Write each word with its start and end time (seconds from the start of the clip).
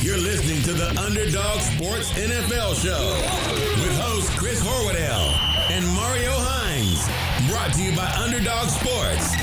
You're 0.00 0.18
listening 0.18 0.62
to 0.62 0.72
the 0.72 0.88
Underdog 1.00 1.60
Sports 1.60 2.10
NFL 2.12 2.74
Show 2.82 3.82
with 3.82 4.00
host 4.00 4.30
Chris 4.36 4.60
Horwedel 4.60 5.70
and 5.70 5.86
Mario 5.94 6.32
Hines. 6.34 7.06
Brought 7.50 7.72
to 7.74 7.82
you 7.82 7.94
by 7.96 8.10
Underdog 8.16 8.68
Sports. 8.68 9.34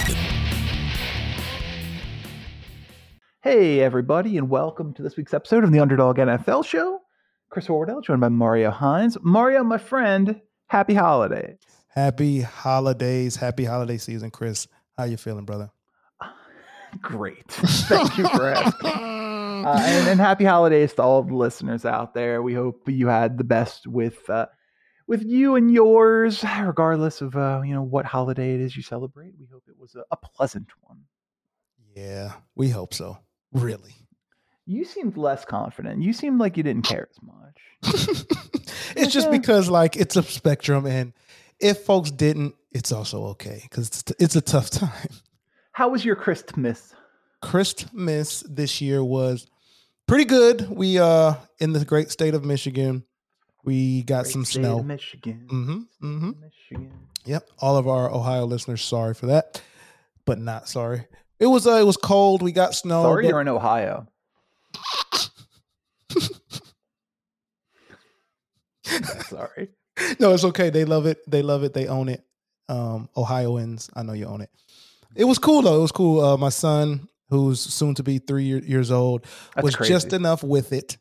Hey, 3.41 3.79
everybody, 3.79 4.37
and 4.37 4.49
welcome 4.49 4.93
to 4.95 5.01
this 5.03 5.15
week's 5.15 5.33
episode 5.33 5.63
of 5.63 5.71
the 5.71 5.79
Underdog 5.79 6.17
NFL 6.17 6.65
Show. 6.65 6.99
Chris 7.49 7.67
Horwedel, 7.67 8.03
joined 8.03 8.21
by 8.21 8.29
Mario 8.29 8.71
Hines. 8.71 9.17
Mario, 9.21 9.63
my 9.63 9.77
friend, 9.77 10.41
happy 10.67 10.93
holidays. 10.93 11.57
Happy 11.87 12.41
holidays. 12.41 13.37
Happy 13.37 13.63
holiday 13.65 13.97
season, 13.97 14.29
Chris. 14.31 14.67
How 14.97 15.05
you 15.05 15.15
feeling, 15.17 15.45
brother? 15.45 15.71
Great. 17.01 17.47
Thank 17.47 18.17
you 18.17 18.27
for 18.29 18.47
asking. 18.47 19.17
Uh, 19.59 19.77
and, 19.77 20.07
and 20.07 20.19
happy 20.21 20.45
holidays 20.45 20.93
to 20.93 21.01
all 21.01 21.21
the 21.21 21.35
listeners 21.35 21.83
out 21.83 22.13
there. 22.13 22.41
We 22.41 22.53
hope 22.53 22.87
you 22.87 23.07
had 23.07 23.37
the 23.37 23.43
best 23.43 23.87
with 23.87 24.29
uh, 24.29 24.45
with 25.05 25.21
you 25.25 25.55
and 25.55 25.69
yours, 25.69 26.45
regardless 26.61 27.19
of 27.19 27.35
uh, 27.35 27.61
you 27.65 27.73
know 27.73 27.83
what 27.83 28.05
holiday 28.05 28.53
it 28.53 28.61
is 28.61 28.77
you 28.77 28.83
celebrate. 28.83 29.33
We 29.37 29.47
hope 29.51 29.63
it 29.67 29.77
was 29.77 29.95
a, 29.95 30.03
a 30.11 30.15
pleasant 30.15 30.69
one. 30.83 30.99
Yeah, 31.93 32.35
we 32.55 32.69
hope 32.69 32.93
so. 32.93 33.17
Really. 33.51 33.95
You 34.65 34.85
seemed 34.85 35.17
less 35.17 35.43
confident. 35.43 36.03
You 36.03 36.13
seemed 36.13 36.39
like 36.39 36.55
you 36.55 36.63
didn't 36.63 36.85
care 36.85 37.09
as 37.09 37.21
much. 37.21 38.25
it's 38.95 39.11
just 39.11 39.29
because 39.29 39.69
like 39.69 39.97
it's 39.97 40.15
a 40.15 40.23
spectrum 40.23 40.85
and 40.85 41.11
if 41.59 41.79
folks 41.79 42.11
didn't, 42.11 42.55
it's 42.71 42.91
also 42.91 43.25
okay 43.27 43.59
because 43.63 43.87
it's, 43.87 44.03
it's 44.19 44.35
a 44.35 44.41
tough 44.41 44.69
time. 44.69 45.09
How 45.79 45.87
was 45.87 46.03
your 46.03 46.17
Christmas? 46.17 46.93
Christmas 47.41 48.41
this 48.49 48.81
year 48.81 49.01
was 49.01 49.47
pretty 50.07 50.25
good. 50.25 50.69
We 50.69 50.99
uh 50.99 51.35
in 51.59 51.71
the 51.71 51.85
great 51.85 52.11
state 52.11 52.33
of 52.33 52.43
Michigan, 52.43 53.05
we 53.63 54.03
got 54.03 54.23
Great 54.23 54.33
some 54.33 54.43
state 54.43 54.59
snow. 54.59 54.79
of 54.79 54.85
Michigan. 54.85 55.47
Mm-hmm. 55.49 56.05
Mm-hmm. 56.05 56.31
Michigan. 56.41 56.91
Yep. 57.23 57.49
All 57.59 57.77
of 57.77 57.87
our 57.87 58.11
Ohio 58.11 58.43
listeners, 58.43 58.81
sorry 58.81 59.13
for 59.13 59.27
that, 59.27 59.61
but 60.25 60.37
not 60.37 60.67
sorry. 60.67 61.05
It 61.39 61.45
was 61.45 61.65
uh, 61.65 61.75
it 61.75 61.85
was 61.85 61.95
cold. 61.95 62.41
We 62.41 62.51
got 62.51 62.75
snow. 62.75 63.03
Sorry, 63.03 63.23
but- 63.23 63.29
you're 63.29 63.39
in 63.39 63.47
Ohio. 63.47 64.05
Sorry. 69.29 69.69
no, 70.19 70.33
it's 70.33 70.43
okay. 70.43 70.69
They 70.71 70.83
love 70.83 71.05
it. 71.05 71.19
They 71.25 71.41
love 71.41 71.63
it. 71.63 71.73
They 71.73 71.87
own 71.87 72.09
it. 72.09 72.25
Um, 72.67 73.07
Ohioans, 73.15 73.89
I 73.95 74.03
know 74.03 74.11
you 74.13 74.25
own 74.25 74.41
it. 74.41 74.49
It 75.15 75.25
was 75.25 75.39
cool 75.39 75.61
though. 75.61 75.77
It 75.77 75.81
was 75.81 75.91
cool. 75.91 76.23
Uh, 76.23 76.37
my 76.37 76.49
son, 76.49 77.07
who's 77.29 77.59
soon 77.59 77.95
to 77.95 78.03
be 78.03 78.19
three 78.19 78.43
year, 78.45 78.59
years 78.59 78.91
old, 78.91 79.25
That's 79.55 79.63
was 79.63 79.75
crazy. 79.75 79.93
just 79.93 80.13
enough 80.13 80.43
with 80.43 80.71
it 80.73 80.97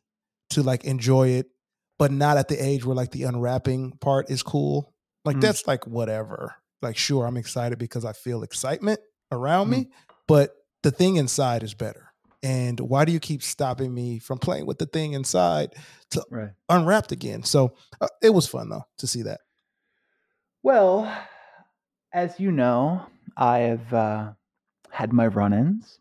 to 0.50 0.62
like 0.62 0.84
enjoy 0.84 1.28
it, 1.30 1.50
but 1.98 2.10
not 2.10 2.36
at 2.38 2.48
the 2.48 2.56
age 2.62 2.84
where 2.84 2.96
like 2.96 3.10
the 3.12 3.24
unwrapping 3.24 3.92
part 3.98 4.30
is 4.30 4.42
cool. 4.42 4.94
Like 5.24 5.36
Mm. 5.36 5.40
that's 5.42 5.66
like 5.66 5.86
whatever. 5.86 6.54
Like 6.80 6.96
sure, 6.96 7.26
I'm 7.26 7.36
excited 7.36 7.78
because 7.78 8.04
I 8.04 8.12
feel 8.12 8.42
excitement 8.42 9.00
around 9.30 9.66
Mm. 9.66 9.70
me, 9.70 9.88
but 10.26 10.54
the 10.82 10.90
thing 10.90 11.16
inside 11.16 11.62
is 11.62 11.74
better. 11.74 12.04
And 12.42 12.78
why 12.78 13.04
do 13.04 13.10
you 13.12 13.18
keep 13.18 13.42
stopping 13.42 13.92
me 13.92 14.20
from 14.20 14.38
playing 14.38 14.64
with 14.66 14.78
the 14.78 14.86
thing 14.86 15.12
inside 15.12 15.74
to 16.12 16.24
Right. 16.30 16.52
unwrapped 16.68 17.10
again? 17.10 17.42
So 17.42 17.74
uh, 18.00 18.06
it 18.22 18.30
was 18.30 18.46
fun 18.46 18.68
though 18.68 18.84
to 18.98 19.06
see 19.08 19.22
that. 19.22 19.40
Well, 20.62 21.12
as 22.12 22.38
you 22.38 22.52
know, 22.52 23.06
I 23.38 23.58
have 23.58 23.94
uh, 23.94 24.32
had 24.90 25.12
my 25.12 25.28
run-ins 25.28 26.00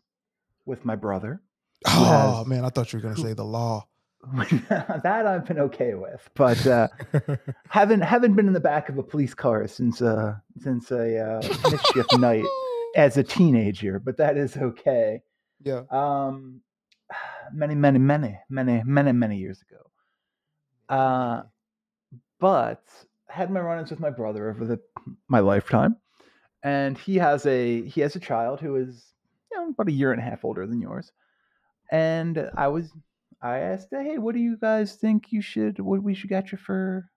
with 0.66 0.84
my 0.84 0.96
brother. 0.96 1.40
Oh 1.86 2.38
has- 2.38 2.46
man, 2.46 2.64
I 2.64 2.68
thought 2.70 2.92
you 2.92 2.98
were 2.98 3.02
going 3.02 3.14
to 3.14 3.20
say 3.20 3.32
the 3.32 3.44
law. 3.44 3.86
that 4.40 5.26
I've 5.26 5.46
been 5.46 5.60
okay 5.60 5.94
with, 5.94 6.28
but 6.34 6.66
uh, 6.66 6.88
haven't 7.68 8.00
haven't 8.00 8.34
been 8.34 8.48
in 8.48 8.52
the 8.52 8.60
back 8.60 8.88
of 8.88 8.98
a 8.98 9.02
police 9.02 9.32
car 9.32 9.66
since 9.68 10.02
uh, 10.02 10.34
since 10.60 10.90
a 10.90 11.18
uh, 11.18 11.70
mischief 11.70 12.06
night 12.18 12.44
as 12.96 13.16
a 13.16 13.22
teenager. 13.22 14.00
But 14.00 14.16
that 14.16 14.36
is 14.36 14.56
okay. 14.56 15.22
yeah. 15.62 15.82
um 15.90 16.60
many 17.52 17.74
many 17.76 17.98
many 17.98 18.38
many 18.50 18.82
many 18.84 19.12
many 19.12 19.38
years 19.38 19.62
ago 19.62 20.94
uh 20.94 21.42
but 22.38 22.82
had 23.28 23.50
my 23.50 23.60
run-ins 23.60 23.90
with 23.90 24.00
my 24.00 24.10
brother 24.10 24.50
over 24.50 24.66
the 24.66 24.78
my 25.28 25.40
lifetime 25.40 25.96
and 26.62 26.98
he 26.98 27.16
has 27.16 27.46
a 27.46 27.82
he 27.82 28.00
has 28.00 28.16
a 28.16 28.20
child 28.20 28.60
who 28.60 28.76
is 28.76 29.14
you 29.50 29.58
know 29.58 29.68
about 29.68 29.88
a 29.88 29.92
year 29.92 30.12
and 30.12 30.20
a 30.20 30.24
half 30.24 30.44
older 30.44 30.66
than 30.66 30.80
yours 30.80 31.12
and 31.92 32.50
i 32.56 32.66
was 32.68 32.92
i 33.42 33.58
asked 33.58 33.88
hey 33.90 34.18
what 34.18 34.34
do 34.34 34.40
you 34.40 34.56
guys 34.56 34.94
think 34.96 35.32
you 35.32 35.40
should 35.40 35.78
what 35.78 36.02
we 36.02 36.14
should 36.14 36.30
get 36.30 36.50
you 36.52 36.58
for 36.58 37.08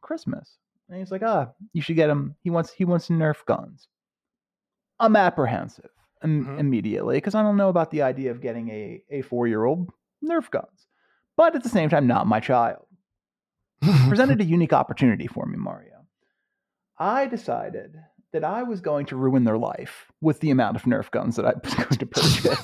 christmas 0.00 0.58
and 0.88 0.98
he's 0.98 1.10
like 1.10 1.22
ah 1.22 1.48
you 1.72 1.82
should 1.82 1.96
get 1.96 2.10
him 2.10 2.34
he 2.42 2.50
wants 2.50 2.72
he 2.72 2.84
wants 2.84 3.08
nerf 3.08 3.44
guns 3.46 3.88
i'm 5.00 5.16
apprehensive 5.16 5.90
im- 6.22 6.46
Mhm. 6.46 6.60
immediately 6.60 7.16
because 7.16 7.34
i 7.34 7.42
don't 7.42 7.56
know 7.56 7.68
about 7.68 7.90
the 7.90 8.02
idea 8.02 8.30
of 8.30 8.40
getting 8.40 8.68
a 8.70 9.02
a 9.10 9.22
four 9.22 9.46
year 9.48 9.64
old 9.64 9.90
nerf 10.24 10.50
guns 10.50 10.86
but 11.36 11.56
at 11.56 11.62
the 11.62 11.68
same 11.68 11.88
time 11.88 12.06
not 12.06 12.26
my 12.26 12.40
child 12.40 12.86
presented 14.08 14.40
a 14.40 14.44
unique 14.56 14.72
opportunity 14.72 15.26
for 15.26 15.46
me, 15.46 15.56
Mario. 15.58 16.06
I 16.98 17.26
decided 17.26 17.96
that 18.34 18.44
I 18.44 18.62
was 18.64 18.80
going 18.80 19.06
to 19.06 19.16
ruin 19.16 19.44
their 19.44 19.56
life 19.56 20.06
with 20.20 20.40
the 20.40 20.50
amount 20.50 20.76
of 20.76 20.82
Nerf 20.82 21.10
guns 21.12 21.36
that 21.36 21.46
I 21.46 21.52
was 21.64 21.72
going 21.74 21.88
to 21.98 22.06
purchase. 22.06 22.58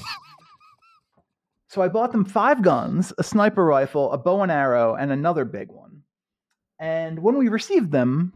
so 1.68 1.80
I 1.80 1.88
bought 1.88 2.10
them 2.12 2.24
five 2.24 2.60
guns, 2.62 3.12
a 3.18 3.22
sniper 3.22 3.64
rifle, 3.64 4.12
a 4.12 4.18
bow 4.18 4.42
and 4.42 4.50
arrow, 4.52 4.96
and 4.96 5.12
another 5.12 5.44
big 5.44 5.68
one. 5.70 6.02
And 6.80 7.20
when 7.22 7.38
we 7.38 7.48
received 7.48 7.92
them, 7.92 8.32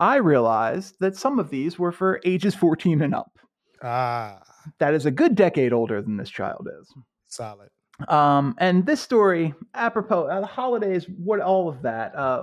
I 0.00 0.16
realized 0.16 0.96
that 1.00 1.16
some 1.16 1.38
of 1.38 1.50
these 1.50 1.78
were 1.78 1.92
for 1.92 2.20
ages 2.24 2.54
14 2.54 3.02
and 3.02 3.14
up. 3.14 3.38
ah, 3.82 4.42
That 4.80 4.94
is 4.94 5.06
a 5.06 5.10
good 5.12 5.36
decade 5.36 5.72
older 5.72 6.02
than 6.02 6.16
this 6.16 6.30
child 6.30 6.68
is. 6.80 6.92
solid. 7.26 7.68
Um, 8.08 8.56
and 8.58 8.84
this 8.84 9.00
story, 9.00 9.54
apropos, 9.74 10.24
uh, 10.26 10.40
the 10.40 10.46
holidays, 10.46 11.06
what 11.16 11.40
all 11.40 11.68
of 11.68 11.82
that. 11.82 12.12
Uh, 12.16 12.42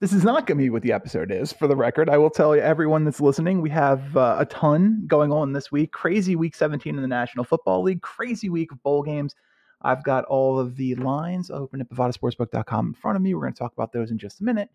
this 0.00 0.12
is 0.12 0.24
not 0.24 0.46
going 0.46 0.58
to 0.58 0.62
be 0.62 0.70
what 0.70 0.82
the 0.82 0.92
episode 0.92 1.30
is, 1.30 1.52
for 1.52 1.66
the 1.66 1.76
record. 1.76 2.10
I 2.10 2.18
will 2.18 2.30
tell 2.30 2.54
you, 2.54 2.62
everyone 2.62 3.04
that's 3.04 3.20
listening, 3.20 3.62
we 3.62 3.70
have 3.70 4.16
uh, 4.16 4.36
a 4.38 4.44
ton 4.44 5.04
going 5.06 5.32
on 5.32 5.52
this 5.52 5.72
week. 5.72 5.92
Crazy 5.92 6.36
week 6.36 6.54
17 6.54 6.94
in 6.94 7.02
the 7.02 7.08
National 7.08 7.44
Football 7.44 7.82
League, 7.82 8.02
crazy 8.02 8.50
week 8.50 8.72
of 8.72 8.82
bowl 8.82 9.02
games. 9.02 9.34
I've 9.82 10.04
got 10.04 10.24
all 10.26 10.58
of 10.58 10.76
the 10.76 10.94
lines 10.96 11.50
open 11.50 11.80
at 11.80 11.88
bovadasportsbook.com 11.88 12.88
in 12.88 12.94
front 12.94 13.16
of 13.16 13.22
me. 13.22 13.34
We're 13.34 13.42
going 13.42 13.54
to 13.54 13.58
talk 13.58 13.72
about 13.72 13.92
those 13.92 14.10
in 14.10 14.18
just 14.18 14.40
a 14.40 14.44
minute. 14.44 14.68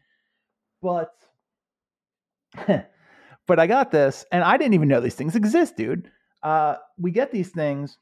But, 0.82 1.14
but 3.48 3.60
I 3.60 3.68
got 3.68 3.92
this, 3.92 4.26
and 4.32 4.44
I 4.44 4.58
didn't 4.58 4.74
even 4.74 4.88
know 4.88 5.02
these 5.02 5.16
things 5.16 5.36
exist, 5.36 5.78
dude. 5.78 6.10
Uh, 6.42 6.76
we 6.98 7.12
get 7.12 7.32
these 7.32 7.50
things 7.50 7.98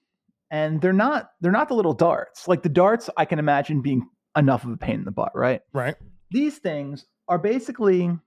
and 0.52 0.81
they're 0.81 0.94
not 0.94 1.31
they're 1.41 1.52
not 1.52 1.68
the 1.68 1.75
little 1.75 1.94
darts. 1.94 2.47
Like 2.47 2.63
the 2.63 2.69
darts, 2.69 3.09
I 3.18 3.25
can 3.25 3.40
imagine 3.40 3.81
being 3.81 4.08
enough 4.38 4.63
of 4.63 4.72
a 4.72 4.78
pain 4.78 4.96
in 4.96 5.06
the 5.06 5.12
butt, 5.12 5.31
right? 5.35 5.62
Right. 5.74 5.96
These 6.31 6.57
things 6.59 7.06
are 7.28 7.38
basically 7.38 8.17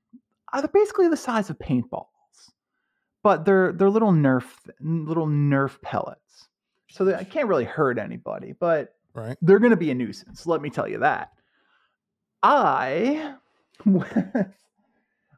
are 0.53 0.69
basically 0.69 1.09
the 1.09 1.17
size 1.17 1.51
of 1.51 1.59
paintballs, 1.59 2.07
but 3.23 3.45
they're 3.45 3.73
they're 3.73 3.91
little 3.91 4.13
Nerf 4.13 4.45
little 4.81 5.27
Nerf 5.27 5.81
pellets. 5.83 6.49
So 6.91 7.05
they, 7.05 7.15
I 7.15 7.25
can't 7.25 7.49
really 7.49 7.65
hurt 7.65 7.99
anybody, 7.99 8.53
but 8.59 8.95
Right. 9.15 9.37
they're 9.43 9.59
going 9.59 9.71
to 9.73 9.77
be 9.77 9.91
a 9.91 9.95
nuisance. 9.95 10.47
Let 10.47 10.63
me 10.63 10.71
tell 10.71 10.89
you 10.89 10.99
that. 11.01 11.33
I, 12.43 13.35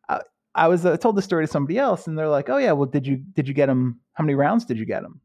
I, 0.09 0.21
I 0.55 0.69
was 0.69 0.87
uh, 0.87 0.97
told 0.97 1.17
the 1.17 1.23
story 1.23 1.45
to 1.45 1.51
somebody 1.51 1.79
else, 1.79 2.07
and 2.07 2.17
they're 2.17 2.29
like, 2.29 2.49
"Oh 2.49 2.57
yeah, 2.59 2.73
well, 2.73 2.87
did 2.87 3.07
you 3.07 3.17
did 3.17 3.49
you 3.49 3.55
get 3.55 3.67
them? 3.67 4.01
How 4.15 4.23
many 4.25 4.35
rounds 4.35 4.65
did 4.65 4.79
you 4.79 4.85
get 4.87 5.03
them?" 5.03 5.21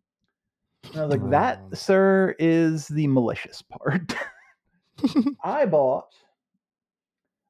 And 0.92 1.02
I 1.02 1.06
was 1.06 1.12
like, 1.12 1.30
"That, 1.30 1.62
sir, 1.78 2.36
is 2.40 2.88
the 2.88 3.08
malicious 3.08 3.62
part." 3.62 4.16
I 5.44 5.66
bought 5.66 6.08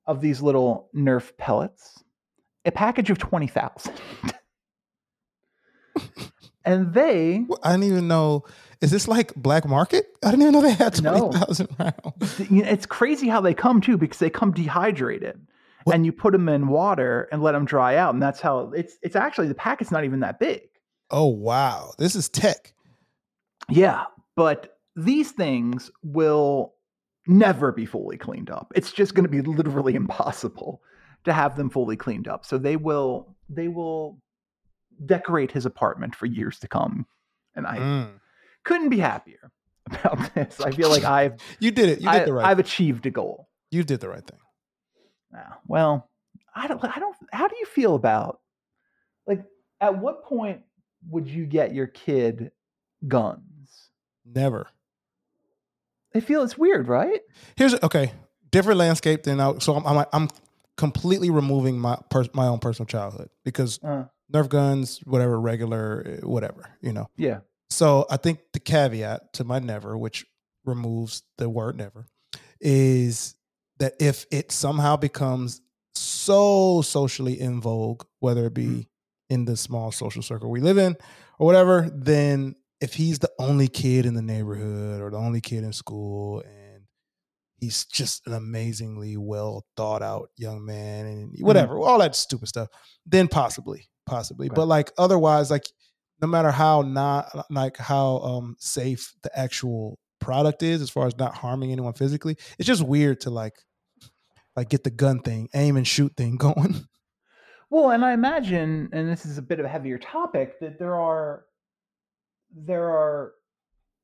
of 0.09 0.19
these 0.21 0.41
little 0.41 0.89
Nerf 0.95 1.37
pellets 1.37 2.03
a 2.65 2.71
package 2.71 3.09
of 3.09 3.17
twenty 3.17 3.47
thousand, 3.47 3.93
and 6.65 6.93
they 6.93 7.45
Well, 7.47 7.59
I 7.63 7.71
didn't 7.71 7.85
even 7.85 8.07
know. 8.07 8.43
Is 8.81 8.91
this 8.91 9.07
like 9.07 9.33
black 9.35 9.65
market? 9.67 10.07
I 10.23 10.31
didn't 10.31 10.43
even 10.43 10.53
know 10.53 10.61
they 10.61 10.73
had 10.73 11.01
No. 11.01 11.29
twenty 11.29 11.39
thousand 11.45 11.67
rounds. 11.79 12.37
th- 12.37 12.49
you 12.51 12.63
know, 12.63 12.69
it's 12.69 12.85
crazy 12.85 13.27
how 13.27 13.41
they 13.41 13.53
come 13.53 13.81
too 13.81 13.97
because 13.97 14.19
they 14.19 14.29
come 14.29 14.51
dehydrated 14.51 15.39
What- 15.83 15.95
and 15.95 16.05
you 16.05 16.11
put 16.11 16.31
them 16.33 16.49
in 16.49 16.67
water 16.67 17.27
and 17.31 17.41
let 17.41 17.53
them 17.53 17.65
dry 17.65 17.95
out 17.95 18.13
and 18.13 18.21
that's 18.21 18.41
how 18.41 18.71
it's 18.75 18.97
it's 19.01 19.15
actually 19.15 19.47
the 19.47 19.55
packet's 19.55 19.91
not 19.91 20.03
even 20.05 20.21
that 20.21 20.39
big 20.39 20.61
Oh 21.11 21.27
wow, 21.27 21.91
this 21.97 22.15
is 22.15 22.29
tech. 22.29 22.73
yeah 23.69 24.05
but 24.35 24.77
these 24.95 25.31
things 25.31 25.89
will 26.03 26.73
never 27.29 27.71
be 27.71 27.85
fully 27.85 28.17
cleaned 28.17 28.49
up 28.49 28.71
it's 28.75 28.91
just 28.91 29.13
going 29.13 29.23
to 29.23 29.29
be 29.29 29.41
literally 29.41 29.95
impossible 30.03 30.81
to 31.23 31.31
have 31.31 31.55
them 31.55 31.69
fully 31.69 31.95
cleaned 31.95 32.27
up 32.27 32.45
so 32.45 32.57
they 32.57 32.75
will 32.75 33.35
they 33.49 33.67
will 33.67 34.19
decorate 35.05 35.51
his 35.51 35.65
apartment 35.65 36.15
for 36.15 36.25
years 36.25 36.59
to 36.59 36.67
come 36.67 37.05
and 37.55 37.65
i 37.67 37.77
Mm. 37.77 38.09
couldn't 38.63 38.89
be 38.89 38.97
happier 38.99 39.51
about 39.85 40.33
this. 40.35 40.59
I 40.61 40.69
feel 40.71 40.89
like 40.89 41.03
I've 41.03 41.35
You 41.59 41.71
did 41.71 41.89
it. 41.89 41.99
You 42.01 42.11
did 42.11 42.21
I, 42.21 42.25
the 42.25 42.33
right. 42.33 42.45
I've 42.45 42.59
achieved 42.59 43.05
a 43.07 43.09
goal. 43.11 43.47
you 43.71 43.83
did 43.83 43.99
the 44.01 44.09
right 44.09 44.23
thing. 44.25 44.37
Now, 45.31 45.57
well, 45.67 46.09
I 46.55 46.67
don't. 46.67 46.83
I 46.83 46.99
don't. 46.99 47.15
How 47.31 47.47
do 47.47 47.55
you 47.59 47.65
feel 47.65 47.95
about 47.95 48.39
like 49.25 49.43
at 49.81 49.97
what 49.97 50.23
point 50.25 50.61
would 51.09 51.27
you 51.27 51.45
get 51.47 51.73
your 51.73 51.87
kid 51.87 52.51
guns? 53.07 53.89
Never. 54.25 54.67
I 56.15 56.19
feel 56.19 56.43
it's 56.43 56.57
weird, 56.57 56.87
right? 56.87 57.19
Here's 57.55 57.75
okay. 57.83 58.11
Different 58.51 58.79
landscape 58.79 59.23
than 59.23 59.39
I. 59.39 59.57
So 59.59 59.75
I'm 59.75 59.85
I'm, 59.85 60.05
I'm 60.13 60.29
completely 60.77 61.29
removing 61.29 61.77
my 61.79 61.97
pers- 62.09 62.33
my 62.33 62.47
own 62.47 62.59
personal 62.59 62.87
childhood 62.87 63.29
because 63.45 63.79
Uh, 63.83 64.05
Nerf 64.33 64.47
guns, 64.49 64.99
whatever, 65.05 65.39
regular, 65.39 66.19
whatever, 66.23 66.69
you 66.81 66.93
know. 66.93 67.07
yeah. 67.17 67.39
So 67.71 68.05
I 68.09 68.17
think 68.17 68.39
the 68.53 68.59
caveat 68.59 69.33
to 69.33 69.43
my 69.43 69.59
never, 69.59 69.97
which 69.97 70.25
removes 70.65 71.23
the 71.37 71.49
word 71.49 71.77
never, 71.77 72.05
is 72.59 73.35
that 73.79 73.93
if 73.99 74.25
it 74.31 74.51
somehow 74.51 74.95
becomes 74.97 75.61
so 75.95 76.81
socially 76.81 77.39
in 77.39 77.61
vogue, 77.61 78.03
whether 78.19 78.45
it 78.45 78.53
be 78.53 78.65
Mhm. 78.65 78.87
in 79.29 79.45
the 79.45 79.57
small 79.57 79.91
social 79.91 80.21
circle 80.21 80.49
we 80.49 80.59
live 80.61 80.77
in 80.77 80.95
or 81.39 81.45
whatever, 81.45 81.89
then 81.93 82.55
if 82.81 82.93
he's 82.93 83.19
the 83.19 83.31
only 83.39 83.67
kid 83.67 84.05
in 84.05 84.13
the 84.13 84.21
neighborhood 84.21 85.01
or 85.01 85.09
the 85.11 85.17
only 85.17 85.41
kid 85.41 85.63
in 85.63 85.73
school 85.73 86.41
and 86.41 86.83
he's 87.57 87.85
just 87.85 88.25
an 88.25 88.33
amazingly 88.33 89.17
well 89.17 89.65
thought 89.75 90.01
out 90.01 90.29
young 90.37 90.65
man 90.65 91.05
and 91.05 91.35
whatever, 91.41 91.77
all 91.77 91.99
that 91.99 92.15
stupid 92.15 92.47
stuff, 92.47 92.69
then 93.05 93.27
possibly, 93.27 93.87
possibly. 94.05 94.47
Okay. 94.47 94.55
But 94.55 94.67
like 94.67 94.91
otherwise, 94.97 95.51
like 95.51 95.65
no 96.21 96.27
matter 96.27 96.51
how 96.51 96.81
not 96.81 97.45
like 97.49 97.77
how 97.77 98.17
um 98.19 98.55
safe 98.59 99.13
the 99.23 99.37
actual 99.37 99.99
product 100.19 100.63
is 100.63 100.81
as 100.81 100.89
far 100.89 101.07
as 101.07 101.17
not 101.17 101.35
harming 101.35 101.71
anyone 101.71 101.93
physically, 101.93 102.37
it's 102.57 102.67
just 102.67 102.83
weird 102.83 103.21
to 103.21 103.29
like 103.29 103.55
like 104.55 104.69
get 104.69 104.83
the 104.83 104.89
gun 104.89 105.19
thing, 105.19 105.49
aim 105.53 105.77
and 105.77 105.87
shoot 105.87 106.15
thing 106.15 106.35
going. 106.37 106.87
Well, 107.71 107.91
and 107.91 108.03
I 108.03 108.13
imagine, 108.13 108.89
and 108.93 109.07
this 109.07 109.27
is 109.27 109.37
a 109.37 109.43
bit 109.43 109.59
of 109.59 109.65
a 109.65 109.69
heavier 109.69 109.99
topic, 109.99 110.59
that 110.59 110.79
there 110.79 110.95
are 110.95 111.45
there 112.55 112.89
are 112.89 113.33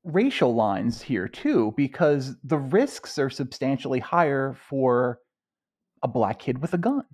racial 0.04 0.54
lines 0.54 1.02
here 1.02 1.26
too, 1.28 1.74
because 1.76 2.36
the 2.44 2.58
risks 2.58 3.18
are 3.18 3.30
substantially 3.30 3.98
higher 3.98 4.56
for 4.68 5.20
a 6.02 6.08
black 6.08 6.38
kid 6.38 6.58
with 6.62 6.72
a 6.74 6.78
gun. 6.78 7.04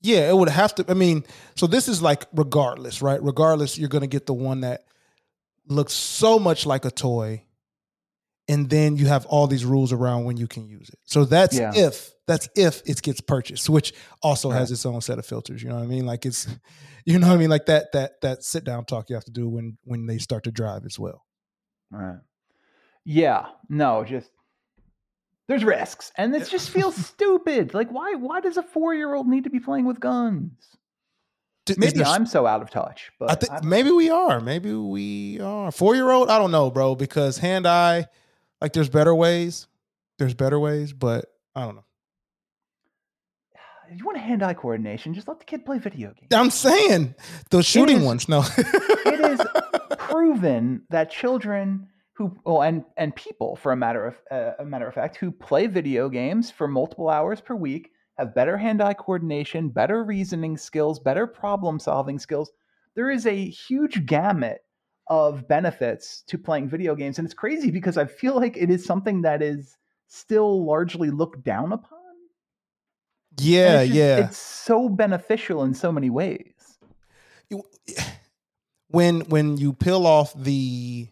Yeah, 0.00 0.28
it 0.28 0.36
would 0.36 0.50
have 0.50 0.74
to. 0.76 0.84
I 0.88 0.94
mean, 0.94 1.24
so 1.56 1.66
this 1.66 1.88
is 1.88 2.02
like 2.02 2.26
regardless, 2.32 3.02
right? 3.02 3.22
Regardless, 3.22 3.78
you're 3.78 3.88
going 3.88 4.02
to 4.02 4.06
get 4.06 4.26
the 4.26 4.34
one 4.34 4.60
that 4.60 4.84
looks 5.66 5.94
so 5.94 6.38
much 6.38 6.66
like 6.66 6.84
a 6.84 6.90
toy, 6.90 7.42
and 8.46 8.68
then 8.68 8.96
you 8.96 9.06
have 9.06 9.24
all 9.26 9.46
these 9.46 9.64
rules 9.64 9.92
around 9.92 10.24
when 10.24 10.36
you 10.36 10.46
can 10.46 10.68
use 10.68 10.90
it. 10.90 10.98
So 11.06 11.24
that's 11.24 11.56
Yeah. 11.58 11.72
if 11.74 12.13
that's 12.26 12.48
if 12.56 12.82
it 12.86 13.02
gets 13.02 13.20
purchased, 13.20 13.68
which 13.68 13.92
also 14.22 14.50
has 14.50 14.70
its 14.70 14.86
own 14.86 15.00
set 15.00 15.18
of 15.18 15.26
filters. 15.26 15.62
You 15.62 15.68
know 15.68 15.76
what 15.76 15.84
I 15.84 15.86
mean? 15.86 16.06
Like 16.06 16.24
it's, 16.24 16.46
you 17.04 17.18
know 17.18 17.28
what 17.28 17.34
I 17.34 17.38
mean? 17.38 17.50
Like 17.50 17.66
that 17.66 17.92
that 17.92 18.20
that 18.22 18.42
sit 18.42 18.64
down 18.64 18.84
talk 18.84 19.10
you 19.10 19.16
have 19.16 19.24
to 19.24 19.32
do 19.32 19.48
when 19.48 19.76
when 19.84 20.06
they 20.06 20.18
start 20.18 20.44
to 20.44 20.50
drive 20.50 20.84
as 20.86 20.98
well. 20.98 21.24
Right. 21.90 22.18
Yeah. 23.04 23.46
No, 23.68 24.04
just 24.04 24.30
there's 25.46 25.64
risks, 25.64 26.10
and 26.16 26.34
it 26.34 26.48
just 26.48 26.70
feels 26.70 26.96
stupid. 27.06 27.74
Like, 27.74 27.90
why? 27.90 28.14
Why 28.14 28.40
does 28.40 28.56
a 28.56 28.62
four 28.62 28.94
year 28.94 29.14
old 29.14 29.26
need 29.28 29.44
to 29.44 29.50
be 29.50 29.60
playing 29.60 29.84
with 29.84 30.00
guns? 30.00 30.52
Is 31.68 31.78
Maybe 31.78 31.98
there- 31.98 32.06
I'm 32.06 32.26
so 32.26 32.46
out 32.46 32.62
of 32.62 32.70
touch, 32.70 33.10
but 33.18 33.30
I 33.30 33.34
think 33.34 33.64
maybe 33.64 33.90
we 33.90 34.10
are. 34.10 34.40
Maybe 34.40 34.72
we 34.74 35.40
are. 35.40 35.72
Four 35.72 35.94
year 35.94 36.10
old, 36.10 36.28
I 36.28 36.38
don't 36.38 36.50
know, 36.50 36.70
bro, 36.70 36.94
because 36.94 37.38
hand 37.38 37.66
eye, 37.66 38.06
like 38.60 38.72
there's 38.74 38.90
better 38.90 39.14
ways. 39.14 39.66
There's 40.18 40.34
better 40.34 40.58
ways, 40.58 40.92
but 40.92 41.26
I 41.54 41.64
don't 41.64 41.76
know. 41.76 41.84
If 43.90 43.98
you 43.98 44.04
want 44.04 44.18
hand 44.18 44.42
eye 44.42 44.54
coordination, 44.54 45.14
just 45.14 45.28
let 45.28 45.38
the 45.38 45.44
kid 45.44 45.64
play 45.64 45.78
video 45.78 46.12
games. 46.12 46.28
I'm 46.32 46.50
saying 46.50 47.14
those 47.50 47.66
shooting 47.66 47.98
is- 47.98 48.04
ones. 48.04 48.28
No. 48.28 48.44
it 48.58 49.20
is 49.20 49.40
proven 49.98 50.82
that 50.90 51.10
children 51.10 51.88
who 52.14 52.36
well 52.44 52.62
and 52.62 52.84
and 52.96 53.14
people 53.16 53.56
for 53.56 53.72
a 53.72 53.76
matter 53.76 54.06
of 54.06 54.16
uh, 54.30 54.52
a 54.60 54.64
matter 54.64 54.86
of 54.86 54.94
fact 54.94 55.16
who 55.16 55.30
play 55.30 55.66
video 55.66 56.08
games 56.08 56.50
for 56.50 56.68
multiple 56.68 57.08
hours 57.08 57.40
per 57.40 57.54
week 57.54 57.90
have 58.16 58.34
better 58.34 58.56
hand-eye 58.56 58.94
coordination 58.94 59.68
better 59.68 60.04
reasoning 60.04 60.56
skills 60.56 61.00
better 61.00 61.26
problem 61.26 61.78
solving 61.78 62.18
skills 62.18 62.52
there 62.94 63.10
is 63.10 63.26
a 63.26 63.48
huge 63.50 64.06
gamut 64.06 64.60
of 65.08 65.46
benefits 65.48 66.22
to 66.28 66.38
playing 66.38 66.68
video 66.68 66.94
games 66.94 67.18
and 67.18 67.26
it's 67.26 67.34
crazy 67.34 67.72
because 67.72 67.98
i 67.98 68.04
feel 68.04 68.36
like 68.36 68.56
it 68.56 68.70
is 68.70 68.84
something 68.84 69.20
that 69.22 69.42
is 69.42 69.76
still 70.06 70.64
largely 70.64 71.10
looked 71.10 71.42
down 71.42 71.72
upon 71.72 71.98
yeah, 73.38 73.80
it's 73.80 73.88
just- 73.88 73.96
yeah. 73.96 74.16
it's 74.26 74.36
so 74.38 74.88
beneficial 74.88 75.62
in 75.64 75.74
so 75.74 75.90
many 75.92 76.10
ways 76.10 76.52
when 78.88 79.20
when 79.22 79.56
you 79.56 79.72
peel 79.72 80.06
off 80.06 80.32
the 80.34 81.08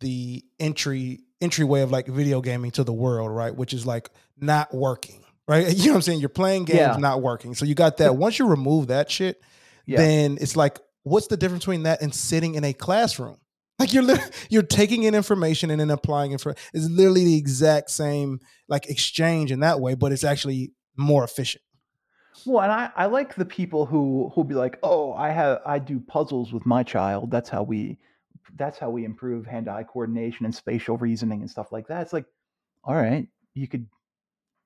the 0.00 0.44
entry 0.58 1.20
entryway 1.40 1.80
of 1.82 1.90
like 1.90 2.06
video 2.06 2.40
gaming 2.40 2.70
to 2.72 2.84
the 2.84 2.92
world, 2.92 3.30
right? 3.30 3.54
Which 3.54 3.72
is 3.72 3.86
like 3.86 4.10
not 4.38 4.74
working, 4.74 5.22
right? 5.46 5.68
You 5.76 5.86
know 5.86 5.92
what 5.92 5.96
I'm 5.96 6.02
saying? 6.02 6.20
You're 6.20 6.28
playing 6.28 6.64
games 6.64 6.78
Yeah. 6.78 6.96
not 6.98 7.22
working. 7.22 7.54
So 7.54 7.64
you 7.64 7.74
got 7.74 7.98
that. 7.98 8.16
Once 8.16 8.38
you 8.38 8.46
remove 8.46 8.88
that 8.88 9.10
shit, 9.10 9.40
yeah 9.86 9.98
then 9.98 10.38
it's 10.40 10.56
like, 10.56 10.78
what's 11.04 11.26
the 11.28 11.36
difference 11.36 11.64
between 11.64 11.84
that 11.84 12.02
and 12.02 12.14
sitting 12.14 12.54
in 12.54 12.64
a 12.64 12.72
classroom? 12.72 13.38
Like 13.78 13.92
you're 13.94 14.04
you're 14.48 14.62
taking 14.62 15.02
in 15.04 15.14
information 15.14 15.70
and 15.70 15.80
then 15.80 15.90
applying 15.90 16.30
it 16.32 16.40
for 16.40 16.54
it's 16.72 16.88
literally 16.88 17.24
the 17.24 17.36
exact 17.36 17.90
same 17.90 18.38
like 18.68 18.88
exchange 18.88 19.50
in 19.50 19.60
that 19.60 19.80
way, 19.80 19.94
but 19.94 20.12
it's 20.12 20.22
actually 20.24 20.72
more 20.96 21.24
efficient. 21.24 21.62
Well, 22.46 22.62
and 22.62 22.72
I, 22.72 22.90
I 22.96 23.06
like 23.06 23.34
the 23.34 23.44
people 23.44 23.86
who 23.86 24.30
who'll 24.34 24.44
be 24.44 24.54
like, 24.54 24.78
oh, 24.82 25.12
I 25.12 25.30
have 25.30 25.60
I 25.66 25.78
do 25.78 26.00
puzzles 26.00 26.52
with 26.52 26.64
my 26.66 26.82
child. 26.82 27.30
That's 27.30 27.48
how 27.48 27.62
we 27.62 27.98
that's 28.56 28.78
how 28.78 28.90
we 28.90 29.04
improve 29.04 29.46
hand-eye 29.46 29.84
coordination 29.84 30.44
and 30.44 30.54
spatial 30.54 30.96
reasoning 30.96 31.40
and 31.40 31.50
stuff 31.50 31.72
like 31.72 31.88
that. 31.88 32.02
It's 32.02 32.12
like, 32.12 32.26
all 32.84 32.94
right, 32.94 33.28
you 33.54 33.68
could 33.68 33.86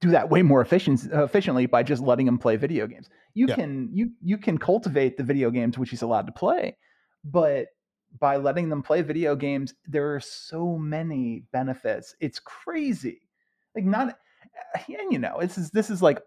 do 0.00 0.10
that 0.10 0.28
way 0.30 0.42
more 0.42 0.60
efficient, 0.60 1.04
efficiently 1.12 1.66
by 1.66 1.82
just 1.82 2.02
letting 2.02 2.26
him 2.26 2.38
play 2.38 2.56
video 2.56 2.86
games. 2.86 3.08
You 3.34 3.48
Yeah. 3.48 3.56
can 3.56 3.90
you 3.92 4.12
you 4.22 4.38
can 4.38 4.58
cultivate 4.58 5.16
the 5.16 5.24
video 5.24 5.50
games 5.50 5.76
which 5.76 5.90
he's 5.90 6.02
allowed 6.02 6.26
to 6.26 6.32
play, 6.32 6.76
but 7.24 7.68
by 8.18 8.36
letting 8.36 8.68
them 8.68 8.82
play 8.82 9.02
video 9.02 9.36
games, 9.36 9.74
there 9.86 10.14
are 10.14 10.20
so 10.20 10.78
many 10.78 11.44
benefits. 11.52 12.14
It's 12.20 12.38
crazy. 12.38 13.22
Like 13.74 13.84
not 13.84 14.18
and 14.88 15.12
you 15.12 15.18
know, 15.18 15.38
this 15.40 15.58
is 15.58 15.70
this 15.70 15.90
is 15.90 16.02
like 16.02 16.22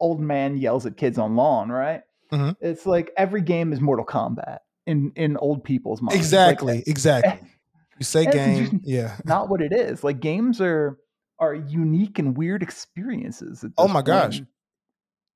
old 0.00 0.20
man 0.20 0.56
yells 0.56 0.86
at 0.86 0.96
kids 0.96 1.18
on 1.18 1.36
lawn, 1.36 1.70
right? 1.70 2.02
Mhm. 2.32 2.56
It's 2.60 2.86
like 2.86 3.10
every 3.16 3.40
game 3.40 3.72
is 3.72 3.80
Mortal 3.80 4.04
Kombat 4.04 4.58
in 4.86 5.12
in 5.16 5.36
old 5.36 5.64
people's 5.64 6.02
minds. 6.02 6.14
Like, 6.14 6.20
Exactly, 6.20 6.84
exactly. 6.86 7.48
You 7.98 8.04
say 8.04 8.26
game, 8.26 8.82
yeah. 8.84 9.16
not 9.24 9.48
what 9.48 9.62
it 9.62 9.72
is. 9.72 10.04
Like 10.04 10.20
games 10.20 10.60
are 10.60 10.98
are 11.38 11.54
unique 11.54 12.18
and 12.18 12.36
weird 12.36 12.62
experiences. 12.62 13.64
Oh 13.78 13.88
my 13.88 14.02
gosh. 14.02 14.42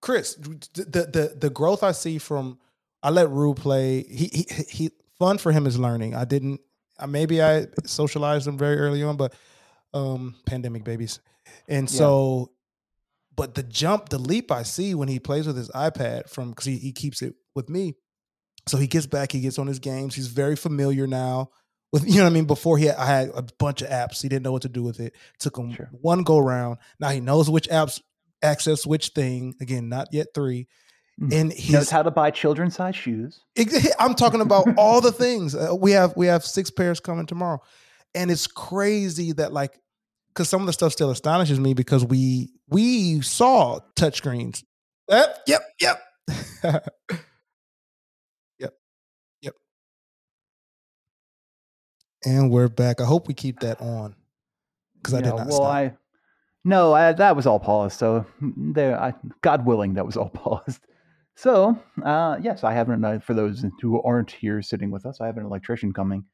Chris, 0.03 0.35
the 0.35 0.85
the 0.85 1.37
the 1.39 1.51
growth 1.51 1.83
I 1.83 1.93
see 1.93 2.19
from 2.19 2.59
I 3.03 3.11
let 3.11 3.31
Rue 3.31 3.55
play. 3.55 4.03
He 4.03 4.27
he 4.27 4.65
he 4.69 4.91
fun 5.19 5.39
for 5.39 5.53
him 5.53 5.67
is 5.67 5.79
learning. 5.79 6.15
I 6.15 6.25
didn't. 6.25 6.61
I, 6.99 7.07
maybe 7.07 7.43
I 7.43 7.67
socialized 7.85 8.47
him 8.47 8.59
very 8.59 8.77
early 8.77 9.03
on, 9.03 9.17
but 9.17 9.35
um, 9.95 10.35
pandemic 10.45 10.85
babies, 10.85 11.21
and 11.71 11.91
Yeah. 11.91 11.97
so, 11.99 12.53
but 13.35 13.55
the 13.55 13.63
jump, 13.63 14.11
the 14.11 14.19
leap 14.19 14.51
I 14.53 14.63
see 14.65 14.95
when 14.95 15.09
he 15.09 15.19
plays 15.19 15.47
with 15.47 15.57
his 15.57 15.71
iPad 15.71 16.29
from 16.29 16.51
because 16.51 16.67
he, 16.67 16.77
he 16.77 16.93
keeps 16.93 17.23
it 17.23 17.35
with 17.55 17.69
me, 17.71 17.95
so 18.69 18.77
he 18.77 18.87
gets 18.87 19.07
back, 19.07 19.33
he 19.33 19.41
gets 19.41 19.59
on 19.59 19.67
his 19.67 19.79
games. 19.79 20.15
He's 20.15 20.27
very 20.29 20.57
familiar 20.57 21.07
now 21.07 21.51
with 21.93 22.05
you 22.09 22.17
know 22.19 22.25
what 22.25 22.31
I 22.31 22.35
mean. 22.35 22.45
Before 22.45 22.77
he 22.77 22.85
had, 22.87 22.97
I 22.97 23.07
had 23.07 23.31
a 23.35 23.43
bunch 23.59 23.81
of 23.83 23.89
apps, 23.89 24.21
he 24.21 24.29
didn't 24.29 24.43
know 24.43 24.53
what 24.53 24.63
to 24.63 24.69
do 24.69 24.83
with 24.83 25.01
it. 25.01 25.15
Took 25.39 25.57
him 25.57 25.73
Sure. 25.73 25.89
one 25.93 26.23
go 26.23 26.39
round. 26.39 26.79
Now 26.99 27.09
he 27.11 27.21
knows 27.21 27.49
which 27.49 27.69
apps 27.71 28.01
access 28.43 28.87
which 28.87 29.09
thing. 29.09 29.55
Again, 29.61 29.89
not 29.89 30.09
yet 30.13 30.29
three. 30.35 30.67
Mm. 31.21 31.35
And 31.35 31.53
He 31.53 31.73
knows 31.73 31.83
he's 31.83 31.91
how 31.91 32.03
to 32.03 32.11
buy 32.11 32.31
children's 32.31 32.75
size 32.77 32.97
shoes. 32.97 33.41
I'm 33.99 34.15
talking 34.15 34.41
about 34.41 34.67
all 34.79 35.01
the 35.03 35.13
things. 35.13 35.55
Uh, 35.55 35.75
we 35.79 35.91
have 35.93 36.15
we 36.17 36.27
have 36.27 36.45
six 36.45 36.71
pairs 36.71 37.01
coming 37.01 37.27
tomorrow, 37.27 37.61
and 38.15 38.31
it's 38.31 38.47
crazy 38.47 39.33
that 39.33 39.53
like 39.53 39.79
because 40.33 40.49
some 40.49 40.61
of 40.63 40.67
the 40.67 40.73
stuff 40.73 40.93
still 40.93 41.11
astonishes 41.11 41.61
me 41.61 41.75
because 41.75 42.05
we 42.05 42.51
we 42.69 43.21
saw 43.21 43.81
touchscreens. 43.97 44.65
Yep, 45.09 45.39
yep, 45.47 45.63
yep, 45.81 46.01
yep, 48.59 48.75
yep. 49.43 49.55
And 52.25 52.51
we're 52.51 52.69
back. 52.69 53.01
I 53.01 53.05
hope 53.05 53.29
we 53.29 53.35
keep 53.35 53.61
that 53.61 53.81
on 53.81 54.15
because 54.97 55.15
I 55.15 55.21
did 55.21 55.31
not 55.31 55.49
well, 55.49 55.57
stop. 55.57 55.67
I 55.67 55.93
no, 56.65 56.93
I, 56.93 57.13
that 57.13 57.37
was 57.37 57.47
all 57.47 57.59
paused. 57.59 57.99
So 57.99 58.27
mm, 58.43 58.75
there, 58.75 59.01
I, 59.01 59.15
God 59.41 59.65
willing, 59.65 59.95
that 59.95 60.07
was 60.07 60.17
all 60.17 60.29
paused. 60.35 60.81
So 61.35 61.79
uh, 62.05 62.39
yes, 62.41 62.65
I 62.65 62.73
have 62.73 62.91
an 62.91 63.05
uh, 63.05 63.19
for 63.19 63.35
those 63.35 63.65
who 63.81 64.03
aren't 64.03 64.31
here 64.31 64.63
sitting 64.63 64.91
with 64.91 65.07
us. 65.07 65.21
I 65.21 65.27
have 65.27 65.39
an 65.39 65.47
electrician 65.47 65.93
coming, 65.93 66.25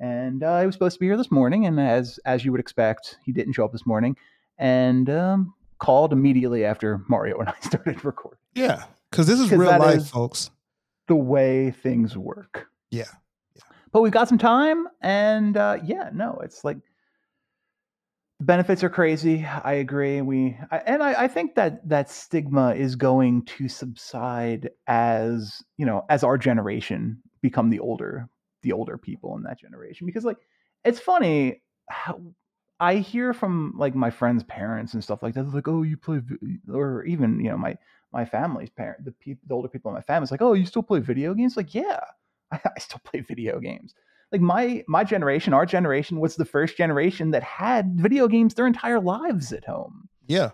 and 0.00 0.42
uh, 0.42 0.60
he 0.60 0.66
was 0.66 0.74
supposed 0.74 0.94
to 0.94 1.00
be 1.00 1.06
here 1.06 1.16
this 1.16 1.30
morning. 1.30 1.66
And 1.66 1.78
as 1.78 2.18
as 2.24 2.44
you 2.44 2.50
would 2.52 2.60
expect, 2.60 3.18
he 3.24 3.32
didn't 3.32 3.52
show 3.52 3.64
up 3.64 3.72
this 3.72 3.86
morning, 3.86 4.16
and 4.58 5.08
um, 5.10 5.54
called 5.78 6.12
immediately 6.12 6.64
after 6.64 7.02
Mario 7.08 7.38
and 7.38 7.48
I 7.50 7.54
started 7.60 8.04
recording. 8.04 8.38
Yeah, 8.54 8.84
because 9.10 9.26
this 9.26 9.38
is 9.38 9.50
real 9.52 9.78
life, 9.78 9.98
is- 9.98 10.10
folks. 10.10 10.50
The 11.08 11.16
way 11.16 11.72
things 11.72 12.16
work. 12.16 12.68
Yeah. 12.92 13.08
But 13.92 14.02
we've 14.02 14.12
got 14.12 14.28
some 14.28 14.38
time, 14.38 14.86
and 15.02 15.56
uh, 15.56 15.78
yeah, 15.84 16.10
no, 16.12 16.38
it's 16.44 16.62
like 16.62 16.76
the 18.38 18.44
benefits 18.44 18.84
are 18.84 18.88
crazy. 18.88 19.44
I 19.44 19.72
agree. 19.74 20.22
We 20.22 20.56
I, 20.70 20.78
and 20.78 21.02
I, 21.02 21.24
I 21.24 21.28
think 21.28 21.56
that 21.56 21.86
that 21.88 22.08
stigma 22.08 22.74
is 22.74 22.94
going 22.94 23.44
to 23.46 23.68
subside 23.68 24.70
as 24.86 25.62
you 25.76 25.84
know 25.84 26.04
as 26.08 26.22
our 26.22 26.38
generation 26.38 27.20
become 27.42 27.70
the 27.70 27.80
older 27.80 28.28
the 28.62 28.72
older 28.72 28.98
people 28.98 29.36
in 29.36 29.42
that 29.44 29.58
generation 29.58 30.06
because 30.06 30.24
like 30.24 30.38
it's 30.84 31.00
funny 31.00 31.62
how 31.88 32.20
I 32.78 32.96
hear 32.96 33.34
from 33.34 33.74
like 33.76 33.94
my 33.94 34.10
friends' 34.10 34.42
parents 34.44 34.94
and 34.94 35.04
stuff 35.04 35.22
like 35.22 35.34
that. 35.34 35.42
They're 35.44 35.52
like, 35.52 35.68
"Oh, 35.68 35.82
you 35.82 35.96
play," 35.98 36.20
or 36.72 37.04
even 37.04 37.38
you 37.40 37.50
know 37.50 37.58
my 37.58 37.76
my 38.12 38.24
family's 38.24 38.70
parent, 38.70 39.04
the 39.04 39.12
people, 39.12 39.42
the 39.46 39.54
older 39.54 39.68
people 39.68 39.90
in 39.90 39.94
my 39.94 40.00
family, 40.00 40.24
is 40.24 40.30
like, 40.30 40.40
"Oh, 40.42 40.54
you 40.54 40.64
still 40.64 40.82
play 40.82 41.00
video 41.00 41.34
games?" 41.34 41.56
Like, 41.56 41.74
yeah, 41.74 42.00
I, 42.50 42.58
I 42.76 42.78
still 42.80 43.00
play 43.04 43.20
video 43.20 43.60
games. 43.60 43.94
Like 44.32 44.40
my 44.40 44.82
my 44.88 45.04
generation, 45.04 45.52
our 45.52 45.66
generation 45.66 46.20
was 46.20 46.36
the 46.36 46.44
first 46.46 46.76
generation 46.76 47.32
that 47.32 47.42
had 47.42 48.00
video 48.00 48.28
games 48.28 48.54
their 48.54 48.66
entire 48.66 49.00
lives 49.00 49.52
at 49.52 49.64
home. 49.66 50.08
Yeah. 50.26 50.52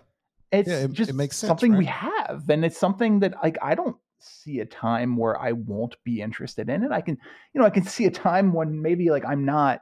It's 0.51 0.67
Yeah, 0.67 0.79
it- 0.79 0.83
it 0.85 0.91
just 0.93 1.13
makes 1.13 1.37
sense, 1.37 1.47
something 1.49 1.77
we 1.77 1.85
have, 1.85 2.49
and 2.49 2.65
it's 2.65 2.77
something 2.77 3.19
that 3.19 3.35
like 3.43 3.57
I 3.61 3.75
don't 3.75 3.95
see 4.19 4.59
a 4.59 4.65
time 4.65 5.17
where 5.17 5.39
I 5.39 5.51
won't 5.53 5.95
be 6.03 6.21
interested 6.21 6.69
in 6.69 6.83
it. 6.83 6.91
I 6.91 7.01
can, 7.01 7.17
you 7.53 7.61
know, 7.61 7.67
I 7.67 7.69
can 7.69 7.85
see 7.85 8.05
a 8.05 8.11
time 8.11 8.53
when 8.53 8.81
maybe 8.81 9.09
like 9.09 9.25
I'm 9.25 9.45
not, 9.45 9.81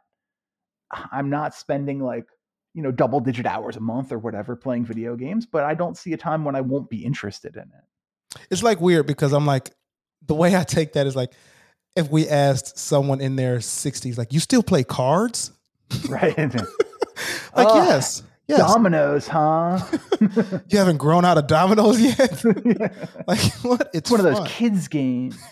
I'm 1.11 1.29
not 1.29 1.55
spending 1.55 1.99
like 1.99 2.25
you 2.73 2.83
know 2.83 2.91
double 2.91 3.19
digit 3.21 3.45
hours 3.45 3.77
a 3.77 3.79
month 3.79 4.11
or 4.11 4.19
whatever 4.19 4.55
playing 4.55 4.85
video 4.85 5.15
games, 5.15 5.45
but 5.45 5.63
I 5.63 5.73
don't 5.73 5.97
see 5.97 6.13
a 6.13 6.17
time 6.17 6.43
when 6.43 6.55
I 6.55 6.61
won't 6.61 6.89
be 6.89 7.03
interested 7.03 7.55
in 7.55 7.63
it. 7.63 8.39
It's 8.51 8.63
like 8.63 8.81
weird 8.81 9.07
because 9.07 9.33
I'm 9.33 9.45
like, 9.45 9.71
the 10.27 10.35
way 10.35 10.55
I 10.55 10.63
take 10.63 10.93
that 10.93 11.07
is 11.07 11.15
like, 11.15 11.31
if 11.95 12.09
we 12.09 12.27
asked 12.27 12.77
someone 12.77 13.21
in 13.21 13.37
their 13.37 13.57
60s, 13.57 14.17
like, 14.17 14.33
you 14.33 14.39
still 14.39 14.63
play 14.63 14.83
cards? 14.83 15.51
Right? 16.09 16.37
Like, 17.55 17.69
Oh, 17.71 17.85
yes. 17.85 18.21
Yes. 18.47 18.59
Dominoes, 18.59 19.27
huh? 19.27 19.79
you 20.67 20.77
haven't 20.77 20.97
grown 20.97 21.25
out 21.25 21.37
of 21.37 21.47
dominoes 21.47 21.99
yet? 21.99 22.43
like, 23.27 23.39
what? 23.63 23.89
It's 23.93 24.11
one 24.11 24.19
of 24.19 24.25
those 24.25 24.47
kids 24.47 24.87
games. 24.87 25.37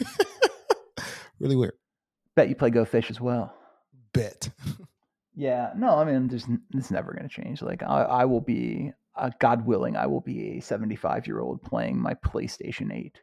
Really 1.40 1.56
weird. 1.58 1.74
Bet 2.38 2.48
you 2.48 2.56
play 2.56 2.70
Go 2.70 2.86
Fish 2.86 3.10
as 3.10 3.20
well. 3.20 3.54
Bet. 4.14 4.50
Yeah, 5.36 5.72
no, 5.76 5.98
I 5.98 6.06
mean, 6.06 6.30
there's 6.30 6.46
it's 6.74 6.90
never 6.90 7.12
going 7.12 7.28
to 7.28 7.30
change. 7.30 7.62
Like, 7.62 7.84
I, 7.84 8.04
I 8.04 8.26
will 8.26 8.40
be, 8.40 8.94
uh, 9.18 9.32
God 9.40 9.66
willing, 9.66 9.98
I 9.98 10.06
will 10.08 10.22
be 10.22 10.58
a 10.58 10.62
75 10.62 11.28
year 11.28 11.42
old 11.42 11.62
playing 11.62 12.00
my 12.00 12.14
PlayStation 12.14 12.96
8. 12.96 13.20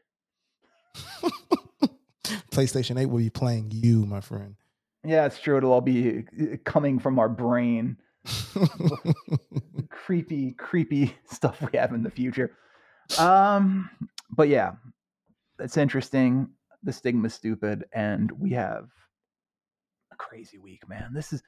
PlayStation 2.51 3.01
8 3.01 3.07
will 3.07 3.19
be 3.19 3.31
playing 3.31 3.71
you, 3.71 4.05
my 4.05 4.21
friend. 4.21 4.57
Yeah, 5.05 5.25
it's 5.25 5.41
true. 5.41 5.57
It'll 5.57 5.73
all 5.73 5.81
be 5.81 6.25
uh, 6.41 6.57
coming 6.65 6.99
from 6.99 7.19
our 7.19 7.29
brain. 7.29 7.97
Creepy, 9.91 10.53
creepy 10.53 11.17
stuff 11.31 11.61
we 11.61 11.79
have 11.79 11.93
in 11.93 12.03
the 12.03 12.11
future. 12.11 12.57
Um, 13.19 13.91
but 14.31 14.49
yeah, 14.49 14.73
it's 15.59 15.77
interesting. 15.77 16.49
The 16.83 16.93
stigma's 16.93 17.35
stupid, 17.35 17.85
and 17.93 18.31
we 18.33 18.51
have 18.53 18.89
a 20.13 20.17
crazy 20.17 20.59
week, 20.59 20.89
man. 20.89 21.13
This 21.13 21.33
is 21.33 21.43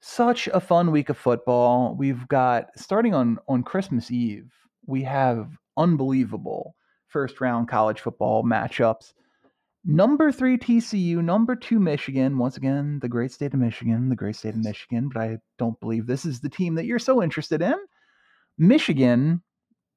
such 0.00 0.48
a 0.48 0.60
fun 0.60 0.90
week 0.90 1.10
of 1.10 1.18
football. 1.18 1.94
We've 1.94 2.26
got 2.28 2.70
starting 2.76 3.14
on 3.14 3.38
on 3.48 3.62
Christmas 3.62 4.10
Eve, 4.10 4.50
we 4.86 5.02
have 5.02 5.50
unbelievable 5.76 6.74
first 7.08 7.40
round 7.40 7.68
college 7.68 8.00
football 8.00 8.42
matchups. 8.42 9.12
Number 9.84 10.30
three 10.30 10.58
TCU, 10.58 11.16
number 11.16 11.56
two 11.56 11.80
Michigan. 11.80 12.38
Once 12.38 12.56
again, 12.56 13.00
the 13.00 13.08
great 13.08 13.32
state 13.32 13.52
of 13.52 13.58
Michigan, 13.58 14.08
the 14.08 14.16
great 14.16 14.36
state 14.36 14.54
of 14.54 14.64
Michigan. 14.64 15.10
But 15.12 15.22
I 15.22 15.38
don't 15.58 15.78
believe 15.80 16.06
this 16.06 16.24
is 16.24 16.40
the 16.40 16.48
team 16.48 16.76
that 16.76 16.84
you're 16.84 17.00
so 17.00 17.22
interested 17.22 17.60
in. 17.62 17.74
Michigan, 18.58 19.42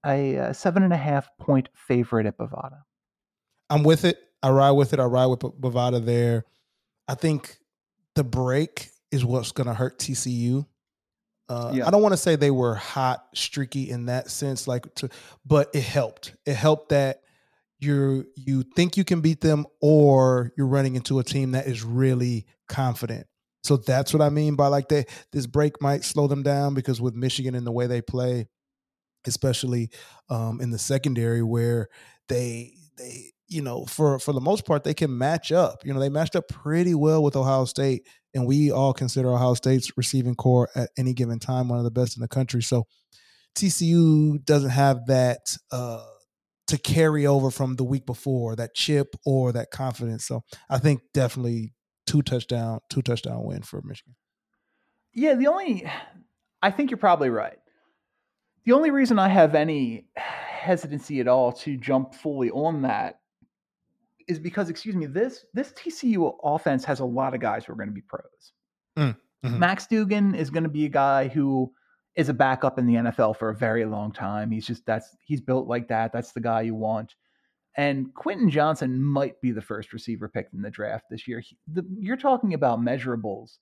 a 0.06 0.38
uh, 0.38 0.54
seven 0.54 0.82
and 0.84 0.94
a 0.94 0.98
half 0.98 1.28
point 1.40 1.70
favorite 1.76 2.26
at 2.26 2.38
Bovada. 2.38 2.80
I'm 3.70 3.84
with 3.84 4.06
it. 4.06 4.18
I 4.42 4.50
ride 4.50 4.72
with 4.72 4.94
it. 4.94 5.00
I 5.00 5.06
ride 5.06 5.28
with 5.28 5.40
Bovada 5.40 6.04
there. 6.04 6.46
I 7.08 7.14
think 7.14 7.58
the 8.16 8.24
break 8.24 8.90
is 9.12 9.24
what's 9.24 9.52
going 9.52 9.68
to 9.68 9.74
hurt 9.74 10.00
TCU. 10.00 10.66
Uh, 11.48 11.72
Yeah. 11.76 11.88
I 11.88 11.92
don't 11.92 12.02
want 12.02 12.14
to 12.14 12.18
say 12.18 12.36
they 12.36 12.52
were 12.52 12.76
hot, 12.76 13.26
streaky 13.36 13.90
in 13.90 14.08
that 14.08 14.32
sense, 14.32 14.68
like, 14.68 14.94
to, 14.96 15.10
but 15.46 15.70
it 15.74 15.84
helped. 15.84 16.36
It 16.46 16.56
helped 16.56 16.90
that 16.90 17.22
you 17.86 18.26
you 18.36 18.64
think 18.76 18.98
you 18.98 19.04
can 19.04 19.22
beat 19.22 19.42
them, 19.42 19.66
or 19.82 20.52
you're 20.58 20.68
running 20.68 20.96
into 20.96 21.20
a 21.20 21.24
team 21.24 21.52
that 21.52 21.68
is 21.68 21.84
really 21.84 22.46
confident. 22.68 23.28
So 23.64 23.78
that's 23.78 24.14
what 24.14 24.22
I 24.22 24.30
mean 24.30 24.56
by 24.56 24.68
like 24.68 24.90
they 24.90 25.06
this 25.32 25.48
break 25.48 25.82
might 25.82 26.04
slow 26.04 26.28
them 26.28 26.44
down 26.44 26.74
because 26.74 27.02
with 27.02 27.16
Michigan 27.16 27.56
and 27.56 27.66
the 27.66 27.72
way 27.72 27.88
they 27.88 28.02
play, 28.02 28.48
especially 29.26 29.90
um, 30.30 30.62
in 30.62 30.72
the 30.72 30.78
secondary 30.78 31.42
where 31.42 31.90
they 32.28 32.74
they 32.98 33.32
you 33.48 33.62
know 33.62 33.86
for 33.86 34.20
for 34.20 34.34
the 34.34 34.42
most 34.42 34.66
part 34.66 34.84
they 34.84 34.94
can 34.94 35.18
match 35.18 35.52
up. 35.52 35.86
You 35.86 35.94
know 35.94 36.00
they 36.00 36.10
matched 36.10 36.36
up 36.36 36.48
pretty 36.48 36.94
well 36.94 37.24
with 37.24 37.36
Ohio 37.36 37.66
State, 37.66 38.08
and 38.34 38.46
we 38.46 38.72
all 38.72 38.94
consider 38.94 39.32
Ohio 39.32 39.56
State's 39.56 39.92
receiving 39.98 40.36
core 40.36 40.70
at 40.76 40.90
any 40.98 41.14
given 41.14 41.40
time 41.40 41.70
one 41.70 41.80
of 41.80 41.86
the 41.86 41.92
best 41.92 42.18
in 42.18 42.22
the 42.22 42.28
country. 42.28 42.62
So 42.62 42.86
TCU 43.56 44.44
doesn't 44.46 44.70
have 44.70 45.08
that. 45.08 45.58
Uh, 45.72 46.06
to 46.68 46.78
carry 46.78 47.28
over 47.28 47.52
from 47.52 47.76
the 47.76 47.84
week 47.84 48.06
before 48.06 48.56
that 48.56 48.74
chip 48.74 49.16
or 49.26 49.52
that 49.52 49.72
confidence. 49.72 50.26
So 50.26 50.44
I 50.70 50.80
think 50.80 51.02
definitely 51.14 51.74
two 52.06 52.22
touchdown, 52.22 52.80
two 52.90 53.02
touchdown 53.02 53.44
win 53.44 53.62
for 53.62 53.82
Michigan. 53.84 54.16
Yeah, 55.14 55.36
the 55.36 55.48
only, 55.48 55.90
I 56.62 56.72
think 56.72 56.92
you're 56.92 56.98
probably 56.98 57.30
right. 57.30 57.58
The 58.66 58.74
only 58.74 58.90
reason 58.90 59.20
I 59.20 59.28
have 59.28 59.54
any 59.54 60.08
hesitancy 60.16 61.20
at 61.20 61.28
all 61.28 61.52
to 61.54 61.78
jump 61.78 62.16
fully 62.16 62.50
on 62.50 62.82
that 62.82 63.20
is 64.28 64.40
because, 64.40 64.70
excuse 64.70 64.96
me, 64.96 65.06
this 65.06 65.46
this 65.54 65.72
TCU 65.74 66.36
offense 66.44 66.84
has 66.86 67.00
a 67.00 67.06
lot 67.06 67.36
of 67.36 67.40
guys 67.40 67.64
who 67.64 67.74
are 67.74 67.76
going 67.76 67.90
to 67.90 67.94
be 67.94 68.02
pros. 68.02 68.54
Mm, 68.98 69.16
mhm. 69.46 69.60
Max 69.60 69.86
Duggan 69.86 70.34
is 70.34 70.50
going 70.50 70.64
to 70.64 70.70
be 70.70 70.86
a 70.86 70.90
guy 70.90 71.28
who 71.28 71.72
is 72.16 72.30
a 72.30 72.34
backup 72.34 72.80
in 72.80 72.86
the 72.86 72.96
NFL 72.96 73.38
for 73.38 73.50
a 73.50 73.56
very 73.56 73.86
long 73.86 74.12
time. 74.12 74.52
He's 74.52 74.66
just 74.66 74.86
that's 74.86 75.16
he's 75.22 75.42
built 75.42 75.68
like 75.68 75.88
that. 75.90 76.14
That's 76.14 76.32
the 76.32 76.42
guy 76.42 76.62
you 76.62 76.76
want. 76.76 77.16
And 77.78 78.14
Quentin 78.14 78.50
Johnston 78.50 79.02
might 79.04 79.40
be 79.42 79.52
the 79.52 79.62
first 79.62 79.92
receiver 79.92 80.30
picked 80.30 80.54
in 80.54 80.62
the 80.62 80.70
draft 80.70 81.06
this 81.10 81.28
year. 81.28 81.42
He- 81.42 81.58
the, 81.68 81.86
you're 81.98 82.16
talking 82.16 82.54
about 82.54 82.80
measurables 82.80 83.58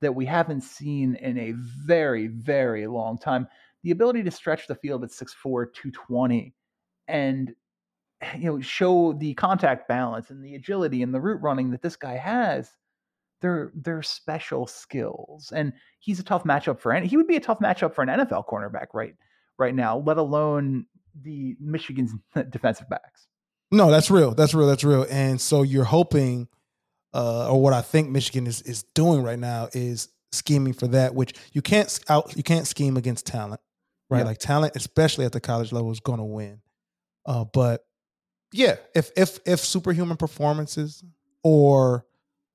that 0.00 0.14
we 0.14 0.24
haven't 0.24 0.62
seen 0.62 1.16
in 1.16 1.36
a 1.36 1.52
very, 1.52 2.28
very 2.28 2.86
long 2.86 3.18
time. 3.18 3.46
The 3.82 3.90
ability 3.90 4.22
to 4.22 4.30
stretch 4.30 4.66
the 4.66 4.74
field 4.74 5.04
at 5.04 5.10
6'4, 5.10 5.34
220 5.74 6.54
and 7.08 7.54
you 8.36 8.44
know 8.44 8.60
show 8.60 9.12
the 9.14 9.34
contact 9.34 9.86
balance 9.88 10.30
and 10.30 10.44
the 10.44 10.54
agility 10.54 11.02
and 11.02 11.14
the 11.14 11.20
route 11.20 11.40
running 11.40 11.70
that 11.70 11.82
this 11.82 11.96
guy 11.96 12.16
has 12.16 12.70
they're 13.40 13.72
they're 13.74 14.02
special 14.02 14.66
skills 14.66 15.52
and 15.54 15.72
he's 16.00 16.18
a 16.18 16.24
tough 16.24 16.44
matchup 16.44 16.80
for 16.80 16.92
any 16.92 17.06
he 17.06 17.16
would 17.16 17.26
be 17.26 17.36
a 17.36 17.40
tough 17.40 17.60
matchup 17.60 17.94
for 17.94 18.02
an 18.02 18.08
NFL 18.08 18.46
cornerback 18.46 18.86
right 18.94 19.14
right 19.58 19.74
now 19.74 19.98
let 19.98 20.18
alone 20.18 20.84
the 21.22 21.56
Michigan's 21.60 22.12
defensive 22.50 22.88
backs 22.88 23.28
No, 23.70 23.90
that's 23.90 24.10
real. 24.10 24.34
That's 24.34 24.54
real. 24.54 24.66
That's 24.66 24.84
real. 24.84 25.06
And 25.10 25.40
so 25.40 25.62
you're 25.62 25.84
hoping, 25.84 26.48
uh, 27.12 27.50
or 27.50 27.60
what 27.60 27.74
I 27.74 27.82
think 27.82 28.08
Michigan 28.10 28.46
is 28.46 28.62
is 28.62 28.84
doing 28.94 29.22
right 29.22 29.38
now 29.38 29.68
is 29.72 30.08
scheming 30.32 30.72
for 30.72 30.88
that, 30.88 31.14
which 31.14 31.34
you 31.52 31.62
can't 31.62 31.98
out 32.08 32.36
you 32.36 32.42
can't 32.42 32.66
scheme 32.66 32.96
against 32.96 33.26
talent, 33.26 33.60
right? 34.08 34.20
Yeah. 34.20 34.24
Like 34.24 34.38
talent, 34.38 34.74
especially 34.76 35.24
at 35.26 35.32
the 35.32 35.40
college 35.40 35.72
level, 35.72 35.90
is 35.90 36.00
going 36.00 36.18
to 36.18 36.24
win. 36.24 36.60
Uh, 37.26 37.44
but 37.44 37.84
yeah, 38.52 38.76
if 38.94 39.10
if 39.16 39.38
if 39.44 39.60
superhuman 39.60 40.16
performances 40.16 41.04
or 41.42 42.06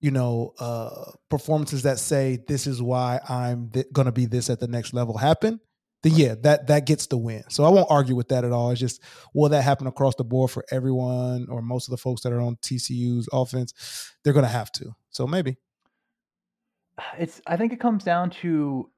you 0.04 0.12
know 0.12 0.54
uh, 0.60 1.12
performances 1.30 1.84
that 1.84 1.98
say 1.98 2.44
this 2.46 2.68
is 2.68 2.82
why 2.82 3.22
I'm 3.28 3.70
th- 3.70 3.88
going 3.94 4.06
to 4.06 4.12
be 4.12 4.26
this 4.26 4.50
at 4.50 4.60
the 4.60 4.68
next 4.68 4.94
level 4.94 5.18
happen, 5.18 5.62
then 6.04 6.12
yeah, 6.14 6.36
that 6.42 6.68
that 6.68 6.86
gets 6.86 7.08
the 7.08 7.18
win. 7.18 7.46
So 7.50 7.64
I 7.64 7.70
won't 7.70 7.88
argue 7.90 8.14
with 8.14 8.28
that 8.28 8.44
at 8.44 8.52
all. 8.52 8.72
It's 8.72 8.82
just 8.82 9.02
will 9.34 9.48
that 9.48 9.62
happen 9.62 9.88
across 9.88 10.16
the 10.16 10.26
board 10.26 10.52
for 10.52 10.66
everyone 10.70 11.48
or 11.50 11.62
most 11.62 11.88
of 11.88 11.92
the 11.92 11.98
folks 11.98 12.22
that 12.24 12.34
are 12.34 12.42
on 12.42 12.58
TCU's 12.58 13.30
offense? 13.32 13.74
They're 14.24 14.34
going 14.34 14.46
to 14.46 14.52
have 14.52 14.74
to. 14.74 14.94
So 15.10 15.26
maybe. 15.26 15.56
it's 17.18 17.42
I 17.48 17.56
think 17.56 17.72
it 17.72 17.80
comes 17.80 18.04
down 18.04 18.30
to 18.42 18.90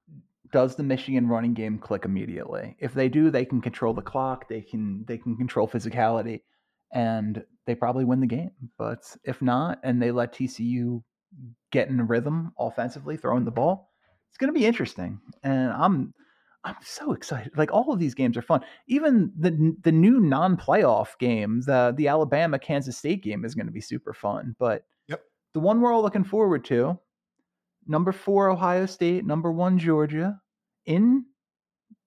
does 0.51 0.75
the 0.75 0.83
Michigan 0.83 1.27
running 1.27 1.53
game 1.53 1.77
click 1.77 2.05
immediately? 2.05 2.75
If 2.79 2.95
they 2.95 3.09
do, 3.09 3.29
they 3.29 3.45
can 3.45 3.61
control 3.61 3.93
the 3.93 4.01
clock, 4.01 4.49
they 4.49 4.61
can 4.61 5.05
they 5.07 5.19
can 5.19 5.37
control 5.37 5.67
physicality 5.67 6.41
and 6.91 7.43
they 7.65 7.75
probably 7.75 8.05
win 8.05 8.19
the 8.19 8.27
game. 8.27 8.51
But 8.77 9.03
if 9.23 9.41
not 9.41 9.79
and 9.83 10.01
they 10.01 10.11
let 10.11 10.33
TCU 10.33 11.03
get 11.71 11.89
in 11.89 12.07
rhythm 12.07 12.51
offensively, 12.59 13.17
throwing 13.17 13.45
the 13.45 13.51
ball. 13.51 13.91
It's 14.29 14.37
going 14.37 14.53
to 14.53 14.59
be 14.59 14.65
interesting, 14.65 15.19
and 15.43 15.71
I'm 15.71 16.13
I'm 16.65 16.75
so 16.81 17.13
excited. 17.13 17.53
Like 17.55 17.71
all 17.71 17.93
of 17.93 17.99
these 17.99 18.15
games 18.15 18.35
are 18.37 18.41
fun. 18.41 18.61
Even 18.87 19.31
the 19.37 19.75
the 19.81 19.91
new 19.91 20.19
non-playoff 20.19 21.17
game, 21.19 21.61
the 21.65 21.93
the 21.95 22.07
Alabama 22.07 22.59
Kansas 22.59 22.97
State 22.97 23.23
game 23.23 23.45
is 23.45 23.55
going 23.55 23.67
to 23.67 23.71
be 23.71 23.81
super 23.81 24.13
fun. 24.13 24.55
But 24.59 24.83
Yep. 25.07 25.21
the 25.53 25.59
one 25.59 25.79
we're 25.79 25.93
all 25.93 26.01
looking 26.01 26.23
forward 26.23 26.65
to, 26.65 26.99
number 27.87 28.11
four 28.11 28.49
Ohio 28.49 28.87
State, 28.87 29.25
number 29.25 29.51
one 29.51 29.77
Georgia, 29.77 30.41
in 30.85 31.25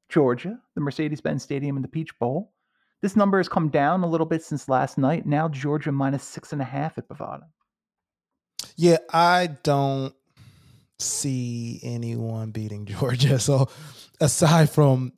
Georgia, 0.08 0.58
the 0.74 0.80
Mercedes-Benz 0.80 1.42
Stadium 1.42 1.76
in 1.76 1.82
the 1.82 1.88
Peach 1.88 2.18
Bowl. 2.18 2.52
This 3.00 3.14
number 3.14 3.38
has 3.38 3.48
come 3.48 3.68
down 3.68 4.02
a 4.02 4.08
little 4.08 4.26
bit 4.26 4.42
since 4.42 4.68
last 4.68 4.98
night. 4.98 5.24
Now 5.24 5.48
Georgia 5.48 5.92
minus 5.92 6.24
six 6.24 6.52
and 6.52 6.60
a 6.60 6.64
half 6.64 6.98
at 6.98 7.08
Bovada. 7.08 7.44
Yeah, 8.76 8.98
I 9.12 9.50
don't 9.62 10.14
see 10.98 11.80
anyone 11.82 12.50
beating 12.50 12.86
Georgia. 12.86 13.38
So 13.38 13.68
aside 14.20 14.70
from 14.70 15.12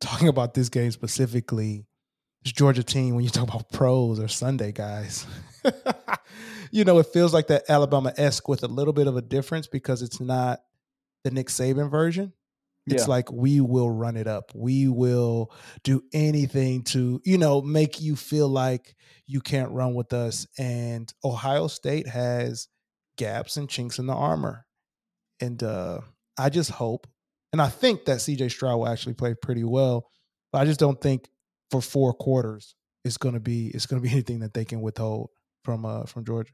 talking 0.00 0.28
about 0.28 0.54
this 0.54 0.68
game 0.68 0.90
specifically, 0.90 1.86
this 2.44 2.52
Georgia 2.52 2.82
team, 2.82 3.14
when 3.14 3.24
you 3.24 3.30
talk 3.30 3.48
about 3.48 3.70
pros 3.70 4.18
or 4.18 4.28
Sunday 4.28 4.72
guys, 4.72 5.26
you 6.70 6.84
know, 6.84 6.98
it 6.98 7.06
feels 7.06 7.32
like 7.32 7.48
that 7.48 7.64
Alabama 7.68 8.12
esque 8.16 8.48
with 8.48 8.62
a 8.62 8.68
little 8.68 8.92
bit 8.92 9.06
of 9.06 9.16
a 9.16 9.22
difference 9.22 9.66
because 9.66 10.02
it's 10.02 10.20
not 10.20 10.60
the 11.24 11.30
Nick 11.30 11.48
Saban 11.48 11.90
version. 11.90 12.32
It's 12.86 13.02
Yeah. 13.04 13.10
like 13.10 13.30
we 13.30 13.60
will 13.60 13.90
run 13.90 14.16
it 14.16 14.26
up. 14.26 14.50
We 14.54 14.88
will 14.88 15.52
do 15.84 16.02
anything 16.12 16.82
to, 16.84 17.20
you 17.24 17.38
know, 17.38 17.62
make 17.62 18.00
you 18.00 18.16
feel 18.16 18.48
like 18.48 18.94
you 19.26 19.40
can't 19.40 19.70
run 19.70 19.94
with 19.94 20.12
us. 20.12 20.46
And 20.58 21.12
Ohio 21.24 21.68
State 21.68 22.08
has 22.08 22.68
gaps 23.16 23.56
and 23.56 23.68
chinks 23.68 23.98
in 23.98 24.06
the 24.06 24.14
armor. 24.14 24.66
And 25.40 25.62
uh 25.62 26.00
I 26.38 26.48
just 26.48 26.70
hope, 26.70 27.06
and 27.52 27.60
I 27.60 27.68
think 27.68 28.06
that 28.06 28.18
CJ 28.18 28.50
Stroud 28.50 28.78
will 28.78 28.88
actually 28.88 29.14
play 29.14 29.34
pretty 29.34 29.64
well, 29.64 30.08
but 30.50 30.60
I 30.62 30.64
just 30.64 30.80
don't 30.80 31.00
think 31.00 31.28
for 31.70 31.80
four 31.82 32.12
quarters 32.14 32.74
it's 33.04 33.16
gonna 33.16 33.40
be 33.40 33.68
it's 33.68 33.86
gonna 33.86 34.02
be 34.02 34.10
anything 34.12 34.40
that 34.40 34.54
they 34.54 34.64
can 34.64 34.80
withhold 34.80 35.30
from 35.64 35.84
uh 35.84 36.04
from 36.06 36.24
Georgia. 36.24 36.52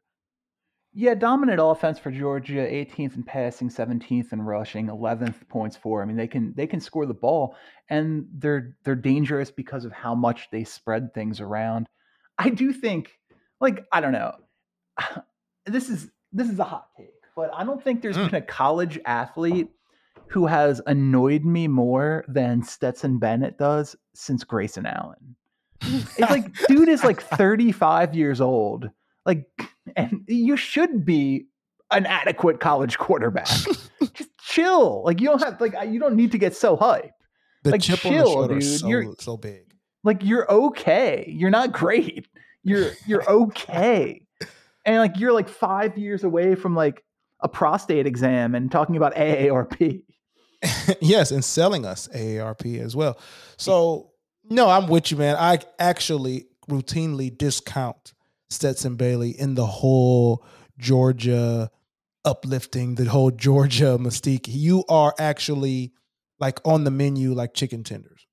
Yeah, 1.01 1.15
dominant 1.15 1.61
offense 1.63 2.01
for 2.01 2.11
Georgia, 2.11 2.55
18th 2.67 3.15
in 3.15 3.23
passing, 3.23 3.69
17th 3.69 4.33
in 4.33 4.43
rushing, 4.43 4.89
11th 4.89 5.47
points 5.49 5.77
for. 5.77 6.03
I 6.03 6.05
mean, 6.05 6.17
they 6.17 6.27
can 6.27 6.53
they 6.57 6.67
can 6.67 6.81
score 6.81 7.07
the 7.07 7.15
ball, 7.15 7.55
and 7.89 8.27
they're 8.33 8.75
they're 8.83 8.97
dangerous 8.97 9.49
because 9.53 9.85
of 9.85 9.93
how 9.93 10.17
much 10.17 10.49
they 10.51 10.65
spread 10.65 11.15
things 11.15 11.41
around. 11.41 11.87
I 12.37 12.49
do 12.49 12.73
think, 12.73 13.13
like, 13.61 13.87
I 13.93 14.01
don't 14.01 14.11
know, 14.11 14.33
this 15.67 15.89
is 15.89 16.11
this 16.33 16.51
is 16.51 16.59
a 16.59 16.65
hot 16.65 16.89
take, 16.97 17.15
but 17.37 17.55
I 17.55 17.63
don't 17.63 17.81
think 17.81 18.03
there's 18.03 18.17
Mm. 18.17 18.33
been 18.33 18.43
a 18.43 18.47
college 18.47 18.99
athlete 19.07 19.69
who 20.27 20.47
has 20.47 20.83
annoyed 20.85 21.45
me 21.45 21.69
more 21.69 22.25
than 22.27 22.65
Stetson 22.65 23.19
Bennett 23.19 23.57
does 23.57 23.95
since 24.15 24.43
Grayson 24.43 24.85
Allen. 24.85 25.37
It's 25.81 26.19
like 26.29 26.53
dude 26.67 26.89
is 26.89 27.05
like 27.05 27.23
35 27.39 28.17
years 28.17 28.41
old. 28.41 28.91
Like 29.29 29.47
and 29.97 30.25
you 30.27 30.57
should 30.57 31.05
be 31.05 31.47
an 31.93 32.07
adequate 32.07 32.59
college 32.59 32.99
quarterback. 32.99 33.47
Just 34.15 34.37
chill. 34.41 35.05
Like 35.05 35.21
you 35.21 35.29
don't 35.29 35.43
have 35.43 35.61
like 35.61 35.75
you 35.89 36.01
don't 36.01 36.17
need 36.17 36.33
to 36.33 36.39
get 36.39 36.57
so 36.57 36.77
hype. 36.77 37.13
the 37.63 37.71
like, 37.71 37.83
chip 37.83 38.05
on 38.05 38.13
the 38.13 38.19
chill, 38.19 38.27
shoulder 38.33 38.55
dude. 38.59 38.81
so, 38.81 38.89
You're- 38.89 39.15
so 39.21 39.37
big. 39.37 39.75
Like 40.05 40.25
you're 40.25 40.51
okay. 40.51 41.25
You're 41.29 41.51
not 41.51 41.73
great. 41.73 42.27
You're 42.63 42.93
you're 43.07 43.29
okay. 43.29 44.23
And 44.85 44.97
like 44.99 45.19
you're 45.19 45.33
like 45.33 45.49
5 45.49 45.99
years 45.99 46.25
away 46.25 46.55
from 46.55 46.75
like 46.75 47.05
a 47.41 47.49
prostate 47.49 48.07
exam 48.07 48.55
and 48.55 48.71
talking 48.71 48.97
about 48.97 49.15
AARP. 49.15 50.03
yes, 51.01 51.31
and 51.31 51.45
selling 51.45 51.85
us 51.85 52.09
AARP 52.15 52.81
as 52.81 52.97
well. 52.97 53.19
So 53.59 54.13
no, 54.49 54.71
I'm 54.71 54.87
with 54.87 55.11
you, 55.11 55.17
man. 55.17 55.37
I 55.37 55.59
actually 55.79 56.47
routinely 56.71 57.37
discount 57.37 58.15
Stetson 58.51 58.97
Bailey 58.97 59.31
in 59.31 59.55
the 59.55 59.67
whole 59.67 60.45
Georgia 60.79 61.71
uplifting, 62.25 62.95
the 62.95 63.05
whole 63.05 63.31
Georgia 63.31 63.97
mystique. 63.99 64.47
You 64.49 64.85
are 64.89 65.15
actually 65.19 65.93
like 66.41 66.61
on 66.67 66.85
the 66.85 66.91
menu 66.91 67.35
like 67.35 67.55
chicken 67.55 67.85
tenders. 67.85 68.27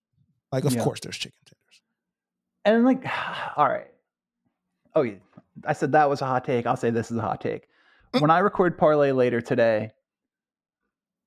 Like, 0.51 0.63
of 0.63 0.73
Yeah. 0.73 0.83
course, 0.83 0.99
there's 1.01 1.17
chicken 1.17 1.39
tenders. 1.45 1.81
And 2.63 2.85
like, 2.85 3.03
all 3.57 3.67
right. 3.67 3.87
Oh, 4.95 5.01
yeah. 5.01 5.15
I 5.65 5.73
said 5.73 5.91
that 5.93 6.09
was 6.09 6.21
a 6.21 6.25
hot 6.25 6.45
take. 6.45 6.65
I'll 6.65 6.77
say 6.77 6.89
this 6.89 7.11
is 7.11 7.17
a 7.17 7.21
hot 7.21 7.41
take. 7.41 7.67
Mm. 8.13 8.21
When 8.21 8.31
I 8.31 8.39
record 8.39 8.77
parlay 8.77 9.11
later 9.11 9.41
today, 9.41 9.91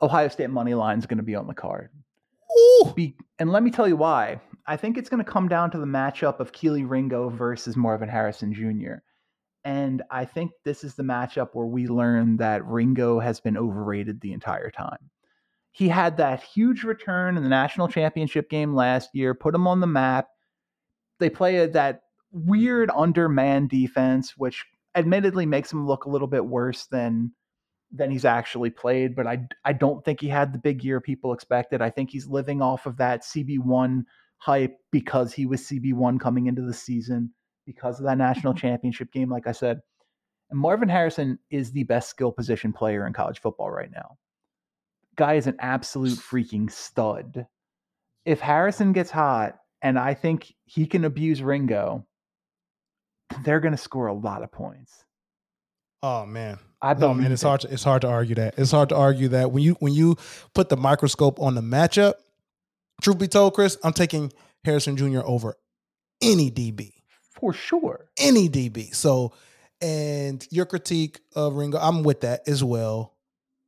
Ohio 0.01 0.29
State 0.29 0.51
money 0.51 0.75
line 0.75 0.99
is 0.99 1.07
going 1.07 1.17
to 1.19 1.25
be 1.25 1.35
on 1.35 1.47
the 1.47 1.55
card. 1.55 1.91
Be, 2.95 3.15
and 3.39 3.51
let 3.51 3.63
me 3.63 3.71
tell 3.71 3.87
you 3.87 3.97
why. 3.97 4.41
I 4.69 4.77
think 4.77 4.99
it's 4.99 5.09
going 5.09 5.25
to 5.25 5.31
come 5.31 5.49
down 5.49 5.71
to 5.71 5.79
the 5.79 5.87
matchup 5.87 6.41
of 6.41 6.53
Kelee 6.53 6.89
Ringo 6.89 7.31
versus 7.31 7.75
Marvin 7.75 8.09
Harrison 8.09 8.53
Jr. 8.53 8.97
And 9.65 10.03
I 10.11 10.27
think 10.27 10.53
this 10.65 10.85
is 10.85 10.95
the 10.95 11.03
matchup 11.03 11.49
where 11.55 11.67
we 11.67 11.87
learn 11.87 12.37
that 12.37 12.67
Ringo 12.67 13.19
has 13.19 13.41
been 13.41 13.57
overrated 13.57 14.21
the 14.21 14.35
entire 14.35 14.71
time. 14.71 15.11
He 15.73 15.89
had 15.89 16.19
that 16.19 16.43
huge 16.43 16.85
return 16.85 17.39
in 17.39 17.43
the 17.43 17.49
national 17.49 17.89
championship 17.89 18.51
game 18.51 18.75
last 18.75 19.09
year, 19.15 19.33
put 19.33 19.55
him 19.55 19.67
on 19.67 19.81
the 19.81 19.87
map. 19.87 20.29
They 21.19 21.31
play 21.31 21.65
that 21.67 22.03
weird 22.31 22.91
underman 22.91 23.69
defense, 23.69 24.35
which 24.37 24.67
admittedly 24.95 25.47
makes 25.47 25.73
him 25.73 25.87
look 25.87 26.05
a 26.05 26.11
little 26.11 26.29
bit 26.29 26.45
worse 26.45 26.87
than 26.87 27.33
than 27.91 28.11
he's 28.11 28.27
actually 28.27 28.69
played. 28.69 29.17
But 29.17 29.27
I 29.27 29.47
I 29.65 29.73
don't 29.73 30.05
think 30.05 30.21
he 30.21 30.29
had 30.29 30.53
the 30.53 30.59
big 30.59 30.85
year 30.85 31.01
people 31.01 31.33
expected. 31.33 31.81
I 31.81 31.89
think 31.89 32.11
he's 32.11 32.27
living 32.27 32.61
off 32.61 32.85
of 32.85 32.99
that 32.99 33.23
CB1 33.23 34.05
hype 34.39 34.77
because 34.93 35.33
he 35.33 35.47
was 35.47 35.63
CB1 35.63 36.21
coming 36.21 36.47
into 36.47 36.63
the 36.63 36.75
season 36.75 37.33
because 37.67 37.99
of 37.99 38.07
that 38.07 38.19
national 38.19 38.55
mm-hmm. 38.55 38.67
championship 38.67 39.13
game, 39.13 39.31
like 39.31 39.47
I 39.47 39.53
said. 39.53 39.81
And 40.51 40.59
Marvin 40.59 40.89
Harrison 40.89 41.39
is 41.51 41.73
the 41.73 41.85
best 41.85 42.09
skill 42.09 42.33
position 42.33 42.73
player 42.73 43.07
in 43.07 43.13
college 43.13 43.41
football 43.41 43.71
right 43.71 43.91
now. 43.91 44.17
Guy 45.17 45.35
is 45.35 45.47
an 45.47 45.57
absolute 45.59 46.19
freaking 46.19 46.71
stud. 46.71 47.47
If 48.25 48.41
Harrison 48.41 48.93
gets 48.93 49.11
hot, 49.11 49.57
and 49.83 49.99
I 49.99 50.15
think 50.15 50.55
he 50.65 50.87
can 50.87 51.05
abuse 51.05 51.43
Ringo, 51.43 52.07
they're 53.45 53.61
going 53.61 53.73
to 53.73 53.79
score 53.79 54.07
a 54.07 54.15
lot 54.15 54.43
of 54.43 54.51
points. 54.51 55.05
oh 56.03 56.27
man. 56.27 56.59
I 56.81 56.95
No, 56.95 57.13
man, 57.13 57.33
it's 57.33 57.43
it. 57.43 57.47
hard. 57.47 57.61
To, 57.63 57.73
it's 57.73 57.83
hard 57.83 58.03
to 58.03 58.09
argue 58.09 58.37
that. 58.37 58.55
It's 58.57 58.71
hard 58.71 58.91
to 58.91 58.97
argue 58.97 59.29
that 59.29 59.51
when 59.51 59.63
you 59.63 59.75
when 59.81 59.93
you 59.93 60.17
put 60.55 60.69
the 60.69 60.77
microscope 60.77 61.41
on 61.41 61.55
the 61.55 61.61
matchup. 61.61 62.15
Truth 63.03 63.19
be 63.19 63.29
told, 63.29 63.55
Chris, 63.55 63.77
I'm 63.85 63.93
taking 63.93 64.33
Harrison 64.65 64.97
Jr. 64.97 65.21
over 65.25 65.57
any 66.21 66.51
DB, 66.51 66.93
for 67.33 67.53
sure. 67.53 68.07
any 68.19 68.49
DB. 68.49 68.95
So, 68.95 69.33
and 69.81 70.45
your 70.51 70.67
critique 70.67 71.21
of 71.37 71.55
Ringo, 71.55 71.79
I'm 71.79 72.03
with 72.03 72.23
that 72.23 72.41
as 72.49 72.65
well. 72.65 73.15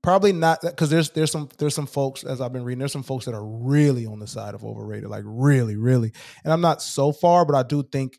Probably 0.02 0.32
not 0.32 0.62
because 0.62 0.88
there's 0.90 1.10
there's 1.10 1.30
some 1.30 1.50
there's 1.58 1.74
some 1.74 1.86
folks 1.86 2.24
as 2.24 2.40
I've 2.40 2.54
been 2.54 2.64
reading 2.64 2.78
there's 2.78 2.92
some 2.92 3.02
folks 3.02 3.26
that 3.26 3.34
are 3.34 3.44
really 3.44 4.06
on 4.06 4.18
the 4.18 4.26
side 4.26 4.54
of 4.54 4.64
overrated, 4.64 5.10
like 5.10 5.24
really, 5.26 5.76
really. 5.76 6.12
And 6.42 6.52
I'm 6.52 6.62
not 6.62 6.80
so 6.80 7.12
far, 7.12 7.44
but 7.44 7.54
I 7.54 7.62
do 7.62 7.82
think 7.82 8.18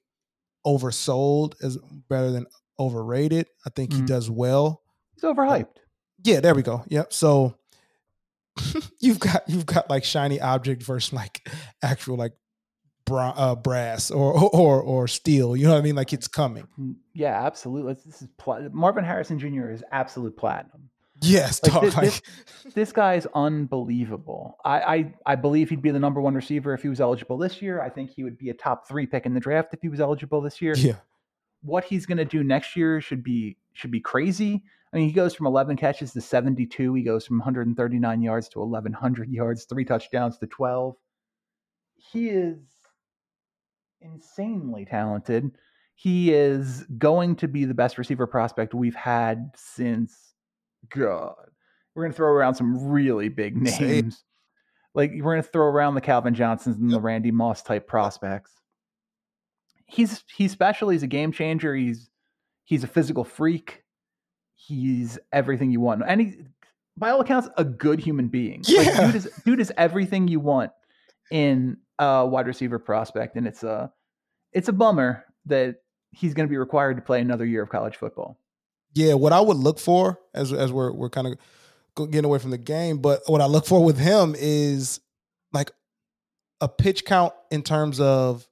oversold 0.66 1.56
is 1.62 1.78
better 2.08 2.32
than 2.32 2.46
overrated. 2.80 3.48
I 3.66 3.70
think 3.72 3.94
he 3.94 4.02
Mhm. 4.02 4.08
does 4.08 4.30
well. 4.30 4.84
He's 5.16 5.24
overhyped. 5.24 5.78
Yeah, 6.24 6.40
there 6.40 6.54
we 6.56 6.62
go. 6.62 6.84
Yep. 6.88 7.14
So 7.14 7.56
you've 9.00 9.20
got 9.20 9.44
you've 9.48 9.66
got 9.66 9.90
like 9.90 10.04
shiny 10.04 10.40
object 10.40 10.84
versus 10.84 11.14
like 11.14 11.48
actual 11.84 12.18
like 12.18 12.34
bra- 13.06 13.34
uh, 13.36 13.56
brass 13.56 14.12
or 14.12 14.34
or 14.54 14.82
or 14.82 15.08
steel. 15.08 15.56
You 15.56 15.66
know 15.68 15.74
what 15.74 15.80
I 15.80 15.82
mean? 15.84 15.96
Like 15.96 16.14
it's 16.14 16.28
coming. 16.28 16.68
Mm, 16.80 16.96
Yeah, 17.14 17.46
absolutely. 17.46 17.94
This 18.06 18.22
is 18.22 18.28
pla- 18.38 18.70
Marvin 18.72 19.04
Harrison 19.04 19.40
Jr. 19.40 19.70
is 19.70 19.84
absolute 19.92 20.36
platinum. 20.38 20.90
Yes, 21.24 21.62
Like, 21.62 21.72
dog, 21.74 21.84
thi- 21.84 21.90
like, 21.90 22.06
this- 22.64 22.74
This 22.74 22.92
guy 22.92 23.14
is 23.16 23.28
unbelievable. 23.36 24.58
I, 24.66 24.80
I 24.82 25.14
I 25.26 25.36
believe 25.36 25.70
he'd 25.70 25.82
be 25.82 25.92
the 25.92 26.00
number 26.00 26.20
one 26.22 26.34
receiver 26.36 26.74
if 26.74 26.82
he 26.82 26.90
was 26.90 27.00
eligible 27.02 27.38
this 27.38 27.62
year. 27.62 27.82
I 27.82 27.90
think 27.90 28.12
he 28.12 28.24
would 28.24 28.38
be 28.38 28.50
a 28.50 28.54
top 28.54 28.88
three 28.88 29.06
pick 29.06 29.26
in 29.26 29.34
the 29.34 29.40
draft 29.40 29.74
if 29.74 29.82
he 29.82 29.90
was 29.90 30.00
eligible 30.00 30.42
this 30.42 30.62
year. 30.62 30.74
yeah. 30.76 30.96
What 31.64 31.84
he's 31.84 32.06
going 32.08 32.18
to 32.18 32.26
do 32.26 32.44
next 32.44 32.76
year 32.76 33.02
should 33.02 33.24
be 33.24 33.58
should 33.74 33.92
be 33.92 34.00
crazy. 34.00 34.64
I 34.94 34.98
mean, 34.98 35.08
he 35.08 35.14
goes 35.14 35.34
from 35.34 35.48
11 35.48 35.78
catches 35.78 36.12
to 36.14 36.22
72. 36.22 36.94
He 36.94 37.04
goes 37.04 37.26
from 37.26 37.38
139 37.38 38.22
yards 38.22 38.50
to 38.50 38.60
1100 38.60 39.30
yards, 39.32 39.64
three 39.66 39.86
touchdowns 39.86 40.38
to 40.40 40.48
12. 40.48 40.96
He 41.96 42.30
is 42.30 42.58
insanely 44.02 44.86
talented. 44.86 45.52
He 45.96 46.34
is 46.34 46.84
going 46.98 47.36
to 47.38 47.48
be 47.48 47.66
the 47.66 47.74
best 47.74 47.98
receiver 47.98 48.28
prospect 48.28 48.74
we've 48.74 48.96
had 48.96 49.52
since 49.56 50.34
God. 50.90 51.36
We're 51.96 52.04
going 52.04 52.12
to 52.12 52.16
throw 52.16 52.32
around 52.32 52.56
some 52.56 52.90
really 52.90 53.30
big 53.30 53.56
names. 53.58 54.24
Like 54.94 55.12
we're 55.14 55.34
going 55.34 55.44
to 55.44 55.50
throw 55.50 55.68
around 55.68 55.96
the 55.96 56.02
Calvin 56.02 56.34
Johnsons 56.34 56.78
and 56.78 56.92
the 56.92 57.00
Randy 57.00 57.32
Moss 57.32 57.62
type 57.62 57.88
prospects. 57.88 58.52
He's 59.86 60.24
he's 60.36 60.52
special. 60.52 60.90
He's 60.90 61.04
a 61.04 61.08
game 61.08 61.32
changer. 61.32 61.76
He's 61.76 62.10
he's 62.64 62.84
a 62.84 62.88
physical 62.88 63.24
freak. 63.24 63.81
He's 64.68 65.18
everything 65.32 65.72
you 65.72 65.80
want, 65.80 66.04
and 66.06 66.22
he, 66.22 66.38
by 66.98 67.10
all 67.10 67.22
accounts, 67.22 67.50
a 67.58 67.64
good 67.64 68.00
human 68.00 68.28
being. 68.28 68.64
Yeah. 68.66 68.82
Like, 68.82 69.06
dude 69.06 69.16
is 69.16 69.30
dude 69.46 69.60
is 69.60 69.74
everything 69.78 70.28
you 70.28 70.40
want 70.40 70.72
in 71.32 71.78
a 72.00 72.26
wide 72.26 72.48
receiver 72.48 72.80
prospect, 72.80 73.36
and 73.36 73.48
it's 73.48 73.64
a 73.64 73.92
it's 74.54 74.68
a 74.68 74.74
bummer 74.74 75.26
that 75.46 75.78
he's 76.12 76.34
going 76.34 76.48
to 76.48 76.52
be 76.52 76.58
required 76.58 76.98
to 76.98 77.02
play 77.02 77.22
another 77.22 77.46
year 77.46 77.64
of 77.64 77.70
college 77.70 77.96
football. 77.96 78.38
Yeah, 78.94 79.14
what 79.14 79.34
I 79.34 79.40
would 79.40 79.58
look 79.58 79.80
for 79.80 80.20
as 80.34 80.52
as 80.54 80.72
we're 80.72 80.92
we're 80.92 81.10
kind 81.10 81.28
of 81.28 81.38
getting 82.12 82.26
away 82.26 82.40
from 82.40 82.52
the 82.52 82.58
game, 82.58 83.00
but 83.00 83.22
what 83.28 83.42
I 83.42 83.46
look 83.46 83.66
for 83.66 83.84
with 83.84 83.98
him 83.98 84.36
is 84.38 85.00
like 85.54 85.72
a 86.60 86.68
pitch 86.68 87.06
count 87.06 87.34
in 87.50 87.64
terms 87.64 88.00
of 88.00 88.48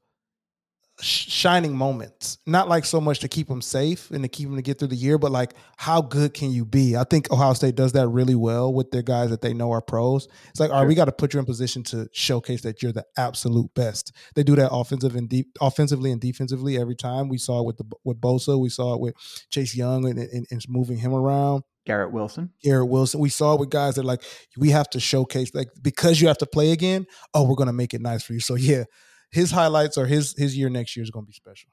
shining 1.02 1.76
moments. 1.76 2.38
Not 2.46 2.68
like 2.68 2.86
so 2.86 3.00
much 3.00 3.20
to 3.20 3.28
keep 3.28 3.48
them 3.48 3.62
safe 3.62 4.12
and 4.12 4.24
to 4.24 4.28
keep 4.28 4.48
them 4.48 4.56
to 4.56 4.62
get 4.62 4.80
through 4.80 4.90
the 4.90 4.96
year, 4.96 5.18
but 5.18 5.32
like 5.32 5.54
how 5.78 6.02
good 6.02 6.34
can 6.34 6.52
you 6.52 6.66
be? 6.66 6.96
I 6.96 7.04
think 7.04 7.32
Ohio 7.32 7.54
State 7.54 7.76
does 7.76 7.94
that 7.94 8.08
really 8.08 8.36
well 8.36 8.74
with 8.74 8.92
their 8.92 9.02
guys 9.02 9.30
that 9.30 9.42
they 9.42 9.54
know 9.54 9.72
are 9.72 9.82
pros. 9.82 10.28
It's 10.50 10.60
like, 10.60 10.72
all 10.72 10.80
right, 10.80 10.88
we 10.88 10.96
got 10.96 11.06
to 11.06 11.12
put 11.12 11.34
you 11.34 11.40
in 11.40 11.46
position 11.46 11.84
to 11.84 12.10
showcase 12.12 12.62
that 12.62 12.84
you're 12.84 12.92
the 12.92 13.06
absolute 13.18 13.74
best. 13.74 14.12
They 14.36 14.44
do 14.44 14.56
that 14.56 14.72
offensive 14.72 15.16
and 15.16 15.30
deep, 15.30 15.48
offensively 15.62 16.12
and 16.12 16.20
defensively 16.20 16.78
every 16.78 16.96
time. 16.96 17.30
We 17.30 17.38
saw 17.38 17.62
it 17.62 17.66
with 17.66 17.78
the 17.78 17.86
with 18.04 18.20
Bosa, 18.20 18.60
we 18.60 18.70
saw 18.70 18.94
it 18.96 19.00
with 19.00 19.16
Chase 19.50 19.76
Young 19.76 20.06
and, 20.06 20.20
and, 20.20 20.46
and 20.50 20.66
moving 20.68 20.98
him 20.98 21.14
around. 21.14 21.64
Garrett 21.86 22.12
Wilson. 22.12 22.52
Garrett 22.62 22.90
Wilson. 22.90 23.20
We 23.20 23.30
saw 23.30 23.56
with 23.56 23.72
guys 23.72 23.96
that 23.96 24.06
like 24.06 24.22
we 24.58 24.70
have 24.70 24.90
to 24.92 25.00
showcase 25.00 25.56
like 25.56 25.70
because 25.82 26.22
you 26.22 26.28
have 26.28 26.38
to 26.40 26.46
play 26.46 26.72
again. 26.72 27.08
Oh, 27.34 27.48
we're 27.48 27.56
gonna 27.56 27.74
make 27.74 27.94
it 27.96 28.02
nice 28.02 28.22
for 28.22 28.34
you. 28.34 28.40
So 28.40 28.56
yeah, 28.56 28.84
his 29.32 29.52
highlights 29.52 29.98
or 29.98 30.06
his 30.06 30.34
his 30.38 30.58
year 30.58 30.70
next 30.70 30.96
year 30.96 31.04
is 31.04 31.12
going 31.12 31.26
to 31.26 31.30
be 31.30 31.34
special. 31.34 31.70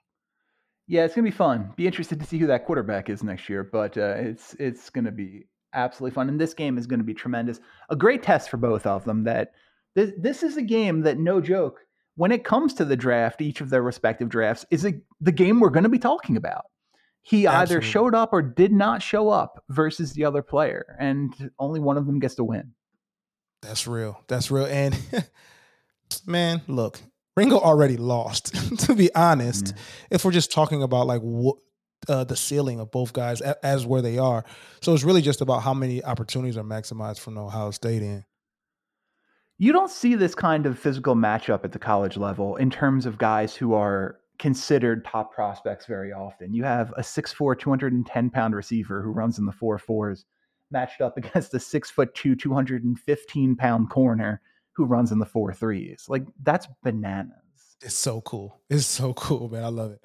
Yeah, 0.89 1.05
it's 1.05 1.15
going 1.15 1.25
to 1.25 1.31
be 1.31 1.37
fun. 1.37 1.73
Be 1.77 1.87
interested 1.87 2.21
to 2.21 2.27
see 2.27 2.39
who 2.39 2.47
that 2.47 2.65
quarterback 2.65 3.11
is 3.11 3.25
next 3.25 3.49
year, 3.49 3.65
but 3.65 3.97
uh, 3.99 4.15
it's 4.17 4.55
it's 4.59 4.91
going 4.91 5.05
to 5.05 5.13
be 5.13 5.47
absolutely 5.73 6.15
fun. 6.15 6.29
And 6.29 6.41
this 6.41 6.55
game 6.55 6.79
is 6.79 6.87
going 6.87 7.01
to 7.01 7.05
be 7.05 7.15
tremendous. 7.15 7.61
A 7.91 7.97
great 7.97 8.23
test 8.23 8.51
for 8.51 8.57
both 8.57 8.87
of 8.87 9.05
them. 9.05 9.25
That 9.25 9.53
this 9.95 10.13
this 10.19 10.43
is 10.43 10.57
a 10.57 10.63
game 10.63 11.03
that 11.03 11.19
no 11.19 11.41
joke. 11.41 11.81
When 12.15 12.33
it 12.33 12.45
comes 12.45 12.73
to 12.75 12.85
the 12.85 12.97
draft, 12.97 13.43
each 13.43 13.61
of 13.61 13.69
their 13.69 13.83
respective 13.83 14.31
drafts 14.31 14.65
is 14.71 14.87
a, 14.87 14.95
the 15.21 15.33
game 15.33 15.61
we're 15.61 15.69
going 15.69 15.83
to 15.85 15.91
be 15.91 15.99
talking 15.99 16.39
about. 16.39 16.65
He 17.21 17.47
Absolutely. 17.47 17.77
either 17.77 17.83
showed 17.83 18.15
up 18.15 18.33
or 18.33 18.41
did 18.41 18.73
not 18.73 19.03
show 19.03 19.29
up 19.29 19.63
versus 19.69 20.13
the 20.13 20.25
other 20.25 20.43
player, 20.43 20.97
and 20.99 21.51
only 21.59 21.81
one 21.81 21.99
of 21.99 22.07
them 22.07 22.21
gets 22.21 22.37
to 22.37 22.45
win. 22.45 22.73
That's 23.61 23.87
real. 23.87 24.23
That's 24.29 24.51
real. 24.51 24.67
And 24.67 24.97
man, 26.27 26.63
look, 26.69 27.01
Ringo 27.37 27.59
already 27.59 27.97
lost, 27.97 28.55
to 28.87 28.95
be 28.95 29.15
honest. 29.15 29.67
Mm. 29.67 29.79
If 30.11 30.25
we're 30.25 30.33
just 30.33 30.51
talking 30.51 30.83
about 30.83 31.07
like 31.07 31.21
what 31.21 31.57
uh, 32.09 32.25
the 32.25 32.37
ceiling 32.37 32.81
of 32.81 32.91
both 32.91 33.13
guys 33.13 33.41
as 33.41 33.85
where 33.87 34.03
they 34.03 34.19
are, 34.19 34.45
so 34.81 34.95
it's 34.95 35.05
really 35.05 35.23
just 35.23 35.41
about 35.41 35.63
how 35.63 35.75
many 35.75 36.03
opportunities 36.03 36.57
are 36.57 36.65
maximized 36.65 37.19
from 37.19 37.37
Ohio 37.37 37.71
State 37.71 38.03
in. 38.03 38.25
You 39.59 39.73
don't 39.73 39.91
see 39.91 40.15
this 40.15 40.35
kind 40.35 40.67
of 40.67 40.79
physical 40.79 41.15
matchup 41.15 41.65
at 41.65 41.73
the 41.73 41.79
college 41.79 42.17
level 42.17 42.57
in 42.57 42.71
terms 42.71 43.07
of 43.07 43.17
guys 43.17 43.55
who 43.55 43.73
are 43.73 44.19
considered 44.39 45.05
top 45.05 45.33
prospects 45.33 45.87
very 45.87 46.13
often. 46.13 46.53
You 46.53 46.65
have 46.65 46.93
a 46.99 47.01
6'4, 47.01 47.59
210 47.59 48.31
pound 48.31 48.55
receiver 48.55 49.03
who 49.03 49.11
runs 49.11 49.39
in 49.39 49.47
the 49.47 49.53
four 49.53 49.79
fours 49.79 50.27
matched 50.71 51.01
up 51.01 51.17
against 51.17 51.55
a 51.55 51.61
six 51.61 51.91
foot 51.91 52.15
two, 52.15 52.35
215 52.35 53.57
pound 53.57 53.91
corner 53.91 54.41
who 54.77 54.85
runs 54.85 55.11
in 55.11 55.19
the 55.19 55.27
four 55.27 55.53
threes. 55.53 56.05
Like 56.09 56.25
that's 56.43 56.67
bananas. 56.83 57.33
It's 57.83 57.99
so 57.99 58.21
cool. 58.21 58.61
It's 58.71 58.87
so 58.87 59.15
cool, 59.15 59.49
man. 59.49 59.65
I 59.65 59.69
love 59.69 59.93
it. 59.93 60.01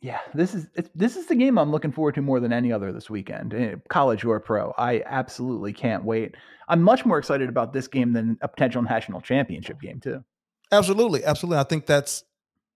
Yeah, 0.00 0.20
this 0.34 0.54
is 0.54 0.68
this 0.94 1.16
is 1.16 1.26
the 1.26 1.34
game 1.34 1.58
I'm 1.58 1.70
looking 1.70 1.92
forward 1.92 2.14
to 2.16 2.22
more 2.22 2.38
than 2.40 2.52
any 2.52 2.72
other 2.72 2.92
this 2.92 3.10
weekend, 3.10 3.54
eh, 3.54 3.76
college 3.88 4.24
or 4.24 4.38
pro. 4.40 4.72
I 4.76 5.02
absolutely 5.06 5.72
can't 5.72 6.04
wait. 6.04 6.34
I'm 6.68 6.82
much 6.82 7.04
more 7.04 7.18
excited 7.18 7.48
about 7.48 7.72
this 7.72 7.88
game 7.88 8.12
than 8.12 8.38
a 8.40 8.48
potential 8.48 8.82
national 8.82 9.20
championship 9.20 9.80
game 9.80 10.00
too. 10.00 10.22
Absolutely, 10.70 11.24
absolutely. 11.24 11.58
I 11.58 11.64
think 11.64 11.86
that's 11.86 12.24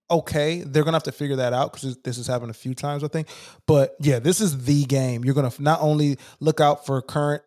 okay. 0.09 0.61
They're 0.61 0.83
gonna 0.83 0.95
have 0.95 1.03
to 1.03 1.11
figure 1.11 1.37
that 1.37 1.53
out 1.53 1.73
because 1.73 1.97
this 2.03 2.17
has 2.17 2.27
happened 2.27 2.51
a 2.51 2.55
few 2.55 2.73
times, 2.73 3.03
I 3.03 3.07
think. 3.07 3.27
But 3.67 3.95
yeah, 3.99 4.19
this 4.19 4.41
is 4.41 4.65
the 4.65 4.85
game. 4.85 5.23
You're 5.23 5.35
gonna 5.35 5.53
not 5.59 5.81
only 5.81 6.17
look 6.39 6.59
out 6.59 6.85
for 6.85 7.01
current 7.01 7.43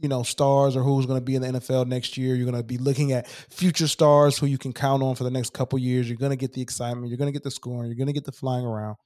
you 0.00 0.08
know 0.08 0.22
stars 0.22 0.76
or 0.76 0.82
who's 0.82 1.06
going 1.06 1.18
to 1.18 1.24
be 1.24 1.36
in 1.36 1.42
the 1.42 1.48
NFL 1.48 1.86
next 1.86 2.16
year. 2.16 2.34
You're 2.34 2.50
going 2.50 2.60
to 2.60 2.66
be 2.66 2.78
looking 2.78 3.12
at 3.12 3.26
future 3.26 3.88
stars 3.88 4.38
who 4.38 4.46
you 4.46 4.58
can 4.58 4.72
count 4.72 5.02
on 5.02 5.14
for 5.14 5.24
the 5.24 5.30
next 5.30 5.52
couple 5.52 5.78
years. 5.78 6.08
You're 6.08 6.18
going 6.18 6.30
to 6.30 6.36
get 6.36 6.52
the 6.52 6.62
excitement. 6.62 7.08
You're 7.08 7.18
going 7.18 7.28
to 7.28 7.32
get 7.32 7.44
the 7.44 7.50
scoring. 7.50 7.88
You're 7.88 7.96
going 7.96 8.08
to 8.08 8.12
get 8.12 8.24
the 8.24 8.32
flying 8.32 8.64
around. 8.64 8.96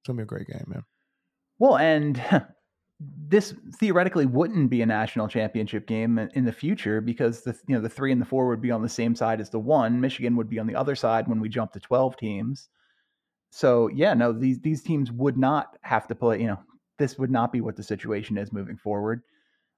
It's 0.00 0.08
going 0.08 0.16
to 0.16 0.20
be 0.20 0.24
a 0.24 0.26
great 0.26 0.46
game, 0.46 0.64
man. 0.68 0.84
Well, 1.58 1.76
and 1.76 2.22
this 3.00 3.54
theoretically 3.78 4.26
wouldn't 4.26 4.70
be 4.70 4.82
a 4.82 4.86
national 4.86 5.28
championship 5.28 5.86
game 5.86 6.18
in 6.34 6.44
the 6.44 6.52
future 6.52 7.00
because 7.00 7.42
the 7.42 7.58
you 7.66 7.74
know 7.74 7.80
the 7.80 7.88
three 7.88 8.12
and 8.12 8.20
the 8.20 8.26
four 8.26 8.46
would 8.48 8.62
be 8.62 8.70
on 8.70 8.82
the 8.82 8.88
same 8.88 9.14
side 9.14 9.40
as 9.40 9.50
the 9.50 9.58
one. 9.58 10.00
Michigan 10.00 10.36
would 10.36 10.48
be 10.48 10.58
on 10.58 10.66
the 10.66 10.76
other 10.76 10.94
side 10.94 11.28
when 11.28 11.40
we 11.40 11.48
jump 11.48 11.72
to 11.72 11.80
twelve 11.80 12.16
teams. 12.16 12.68
So 13.50 13.88
yeah, 13.88 14.14
no, 14.14 14.32
these 14.32 14.60
these 14.60 14.82
teams 14.82 15.12
would 15.12 15.36
not 15.36 15.76
have 15.82 16.06
to 16.08 16.14
play. 16.14 16.40
You 16.40 16.48
know, 16.48 16.60
this 16.98 17.18
would 17.18 17.30
not 17.30 17.52
be 17.52 17.60
what 17.60 17.76
the 17.76 17.82
situation 17.82 18.38
is 18.38 18.52
moving 18.52 18.76
forward. 18.76 19.22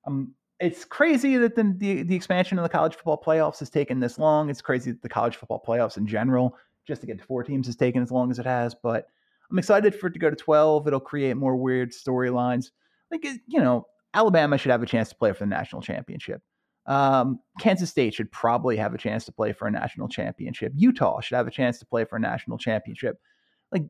Um, 0.06 0.34
it's 0.60 0.84
crazy 0.84 1.36
that 1.36 1.54
the, 1.54 1.74
the, 1.76 2.02
the 2.02 2.14
expansion 2.14 2.58
of 2.58 2.62
the 2.64 2.68
college 2.68 2.94
football 2.94 3.22
playoffs 3.24 3.60
has 3.60 3.70
taken 3.70 4.00
this 4.00 4.18
long. 4.18 4.50
It's 4.50 4.60
crazy 4.60 4.90
that 4.90 5.02
the 5.02 5.08
college 5.08 5.36
football 5.36 5.62
playoffs 5.66 5.96
in 5.96 6.06
general, 6.06 6.56
just 6.86 7.00
to 7.02 7.06
get 7.06 7.18
to 7.18 7.24
four 7.24 7.44
teams, 7.44 7.66
has 7.66 7.76
taken 7.76 8.02
as 8.02 8.10
long 8.10 8.30
as 8.30 8.38
it 8.38 8.46
has. 8.46 8.74
But 8.74 9.06
I'm 9.50 9.58
excited 9.58 9.94
for 9.94 10.08
it 10.08 10.12
to 10.14 10.18
go 10.18 10.30
to 10.30 10.36
12. 10.36 10.86
It'll 10.86 11.00
create 11.00 11.36
more 11.36 11.56
weird 11.56 11.92
storylines. 11.92 12.70
Like 13.10 13.24
you 13.24 13.60
know, 13.60 13.86
Alabama 14.14 14.58
should 14.58 14.72
have 14.72 14.82
a 14.82 14.86
chance 14.86 15.08
to 15.10 15.14
play 15.14 15.32
for 15.32 15.40
the 15.40 15.46
national 15.46 15.80
championship. 15.80 16.42
Um, 16.86 17.38
Kansas 17.60 17.90
State 17.90 18.14
should 18.14 18.32
probably 18.32 18.76
have 18.78 18.94
a 18.94 18.98
chance 18.98 19.24
to 19.26 19.32
play 19.32 19.52
for 19.52 19.68
a 19.68 19.70
national 19.70 20.08
championship. 20.08 20.72
Utah 20.74 21.20
should 21.20 21.36
have 21.36 21.46
a 21.46 21.52
chance 21.52 21.78
to 21.78 21.86
play 21.86 22.04
for 22.04 22.16
a 22.16 22.20
national 22.20 22.58
championship. 22.58 23.18
Like 23.70 23.84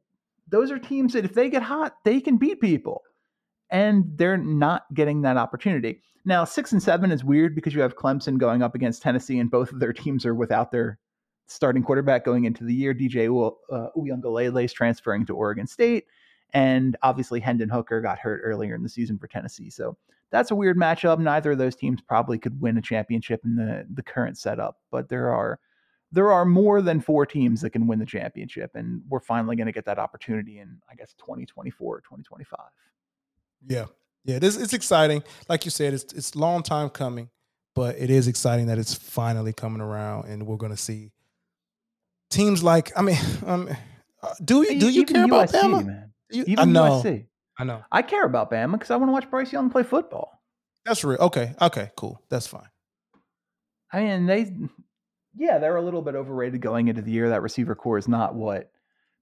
those 0.48 0.70
are 0.70 0.78
teams 0.78 1.12
that 1.14 1.24
if 1.24 1.32
they 1.32 1.48
get 1.48 1.62
hot, 1.62 1.94
they 2.04 2.20
can 2.20 2.36
beat 2.36 2.60
people 2.60 3.02
and 3.70 4.04
they're 4.16 4.36
not 4.36 4.84
getting 4.94 5.22
that 5.22 5.36
opportunity. 5.36 6.02
Now, 6.24 6.44
six 6.44 6.72
and 6.72 6.82
seven 6.82 7.10
is 7.10 7.24
weird 7.24 7.54
because 7.54 7.74
you 7.74 7.80
have 7.80 7.96
Clemson 7.96 8.38
going 8.38 8.62
up 8.62 8.74
against 8.74 9.02
Tennessee, 9.02 9.38
and 9.38 9.50
both 9.50 9.72
of 9.72 9.80
their 9.80 9.92
teams 9.92 10.26
are 10.26 10.34
without 10.34 10.70
their 10.70 10.98
starting 11.46 11.82
quarterback 11.82 12.24
going 12.24 12.44
into 12.44 12.64
the 12.64 12.74
year. 12.74 12.94
DJ 12.94 13.26
uh, 13.72 13.88
Uiagalelei 13.96 14.64
is 14.64 14.72
transferring 14.72 15.24
to 15.26 15.34
Oregon 15.34 15.66
State, 15.66 16.04
and 16.52 16.96
obviously 17.02 17.40
Hendon 17.40 17.68
Hooker 17.68 18.00
got 18.00 18.18
hurt 18.18 18.40
earlier 18.44 18.74
in 18.74 18.82
the 18.82 18.88
season 18.88 19.18
for 19.18 19.26
Tennessee. 19.26 19.70
So 19.70 19.96
that's 20.30 20.50
a 20.50 20.54
weird 20.54 20.76
matchup. 20.76 21.18
Neither 21.18 21.52
of 21.52 21.58
those 21.58 21.76
teams 21.76 22.00
probably 22.00 22.38
could 22.38 22.60
win 22.60 22.76
a 22.76 22.82
championship 22.82 23.40
in 23.44 23.56
the 23.56 23.86
the 23.94 24.02
current 24.02 24.36
setup, 24.36 24.78
but 24.90 25.08
there 25.08 25.32
are 25.32 25.58
there 26.12 26.32
are 26.32 26.44
more 26.44 26.80
than 26.80 27.00
four 27.00 27.26
teams 27.26 27.60
that 27.60 27.70
can 27.70 27.86
win 27.86 27.98
the 27.98 28.06
championship, 28.06 28.72
and 28.74 29.02
we're 29.08 29.20
finally 29.20 29.56
going 29.56 29.66
to 29.66 29.72
get 29.72 29.84
that 29.86 29.98
opportunity 29.98 30.58
in 30.58 30.78
I 30.90 30.94
guess 30.94 31.14
2024 31.14 31.96
or 31.96 32.00
2025. 32.00 32.60
Yeah, 33.66 33.86
yeah, 34.24 34.36
it 34.36 34.44
is. 34.44 34.56
It's 34.56 34.72
exciting. 34.72 35.22
Like 35.48 35.64
you 35.64 35.70
said, 35.70 35.94
it's 35.94 36.12
it's 36.12 36.34
long 36.34 36.62
time 36.62 36.90
coming, 36.90 37.30
but 37.74 37.96
it 37.98 38.10
is 38.10 38.28
exciting 38.28 38.66
that 38.66 38.78
it's 38.78 38.94
finally 38.94 39.52
coming 39.52 39.80
around, 39.80 40.28
and 40.28 40.46
we're 40.46 40.56
going 40.56 40.72
to 40.72 40.78
see 40.78 41.12
teams 42.30 42.62
like. 42.62 42.92
I 42.96 43.02
mean, 43.02 43.18
um, 43.46 43.68
uh, 44.22 44.34
do 44.44 44.62
you 44.62 44.78
do 44.78 44.90
you 44.90 45.02
Even 45.02 45.14
care 45.14 45.26
USC, 45.26 45.28
about 45.28 45.48
Bama? 45.50 45.86
Man. 45.86 46.12
You, 46.30 46.44
Even 46.46 46.58
I 46.58 46.64
know. 46.64 47.02
USC. 47.02 47.26
I 47.58 47.64
know. 47.64 47.82
I 47.90 48.02
care 48.02 48.24
about 48.24 48.50
Bama 48.50 48.72
because 48.72 48.90
I 48.90 48.96
want 48.96 49.08
to 49.08 49.12
watch 49.12 49.30
Bryce 49.30 49.52
Young 49.52 49.70
play 49.70 49.82
football. 49.82 50.40
That's 50.84 51.02
real. 51.04 51.18
Okay. 51.18 51.54
Okay. 51.60 51.90
Cool. 51.96 52.22
That's 52.28 52.46
fine. 52.46 52.68
I 53.92 54.00
mean, 54.00 54.26
they, 54.26 54.52
yeah, 55.36 55.58
they're 55.58 55.76
a 55.76 55.82
little 55.82 56.02
bit 56.02 56.14
overrated 56.14 56.60
going 56.60 56.88
into 56.88 57.02
the 57.02 57.10
year. 57.10 57.30
That 57.30 57.42
receiver 57.42 57.74
core 57.74 57.98
is 57.98 58.06
not 58.06 58.34
what 58.34 58.70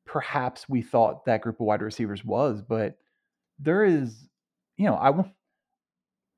perhaps 0.05 0.69
we 0.69 0.83
thought 0.83 1.25
that 1.27 1.41
group 1.41 1.61
of 1.61 1.67
wide 1.67 1.83
receivers 1.83 2.25
was, 2.25 2.63
but 2.63 2.99
there 3.59 3.85
is, 3.85 4.29
you 4.77 4.87
know, 4.87 4.95
I 4.95 5.11
will. 5.11 5.31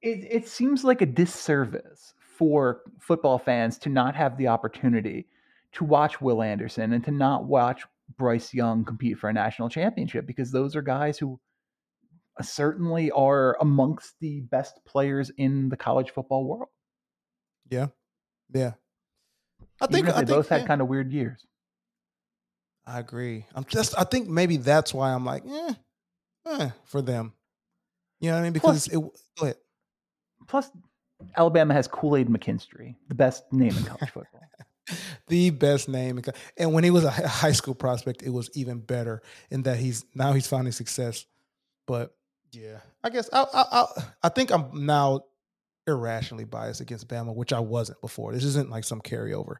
It 0.00 0.26
it 0.30 0.48
seems 0.48 0.84
like 0.84 1.00
a 1.02 1.06
disservice 1.06 2.14
for 2.36 2.82
football 3.00 3.38
fans 3.38 3.78
to 3.78 3.88
not 3.88 4.14
have 4.14 4.36
the 4.36 4.48
opportunity 4.48 5.26
to 5.72 5.84
watch 5.84 6.20
Will 6.20 6.42
Anderson 6.42 6.92
and 6.92 7.04
to 7.04 7.10
not 7.10 7.44
watch 7.44 7.84
Bryce 8.16 8.54
Young 8.54 8.84
compete 8.84 9.18
for 9.18 9.28
a 9.28 9.32
national 9.32 9.68
championship 9.68 10.26
because 10.26 10.50
those 10.52 10.76
are 10.76 10.82
guys 10.82 11.18
who 11.18 11.40
certainly 12.40 13.10
are 13.10 13.56
amongst 13.60 14.14
the 14.20 14.40
best 14.42 14.80
players 14.86 15.30
in 15.36 15.68
the 15.68 15.76
college 15.76 16.10
football 16.10 16.44
world. 16.44 16.68
Yeah, 17.68 17.88
yeah. 18.54 18.72
I 19.80 19.86
think 19.86 20.06
Even 20.06 20.08
if 20.10 20.14
they 20.14 20.20
I 20.22 20.24
think, 20.24 20.28
both 20.28 20.48
had 20.48 20.60
yeah. 20.62 20.66
kind 20.66 20.80
of 20.80 20.88
weird 20.88 21.12
years. 21.12 21.44
I 22.86 23.00
agree. 23.00 23.44
I'm 23.54 23.64
just. 23.64 23.98
I 23.98 24.04
think 24.04 24.28
maybe 24.28 24.56
that's 24.56 24.94
why 24.94 25.12
I'm 25.12 25.24
like, 25.24 25.42
yeah, 25.44 25.72
eh, 26.48 26.70
for 26.84 27.02
them. 27.02 27.32
You 28.20 28.30
know 28.30 28.34
what 28.34 28.40
I 28.40 28.42
mean? 28.42 28.52
Because 28.52 28.88
plus, 28.88 28.96
it. 28.96 29.00
Go 29.38 29.44
ahead. 29.44 29.56
Plus, 30.46 30.70
Alabama 31.36 31.74
has 31.74 31.86
Kool 31.86 32.16
Aid 32.16 32.28
McKinstry, 32.28 32.96
the 33.08 33.14
best 33.14 33.44
name 33.52 33.76
in 33.76 33.84
college 33.84 34.10
football. 34.10 34.40
the 35.28 35.50
best 35.50 35.88
name, 35.88 36.20
and 36.56 36.72
when 36.72 36.84
he 36.84 36.90
was 36.90 37.04
a 37.04 37.10
high 37.10 37.52
school 37.52 37.74
prospect, 37.74 38.22
it 38.22 38.30
was 38.30 38.50
even 38.54 38.80
better 38.80 39.22
in 39.50 39.62
that 39.62 39.78
he's 39.78 40.04
now 40.14 40.32
he's 40.32 40.46
finding 40.46 40.72
success. 40.72 41.26
But 41.86 42.14
Yeah, 42.52 42.78
I 43.04 43.10
guess 43.10 43.28
I 43.32 43.42
I 43.42 43.64
I, 43.72 43.86
I 44.24 44.28
think 44.30 44.50
I'm 44.50 44.86
now 44.86 45.22
irrationally 45.86 46.44
biased 46.44 46.80
against 46.80 47.08
Bama, 47.08 47.34
which 47.34 47.52
I 47.52 47.60
wasn't 47.60 48.00
before. 48.00 48.32
This 48.32 48.44
isn't 48.44 48.70
like 48.70 48.84
some 48.84 49.00
carryover. 49.00 49.56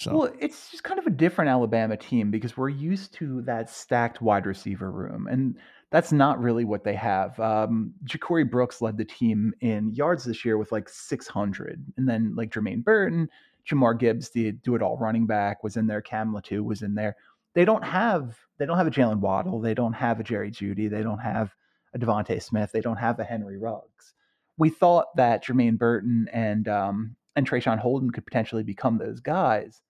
So 0.00 0.16
Well, 0.16 0.32
it's 0.38 0.70
just 0.70 0.82
kind 0.82 0.98
of 0.98 1.06
a 1.06 1.10
different 1.10 1.50
Alabama 1.50 1.96
team 1.96 2.30
because 2.30 2.56
we're 2.56 2.70
used 2.70 3.12
to 3.14 3.42
that 3.42 3.68
stacked 3.68 4.22
wide 4.22 4.46
receiver 4.46 4.90
room, 4.90 5.26
and 5.26 5.56
that's 5.90 6.12
not 6.12 6.40
really 6.40 6.64
what 6.64 6.84
they 6.84 6.94
have. 6.94 7.38
Um, 7.40 7.92
Ja'Corey 8.04 8.48
Brooks 8.48 8.80
led 8.80 8.96
the 8.96 9.04
team 9.04 9.52
in 9.60 9.92
yards 9.92 10.24
this 10.24 10.44
year 10.44 10.56
with 10.56 10.72
like 10.72 10.88
600, 10.88 11.84
and 11.96 12.08
then 12.08 12.34
like 12.36 12.50
Jermaine 12.50 12.84
Burton, 12.84 13.28
Jahmyr 13.68 13.98
Gibbs, 13.98 14.30
the 14.30 14.52
do 14.52 14.74
it 14.74 14.82
all 14.82 14.96
running 14.96 15.26
back, 15.26 15.62
was 15.62 15.76
in 15.76 15.86
there. 15.86 16.00
Cam 16.00 16.32
Latu 16.32 16.64
was 16.64 16.82
in 16.82 16.94
there. 16.94 17.16
They 17.54 17.64
don't 17.64 17.84
have 17.84 18.38
they 18.58 18.66
don't 18.66 18.78
have 18.78 18.86
a 18.86 18.90
Jaylen 18.90 19.20
Waddle, 19.20 19.60
they 19.60 19.74
don't 19.74 19.92
have 19.92 20.20
a 20.20 20.24
Jerry 20.24 20.50
Jeudy, 20.50 20.88
they 20.88 21.02
don't 21.02 21.18
have 21.18 21.54
a 21.94 21.98
DeVonta 21.98 22.40
Smith, 22.40 22.70
they 22.72 22.80
don't 22.80 22.96
have 22.96 23.18
a 23.18 23.24
Henry 23.24 23.58
Ruggs. 23.58 24.14
We 24.58 24.70
thought 24.70 25.16
that 25.16 25.44
Jermaine 25.44 25.78
Burton 25.78 26.28
and 26.32 26.68
um, 26.68 27.16
and 27.34 27.48
Traeshon 27.48 27.78
Holden 27.78 28.10
could 28.10 28.26
potentially 28.26 28.62
become 28.62 28.98
those 28.98 29.20
guys 29.20 29.82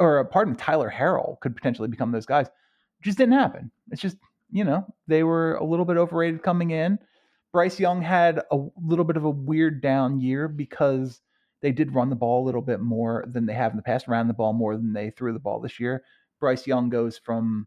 or 0.00 0.24
pardon, 0.24 0.56
Tyler 0.56 0.92
Harrell 0.94 1.38
could 1.40 1.54
potentially 1.54 1.88
become 1.88 2.10
those 2.10 2.26
guys. 2.26 2.46
It 2.46 3.02
just 3.02 3.18
didn't 3.18 3.34
happen. 3.34 3.70
It's 3.90 4.00
just, 4.00 4.16
you 4.52 4.64
know, 4.64 4.86
they 5.06 5.22
were 5.22 5.54
a 5.54 5.64
little 5.64 5.84
bit 5.84 5.96
overrated 5.96 6.42
coming 6.42 6.70
in. 6.70 6.98
Bryce 7.52 7.80
Young 7.80 8.02
had 8.02 8.42
a 8.50 8.58
little 8.80 9.04
bit 9.04 9.16
of 9.16 9.24
a 9.24 9.30
weird 9.30 9.82
down 9.82 10.20
year 10.20 10.46
because 10.48 11.20
they 11.62 11.72
did 11.72 11.94
run 11.94 12.10
the 12.10 12.16
ball 12.16 12.42
a 12.42 12.46
little 12.46 12.62
bit 12.62 12.80
more 12.80 13.24
than 13.26 13.46
they 13.46 13.54
have 13.54 13.72
in 13.72 13.76
the 13.76 13.82
past, 13.82 14.08
ran 14.08 14.28
the 14.28 14.34
ball 14.34 14.52
more 14.52 14.76
than 14.76 14.92
they 14.92 15.10
threw 15.10 15.32
the 15.32 15.38
ball 15.38 15.60
this 15.60 15.80
year. 15.80 16.04
Bryce 16.38 16.66
Young 16.66 16.88
goes 16.88 17.18
from 17.18 17.66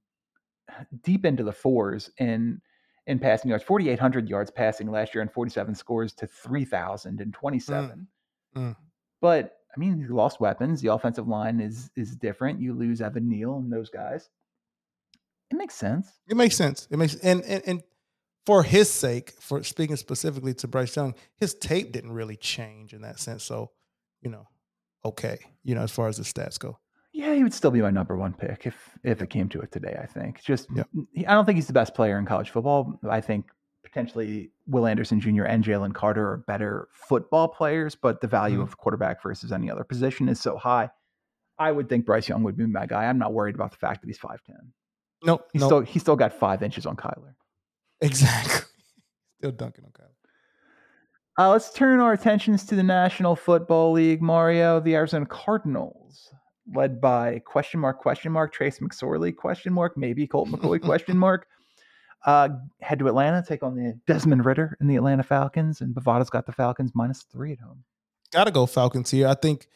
deep 1.03 1.25
into 1.25 1.43
the 1.43 1.51
fours 1.51 2.09
in 2.17 2.61
in 3.05 3.19
passing 3.19 3.49
yards, 3.49 3.65
4,800 3.65 4.29
yards 4.29 4.49
passing 4.49 4.89
last 4.89 5.13
year 5.13 5.21
and 5.21 5.31
47 5.31 5.75
scores 5.75 6.13
to 6.13 6.25
3,027. 6.25 8.07
Mm. 8.55 8.61
Mm. 8.61 8.75
But 9.19 9.57
I 9.75 9.79
mean, 9.79 9.99
you 9.99 10.15
lost 10.15 10.39
weapons. 10.39 10.81
The 10.81 10.93
offensive 10.93 11.27
line 11.27 11.59
is 11.59 11.89
is 11.95 12.15
different. 12.15 12.61
You 12.61 12.73
lose 12.73 13.01
Evan 13.01 13.27
Neal 13.27 13.57
and 13.57 13.71
those 13.71 13.89
guys. 13.89 14.29
It 15.53 15.57
makes 15.57 15.75
sense. 15.75 16.07
It 16.27 16.35
makes 16.35 16.55
sense. 16.57 16.87
It 16.89 16.97
makes 16.97 17.15
and 17.15 17.41
and, 17.43 17.61
and 17.65 17.83
for 18.45 18.63
his 18.63 18.89
sake, 18.91 19.31
for 19.39 19.63
speaking 19.63 19.95
specifically 19.95 20.53
to 20.55 20.67
Bryce 20.67 20.95
Young, 20.95 21.15
his 21.37 21.53
tape 21.53 21.91
didn't 21.91 22.11
really 22.11 22.35
change 22.35 22.93
in 22.93 23.01
that 23.03 23.19
sense. 23.19 23.43
So, 23.43 23.71
you 24.21 24.29
know, 24.31 24.47
okay, 25.05 25.37
you 25.63 25.75
know, 25.75 25.81
as 25.81 25.91
far 25.91 26.07
as 26.07 26.17
the 26.17 26.23
stats 26.23 26.59
go. 26.59 26.77
Yeah, 27.13 27.35
he 27.35 27.43
would 27.43 27.53
still 27.53 27.71
be 27.71 27.81
my 27.81 27.91
number 27.91 28.17
one 28.17 28.33
pick 28.33 28.65
if 28.65 28.75
if 29.03 29.21
it 29.21 29.29
came 29.29 29.47
to 29.49 29.61
it 29.61 29.71
today. 29.71 29.97
I 30.01 30.07
think. 30.07 30.41
Just, 30.43 30.67
Yep. 30.75 30.89
I 31.27 31.33
don't 31.35 31.45
think 31.45 31.57
he's 31.57 31.67
the 31.67 31.73
best 31.73 31.93
player 31.93 32.17
in 32.17 32.25
college 32.25 32.49
football. 32.49 32.99
I 33.09 33.21
think 33.21 33.45
potentially 33.85 34.51
Will 34.65 34.87
Anderson 34.87 35.19
Jr. 35.19 35.43
and 35.43 35.63
Jalen 35.63 35.93
Carter 35.93 36.31
are 36.31 36.37
better 36.47 36.87
football 36.91 37.47
players, 37.47 37.93
but 37.95 38.19
the 38.21 38.27
value 38.27 38.59
Mhm. 38.59 38.63
of 38.63 38.77
quarterback 38.77 39.21
versus 39.21 39.51
any 39.51 39.69
other 39.69 39.83
position 39.83 40.27
is 40.27 40.39
so 40.39 40.57
high. 40.57 40.89
I 41.59 41.71
would 41.71 41.87
think 41.87 42.05
Bryce 42.05 42.27
Young 42.27 42.41
would 42.43 42.57
be 42.57 42.65
my 42.65 42.87
guy. 42.87 43.05
I'm 43.05 43.19
not 43.19 43.31
worried 43.33 43.53
about 43.55 43.71
the 43.71 43.77
fact 43.77 44.01
that 44.01 44.07
he's 44.07 44.17
five 44.17 44.41
ten. 44.43 44.73
Nope, 45.23 45.47
he 45.53 45.59
nope, 45.59 45.67
still 45.67 45.81
he's 45.81 46.01
still 46.01 46.15
got 46.15 46.33
five 46.33 46.63
inches 46.63 46.85
on 46.85 46.95
Kyler. 46.95 47.35
exactly. 48.01 48.61
Still 49.39 49.51
dunking 49.51 49.83
on 49.83 49.91
Kyle. 49.91 50.13
Uh, 51.37 51.51
let's 51.51 51.73
turn 51.73 51.99
our 51.99 52.13
attentions 52.13 52.65
to 52.65 52.75
the 52.75 52.83
National 52.83 53.35
Football 53.35 53.91
League. 53.91 54.21
Mario, 54.21 54.79
the 54.79 54.95
Arizona 54.95 55.25
Cardinals, 55.25 56.31
led 56.73 57.01
by 57.01 57.39
question 57.39 57.79
mark 57.79 57.99
question 57.99 58.31
mark 58.31 58.53
Trace 58.53 58.79
McSorley 58.79 59.35
question 59.35 59.73
mark 59.73 59.97
maybe 59.97 60.27
Colt 60.27 60.47
McCoy 60.47 60.81
question 60.81 61.17
mark, 61.25 61.47
uh, 62.25 62.49
head 62.81 62.99
to 62.99 63.07
Atlanta 63.07 63.43
take 63.45 63.63
on 63.63 63.75
the 63.75 63.99
Desmond 64.07 64.45
Ridder 64.45 64.77
and 64.79 64.89
the 64.89 64.95
Atlanta 64.95 65.23
Falcons, 65.23 65.81
and 65.81 65.93
Bovada's 65.93 66.29
got 66.29 66.45
the 66.45 66.53
Falcons 66.53 66.91
minus 66.93 67.23
three 67.23 67.53
at 67.53 67.59
home. 67.59 67.83
Got 68.31 68.45
to 68.45 68.51
go 68.51 68.65
Falcons 68.65 69.11
here. 69.11 69.27
I 69.27 69.33
think 69.33 69.67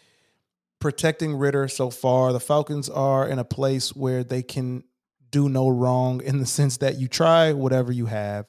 protecting 0.80 1.36
Ridder 1.36 1.68
so 1.68 1.90
far, 1.90 2.32
the 2.32 2.40
Falcons 2.40 2.90
are 2.90 3.28
in 3.28 3.40
a 3.40 3.44
place 3.44 3.96
where 3.96 4.24
they 4.24 4.44
can 4.44 4.84
do 5.30 5.50
no 5.50 5.70
wrong 5.70 6.22
in 6.22 6.40
the 6.40 6.46
sense 6.46 6.78
that 6.78 7.00
you 7.00 7.08
try 7.08 7.54
whatever 7.54 7.92
you 7.92 8.06
have. 8.06 8.46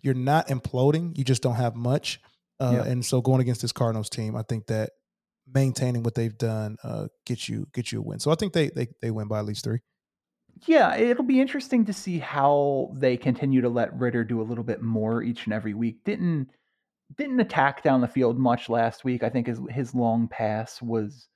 You're 0.00 0.14
not 0.14 0.48
imploding. 0.48 1.16
You 1.16 1.24
just 1.24 1.42
don't 1.42 1.56
have 1.56 1.76
much. 1.76 2.20
Uh, 2.60 2.72
Yeah. 2.76 2.90
And 2.90 3.04
so 3.04 3.20
going 3.20 3.40
against 3.40 3.62
this 3.62 3.72
Cardinals 3.72 4.10
team, 4.10 4.36
I 4.36 4.42
think 4.42 4.66
that 4.66 4.90
maintaining 5.52 6.02
what 6.02 6.14
they've 6.14 6.36
done 6.36 6.76
uh, 6.82 7.08
gets 7.26 7.48
you 7.48 7.66
gets 7.72 7.92
you 7.92 8.00
a 8.00 8.02
win. 8.02 8.20
So 8.20 8.30
I 8.30 8.34
think 8.34 8.52
they 8.52 8.70
they 8.70 8.88
they 9.00 9.10
win 9.10 9.28
by 9.28 9.38
at 9.38 9.44
least 9.44 9.64
three. 9.64 9.80
Yeah, 10.66 10.96
it'll 10.96 11.24
be 11.24 11.40
interesting 11.40 11.86
to 11.86 11.92
see 11.92 12.18
how 12.18 12.92
they 12.94 13.16
continue 13.16 13.62
to 13.62 13.68
let 13.68 13.98
Ridder 13.98 14.22
do 14.22 14.40
a 14.40 14.44
little 14.44 14.64
bit 14.64 14.82
more 14.82 15.22
each 15.22 15.46
and 15.46 15.54
every 15.54 15.74
week. 15.74 16.04
Didn't 16.04 16.50
didn't 17.16 17.40
attack 17.40 17.82
down 17.82 18.00
the 18.00 18.08
field 18.08 18.38
much 18.38 18.68
last 18.68 19.04
week. 19.04 19.22
I 19.22 19.28
think 19.28 19.46
his 19.46 19.60
his 19.70 19.94
long 19.94 20.28
pass 20.28 20.80
was 20.80 21.28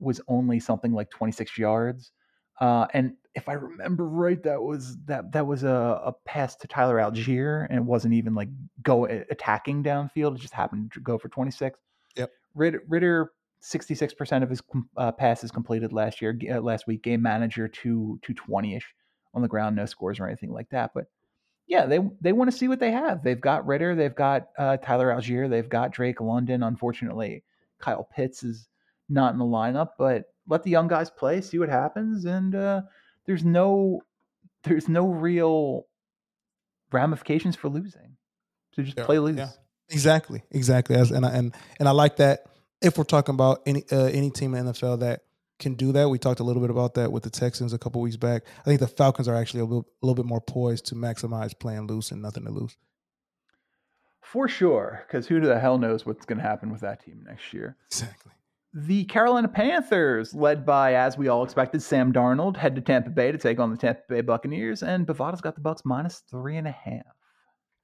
was 0.00 0.20
only 0.28 0.60
something 0.60 0.92
like 0.92 1.10
26 1.10 1.58
yards. 1.58 2.12
Uh, 2.60 2.86
and 2.92 3.14
if 3.34 3.48
I 3.48 3.54
remember 3.54 4.06
right, 4.08 4.42
that 4.44 4.62
was 4.62 4.96
that 5.06 5.32
that 5.32 5.46
was 5.46 5.64
a, 5.64 6.00
a 6.04 6.12
pass 6.24 6.54
to 6.56 6.68
Tyler 6.68 6.96
Allgeier, 6.96 7.66
and 7.68 7.78
it 7.78 7.84
wasn't 7.84 8.14
even 8.14 8.34
like 8.34 8.48
go 8.82 9.06
attacking 9.06 9.82
downfield. 9.82 10.36
It 10.36 10.40
just 10.40 10.54
happened 10.54 10.92
to 10.92 11.00
go 11.00 11.18
for 11.18 11.28
26. 11.28 11.78
Yep. 12.16 12.30
Ridder, 12.54 12.82
Ridder 12.88 13.32
66% 13.62 14.42
of 14.42 14.50
his 14.50 14.62
uh, 14.96 15.10
passes 15.10 15.50
completed 15.50 15.92
last 15.92 16.20
year, 16.20 16.38
uh, 16.50 16.60
last 16.60 16.86
week. 16.86 17.02
Game 17.02 17.22
manager 17.22 17.66
to 17.66 18.18
220 18.22 18.76
ish 18.76 18.94
on 19.32 19.42
the 19.42 19.48
ground, 19.48 19.74
no 19.74 19.86
scores 19.86 20.20
or 20.20 20.26
anything 20.26 20.52
like 20.52 20.68
that. 20.70 20.92
But 20.94 21.06
yeah, 21.66 21.86
they 21.86 21.98
they 22.20 22.32
want 22.32 22.50
to 22.50 22.56
see 22.56 22.68
what 22.68 22.78
they 22.78 22.92
have. 22.92 23.24
They've 23.24 23.40
got 23.40 23.66
Ridder, 23.66 23.94
they've 23.94 24.14
got 24.14 24.48
uh, 24.58 24.76
Tyler 24.76 25.10
Algier, 25.10 25.48
they've 25.48 25.68
got 25.68 25.92
Drake 25.92 26.20
London. 26.20 26.62
Unfortunately, 26.62 27.42
Kyle 27.80 28.08
Pitts 28.14 28.42
is 28.42 28.68
not 29.08 29.32
in 29.32 29.38
the 29.38 29.44
lineup, 29.44 29.90
but 29.98 30.26
let 30.46 30.62
the 30.62 30.70
young 30.70 30.88
guys 30.88 31.10
play, 31.10 31.40
see 31.40 31.58
what 31.58 31.68
happens, 31.68 32.26
and 32.26 32.54
uh, 32.54 32.82
there's 33.26 33.44
no 33.44 34.02
there's 34.64 34.88
no 34.88 35.06
real 35.08 35.86
ramifications 36.92 37.56
for 37.56 37.68
losing. 37.68 38.16
So 38.74 38.82
just 38.82 38.98
Yeah, 38.98 39.04
play 39.04 39.18
lose. 39.18 39.36
yeah. 39.36 39.50
Exactly, 39.90 40.42
exactly. 40.50 40.96
As 40.96 41.10
and 41.10 41.26
I, 41.26 41.30
and 41.34 41.54
and 41.78 41.88
I 41.88 41.92
like 41.92 42.16
that. 42.16 42.46
If 42.80 42.96
we're 42.98 43.04
talking 43.04 43.34
about 43.34 43.62
any 43.66 43.84
uh, 43.92 44.04
any 44.06 44.30
team 44.30 44.54
in 44.54 44.66
the 44.66 44.72
NFL 44.72 45.00
that 45.00 45.20
can 45.58 45.74
do 45.74 45.92
that, 45.92 46.08
we 46.08 46.18
talked 46.18 46.40
a 46.40 46.44
little 46.44 46.62
bit 46.62 46.70
about 46.70 46.94
that 46.94 47.12
with 47.12 47.22
the 47.22 47.30
Texans 47.30 47.72
a 47.72 47.78
couple 47.78 48.00
weeks 48.00 48.16
back. 48.16 48.42
I 48.60 48.64
think 48.64 48.80
the 48.80 48.88
Falcons 48.88 49.28
are 49.28 49.34
actually 49.36 49.60
a 49.60 49.64
little, 49.64 49.86
a 50.02 50.06
little 50.06 50.16
bit 50.16 50.26
more 50.26 50.40
poised 50.40 50.86
to 50.86 50.94
maximize 50.94 51.56
playing 51.58 51.86
loose 51.86 52.10
and 52.10 52.20
nothing 52.22 52.44
to 52.44 52.50
lose. 52.50 52.76
For 54.20 54.48
sure, 54.48 55.04
because 55.06 55.28
who 55.28 55.38
the 55.40 55.60
hell 55.60 55.78
knows 55.78 56.04
what's 56.04 56.24
going 56.26 56.38
to 56.38 56.44
happen 56.44 56.72
with 56.72 56.80
that 56.80 57.04
team 57.04 57.24
next 57.26 57.52
year? 57.52 57.76
Exactly. 57.88 58.32
The 58.76 59.04
Carolina 59.04 59.46
Panthers, 59.46 60.34
led 60.34 60.66
by, 60.66 60.94
as 60.94 61.16
we 61.16 61.28
all 61.28 61.44
expected, 61.44 61.80
Sam 61.80 62.12
Darnold, 62.12 62.56
head 62.56 62.74
to 62.74 62.80
Tampa 62.80 63.10
Bay 63.10 63.30
to 63.30 63.38
take 63.38 63.60
on 63.60 63.70
the 63.70 63.76
Tampa 63.76 64.02
Bay 64.08 64.20
Buccaneers, 64.20 64.82
and 64.82 65.06
Bovada's 65.06 65.40
got 65.40 65.54
the 65.54 65.60
Bucks 65.60 65.82
minus 65.84 66.24
three 66.28 66.56
and 66.56 66.66
a 66.66 66.72
half. 66.72 67.06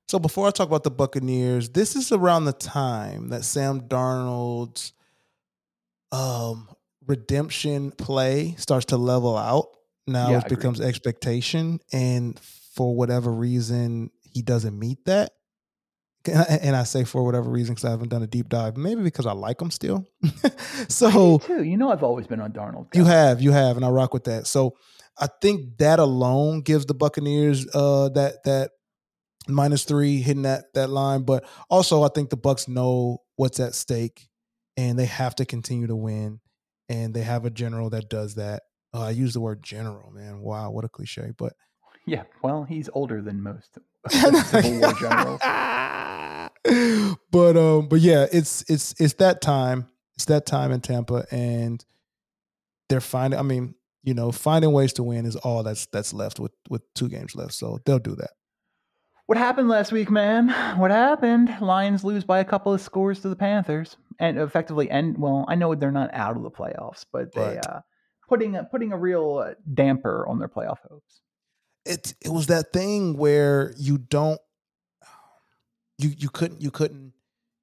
So 0.09 0.19
before 0.19 0.49
I 0.49 0.51
talk 0.51 0.67
about 0.67 0.83
the 0.83 0.91
Buccaneers, 0.91 1.69
this 1.69 1.95
is 1.95 2.11
around 2.11 2.45
the 2.45 2.53
time 2.53 3.29
that 3.29 3.45
Sam 3.45 3.83
Darnold's 3.83 4.93
um, 6.11 6.69
redemption 7.07 7.93
play 7.93 8.57
starts 8.59 8.87
to 8.87 8.97
level 8.97 9.37
out. 9.37 9.69
Now 10.09 10.31
Yeah, 10.31 10.39
it 10.39 10.49
becomes 10.49 10.81
expectation, 10.81 11.79
and 11.93 12.37
for 12.41 12.97
whatever 12.97 13.31
reason, 13.31 14.11
he 14.23 14.43
doesn't 14.43 14.77
meet 14.77 15.05
that. 15.05 15.31
And 16.27 16.77
I, 16.77 16.83
say 16.83 17.05
for 17.05 17.25
whatever 17.25 17.49
reason 17.49 17.75
because 17.75 17.87
I 17.87 17.91
haven't 17.91 18.11
done 18.11 18.23
a 18.23 18.27
deep 18.27 18.49
dive, 18.49 18.77
maybe 18.77 19.03
because 19.03 19.25
I 19.25 19.33
like 19.33 19.61
him 19.61 19.71
still. 19.71 20.07
so 20.89 21.39
too. 21.39 21.63
You 21.63 21.79
know, 21.79 21.91
I've 21.91 22.03
always 22.03 22.27
been 22.27 22.41
on 22.41 22.53
Darnold. 22.53 22.95
you 22.95 23.05
have, 23.05 23.41
you 23.41 23.53
have, 23.53 23.77
and 23.77 23.85
I 23.85 23.89
rock 23.89 24.13
with 24.13 24.25
that. 24.25 24.47
So 24.47 24.77
I 25.19 25.29
think 25.41 25.79
that 25.79 25.99
alone 25.99 26.61
gives 26.61 26.85
the 26.85 26.95
Buccaneers 26.95 27.67
uh, 27.75 28.11
that 28.11 28.45
that 28.45 28.73
minus 29.49 29.85
three 29.85 30.21
hitting 30.21 30.43
that 30.43 30.65
that 30.75 30.91
line. 30.91 31.23
But 31.23 31.45
also, 31.71 32.03
I 32.03 32.09
think 32.09 32.29
the 32.29 32.37
Bucks 32.37 32.69
know 32.69 33.19
what's 33.37 33.59
at 33.59 33.75
stake, 33.75 34.29
and 34.77 34.99
they 34.99 35.07
have 35.07 35.35
to 35.37 35.47
continue 35.47 35.87
to 35.87 35.97
win. 35.97 36.41
And 36.89 37.15
they 37.15 37.23
have 37.23 37.45
a 37.45 37.51
general 37.51 37.89
that 37.91 38.11
does 38.11 38.35
that. 38.35 38.63
Uh, 38.93 39.05
I 39.05 39.11
use 39.11 39.33
the 39.33 39.41
word 39.41 39.63
general, 39.63 40.11
man. 40.11 40.41
Wow, 40.41 40.71
what 40.73 40.85
a 40.85 40.89
cliche. 40.89 41.31
But 41.39 41.55
Yeah, 42.07 42.25
well, 42.43 42.65
he's 42.65 42.89
older 42.93 43.23
than 43.23 43.43
most 43.43 43.79
Civil 44.09 44.81
War 44.81 44.93
generals. 45.01 45.41
but 47.31 47.57
um, 47.57 47.89
but 47.89 48.01
yeah, 48.01 48.27
it's 48.33 48.63
it's 48.69 48.95
it's 49.01 49.15
that 49.15 49.41
time. 49.41 49.87
It's 50.17 50.27
that 50.27 50.47
time 50.47 50.73
in 50.73 50.81
Tampa, 50.81 51.27
and 51.31 51.85
they're 52.89 53.01
finding. 53.01 53.39
I 53.39 53.43
mean, 53.43 53.75
you 54.03 54.15
know, 54.15 54.33
finding 54.33 54.73
ways 54.73 54.93
to 54.95 55.03
win 55.03 55.27
is 55.27 55.37
all 55.37 55.63
that's 55.63 55.87
that's 55.87 56.13
left 56.13 56.39
with 56.41 56.53
with 56.69 56.83
two 56.95 57.09
games 57.09 57.35
left. 57.35 57.55
So 57.55 57.79
they'll 57.85 57.99
do 57.99 58.15
that. 58.17 58.31
What 59.27 59.39
happened 59.39 59.69
last 59.69 59.93
week, 59.93 60.11
man? 60.11 60.49
What 60.79 60.91
happened? 60.91 61.55
Lions 61.61 62.03
lose 62.03 62.25
by 62.25 62.41
a 62.41 62.45
couple 62.45 62.75
of 62.75 62.81
scores 62.81 63.21
to 63.21 63.29
the 63.29 63.37
Panthers, 63.37 63.97
and 64.19 64.39
effectively 64.39 64.91
end. 64.91 65.17
Well, 65.19 65.45
I 65.49 65.55
know 65.55 65.75
they're 65.75 65.93
not 65.93 66.11
out 66.13 66.37
of 66.37 66.43
the 66.43 66.51
playoffs, 66.51 67.05
but 67.13 67.33
they 67.33 67.41
Right. 67.57 67.67
uh, 67.67 67.81
putting 68.29 68.57
a, 68.57 68.65
putting 68.65 68.93
a 68.93 68.99
real 68.99 69.39
uh, 69.47 69.55
damper 69.73 70.27
on 70.29 70.39
their 70.41 70.49
playoff 70.49 70.79
hopes. 70.89 71.23
It 71.87 72.15
it 72.21 72.29
was 72.31 72.47
that 72.49 72.73
thing 72.73 73.17
where 73.17 73.73
you 73.79 73.99
don't. 73.99 74.41
you 75.99 76.11
you 76.17 76.29
couldn't 76.29 76.61
you 76.61 76.71
couldn't 76.71 77.13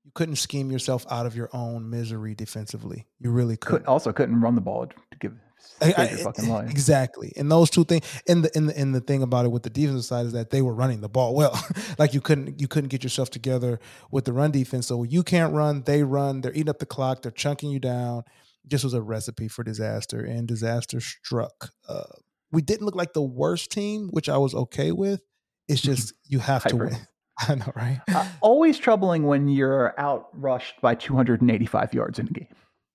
you 0.04 0.12
couldn't 0.14 0.36
scheme 0.38 0.72
yourself 0.72 1.06
out 1.10 1.26
of 1.26 1.36
your 1.36 1.50
own 1.54 1.90
misery 1.90 2.34
defensively. 2.36 3.06
You 3.20 3.32
really 3.32 3.58
Could, 3.58 3.70
couldn't. 3.70 3.88
also 3.88 4.12
couldn't 4.12 4.40
run 4.42 4.56
the 4.56 4.62
ball 4.62 4.88
to 4.88 5.18
give 5.20 5.34
I- 5.82 5.94
I- 5.98 6.10
your 6.10 6.18
fucking 6.20 6.50
life. 6.50 6.70
Exactly. 6.70 7.34
And 7.36 7.52
those 7.52 7.70
two 7.70 7.84
things 7.84 8.06
and 8.28 8.44
the 8.44 8.52
and 8.56 8.70
the 8.70 8.78
and 8.78 8.96
the 8.96 9.02
thing 9.02 9.22
about 9.22 9.46
it 9.46 9.50
with 9.50 9.64
the 9.64 9.70
defensive 9.70 10.06
side 10.06 10.26
is 10.26 10.32
that 10.34 10.50
they 10.50 10.62
were 10.62 10.74
running 10.74 11.02
the 11.02 11.10
ball 11.10 11.36
well. 11.36 11.60
like 12.00 12.14
you 12.14 12.22
couldn't 12.22 12.60
you 12.60 12.68
couldn't 12.68 12.90
get 12.90 13.04
yourself 13.04 13.30
together 13.30 13.80
with 14.12 14.26
the 14.26 14.34
run 14.34 14.52
defense. 14.52 14.88
So 14.88 15.04
you 15.04 15.24
can't 15.24 15.54
run, 15.54 15.84
they 15.84 16.04
run, 16.04 16.42
they're 16.42 16.54
eating 16.54 16.70
up 16.70 16.80
the 16.80 16.86
clock, 16.86 17.22
they're 17.22 17.32
chunking 17.32 17.70
you 17.70 17.80
down. 17.80 18.24
Just 18.68 18.84
was 18.84 18.94
a 18.94 19.02
recipe 19.02 19.48
for 19.48 19.64
disaster 19.64 20.20
and 20.26 20.48
disaster 20.48 21.00
struck. 21.00 21.72
Uh, 21.88 22.04
we 22.52 22.62
didn't 22.62 22.86
look 22.86 22.96
like 22.96 23.14
the 23.14 23.22
worst 23.22 23.72
team, 23.72 24.10
which 24.10 24.30
I 24.30 24.38
was 24.38 24.54
okay 24.54 24.92
with. 24.92 25.22
It's 25.68 25.82
just 25.82 26.14
you 26.26 26.40
have 26.40 26.64
to 26.66 26.76
win. 26.76 26.96
I 27.48 27.56
know, 27.56 27.72
right? 27.76 28.02
Uh, 28.14 28.28
always 28.42 28.80
troubling 28.80 29.24
when 29.24 29.48
you're 29.48 29.94
out 30.00 30.30
rushed 30.34 30.82
by 30.82 30.96
285 30.96 31.94
yards 31.94 32.20
in 32.20 32.28
a 32.28 32.32
game. 32.32 32.48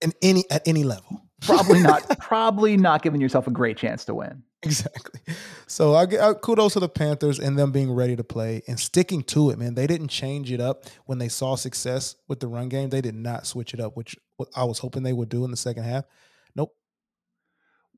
And 0.03 0.15
any 0.21 0.45
at 0.51 0.67
any 0.67 0.83
level. 0.83 1.23
Probably 1.43 1.81
not. 1.81 2.19
probably 2.21 2.77
not 2.77 3.03
giving 3.03 3.21
yourself 3.21 3.47
a 3.47 3.51
great 3.53 3.77
chance 3.77 4.05
to 4.07 4.15
win. 4.15 4.43
Exactly. 4.65 5.21
So 5.67 5.95
I, 5.95 6.07
get- 6.07 6.21
uh, 6.21 6.35
kudos 6.35 6.75
to 6.75 6.81
the 6.81 6.89
Panthers 6.89 7.39
and 7.39 7.59
them 7.59 7.73
being 7.73 7.91
ready 7.93 8.15
to 8.17 8.25
play 8.25 8.63
and 8.69 8.79
sticking 8.79 9.23
to 9.25 9.51
it, 9.51 9.59
man. 9.59 9.75
They 9.75 9.87
didn't 9.87 10.09
change 10.09 10.51
it 10.53 10.61
up 10.61 10.85
when 11.07 11.19
they 11.19 11.29
saw 11.29 11.57
success 11.57 12.17
with 12.29 12.41
the 12.41 12.49
run 12.49 12.69
game. 12.69 12.91
They 12.91 13.01
did 13.01 13.15
not 13.15 13.47
switch 13.47 13.75
it 13.75 13.81
up, 13.81 13.97
which 13.97 14.17
I 14.55 14.65
was 14.65 14.79
hoping 14.79 15.03
they 15.03 15.13
would 15.13 15.29
do 15.29 15.45
in 15.45 15.51
the 15.51 15.57
second 15.57 15.85
half. 15.85 16.05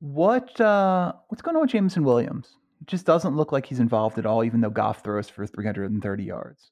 What 0.05 0.61
uh, 0.61 1.13
what's 1.29 1.41
going 1.41 1.55
on 1.55 1.63
with 1.63 1.71
Jameson 1.71 2.03
Williams? 2.03 2.47
It 2.79 2.85
just 2.85 3.07
doesn't 3.07 3.35
look 3.35 3.51
like 3.51 3.65
he's 3.65 3.79
involved 3.79 4.19
at 4.19 4.27
all, 4.27 4.43
even 4.43 4.61
though 4.61 4.69
Goff 4.69 5.03
throws 5.03 5.29
for 5.29 5.47
330 5.47 6.23
yards. 6.23 6.69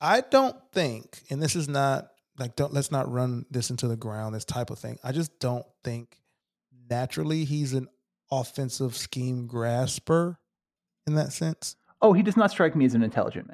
I 0.00 0.22
don't 0.22 0.56
think, 0.72 1.22
and 1.30 1.40
this 1.40 1.54
is 1.54 1.68
not 1.68 2.08
like 2.36 2.56
don't 2.56 2.74
let's 2.74 2.90
not 2.90 3.08
run 3.08 3.46
this 3.48 3.70
into 3.70 3.86
the 3.86 3.96
ground, 3.96 4.34
this 4.34 4.44
type 4.44 4.70
of 4.70 4.80
thing. 4.80 4.98
I 5.04 5.12
just 5.12 5.38
don't 5.38 5.66
think 5.84 6.18
naturally 6.90 7.44
he's 7.44 7.74
an 7.74 7.86
offensive 8.28 8.96
scheme 8.96 9.46
grasper 9.46 10.40
in 11.06 11.14
that 11.14 11.32
sense. 11.32 11.76
Oh, 12.02 12.12
he 12.12 12.24
does 12.24 12.36
not 12.36 12.50
strike 12.50 12.74
me 12.74 12.86
as 12.86 12.94
an 12.96 13.04
intelligent 13.04 13.48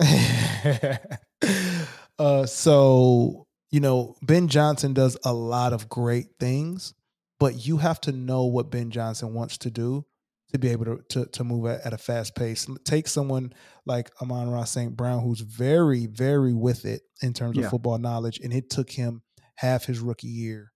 man. 0.00 0.98
uh, 2.18 2.44
so 2.44 3.46
you 3.70 3.78
know, 3.78 4.16
Ben 4.20 4.48
Johnson 4.48 4.94
does 4.94 5.16
a 5.24 5.32
lot 5.32 5.72
of 5.72 5.88
great 5.88 6.26
things, 6.40 6.94
but 7.38 7.66
you 7.66 7.78
have 7.78 8.00
to 8.02 8.12
know 8.12 8.44
what 8.44 8.70
Ben 8.70 8.90
Johnson 8.90 9.34
wants 9.34 9.58
to 9.58 9.70
do 9.70 10.04
to 10.52 10.58
be 10.58 10.68
able 10.68 10.84
to 10.86 11.02
to, 11.10 11.26
to 11.26 11.44
move 11.44 11.66
at, 11.66 11.82
at 11.82 11.92
a 11.92 11.98
fast 11.98 12.34
pace. 12.34 12.66
Take 12.84 13.06
someone 13.08 13.52
like 13.86 14.10
Amon-Ra 14.22 14.64
St. 14.64 14.96
Brown, 14.96 15.22
who's 15.22 15.40
very, 15.40 16.06
very 16.06 16.54
with 16.54 16.84
it 16.84 17.02
in 17.22 17.32
terms 17.34 17.56
of 17.66 17.70
football 17.70 17.98
knowledge, 17.98 18.40
and 18.42 18.52
it 18.52 18.70
took 18.70 18.90
him 18.90 19.22
half 19.56 19.84
his 19.84 20.00
rookie 20.00 20.28
year 20.28 20.72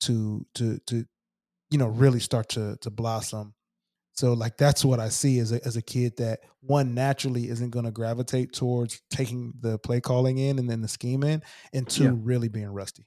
to 0.00 0.46
to 0.54 0.78
to 0.86 1.04
you 1.70 1.78
know 1.78 1.88
really 1.88 2.20
start 2.20 2.48
to 2.50 2.76
to 2.82 2.90
blossom. 2.90 3.54
So 4.12 4.32
like 4.32 4.56
that's 4.56 4.84
what 4.84 5.00
I 5.00 5.08
see 5.10 5.38
as 5.40 5.52
a 5.52 5.64
as 5.66 5.76
a 5.76 5.82
kid 5.82 6.16
that 6.18 6.40
one 6.60 6.94
naturally 6.94 7.48
isn't 7.48 7.70
going 7.70 7.84
to 7.84 7.90
gravitate 7.90 8.52
towards 8.52 9.02
taking 9.10 9.52
the 9.60 9.78
play 9.78 10.00
calling 10.00 10.38
in 10.38 10.58
and 10.58 10.70
then 10.70 10.80
the 10.80 10.88
scheme 10.88 11.22
in, 11.22 11.42
and 11.72 11.86
two 11.88 12.04
Yeah. 12.04 12.12
really 12.16 12.48
being 12.48 12.68
rusty. 12.68 13.06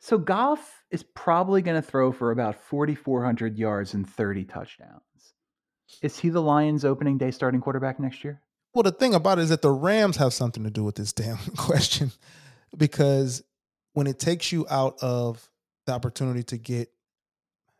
So 0.00 0.18
Goff 0.18 0.84
is 0.90 1.02
probably 1.02 1.62
going 1.62 1.80
to 1.80 1.86
throw 1.86 2.12
for 2.12 2.30
about 2.30 2.54
4,400 2.56 3.58
yards 3.58 3.94
and 3.94 4.08
30 4.08 4.44
touchdowns. 4.44 5.02
Is 6.02 6.18
he 6.18 6.28
the 6.28 6.42
Lions' 6.42 6.84
opening 6.84 7.18
day 7.18 7.30
starting 7.30 7.60
quarterback 7.60 7.98
next 7.98 8.22
year? 8.24 8.42
Well, 8.74 8.82
the 8.82 8.92
thing 8.92 9.14
about 9.14 9.38
it 9.38 9.42
is 9.42 9.48
that 9.48 9.62
the 9.62 9.70
Rams 9.70 10.16
have 10.18 10.32
something 10.34 10.62
to 10.64 10.70
do 10.70 10.84
with 10.84 10.96
this 10.96 11.12
damn 11.12 11.38
question 11.56 12.12
because 12.76 13.42
when 13.94 14.06
it 14.06 14.18
takes 14.18 14.52
you 14.52 14.66
out 14.68 14.96
of 15.02 15.48
the 15.86 15.92
opportunity 15.92 16.42
to 16.44 16.58
get, 16.58 16.90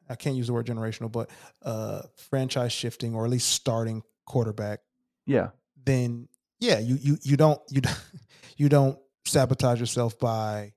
I 0.09 0.15
can't 0.15 0.37
use 0.37 0.47
the 0.47 0.53
word 0.53 0.67
generational, 0.67 1.13
but 1.13 1.31
uh, 1.63 2.03
franchise 2.31 2.73
shifting 2.73 3.15
or 3.15 3.25
at 3.25 3.31
least 3.31 3.51
starting 3.51 4.03
quarterback, 4.25 4.81
Yeah. 5.27 5.49
then 5.85 6.29
yeah, 6.61 6.79
you 6.79 6.97
you 7.01 7.19
you 7.23 7.37
don't 7.37 7.61
you 7.71 7.81
don't- 7.83 8.05
you 8.57 8.69
don't 8.71 8.99
sabotage 9.27 9.79
yourself 9.81 10.19
by 10.19 10.73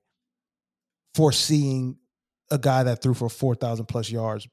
foreseeing 1.14 1.96
a 2.50 2.58
guy 2.58 2.82
that 2.82 3.02
threw 3.02 3.14
for 3.14 3.28
four 3.28 3.54
thousand 3.54 3.86
plus 3.86 4.10
yards 4.10 4.48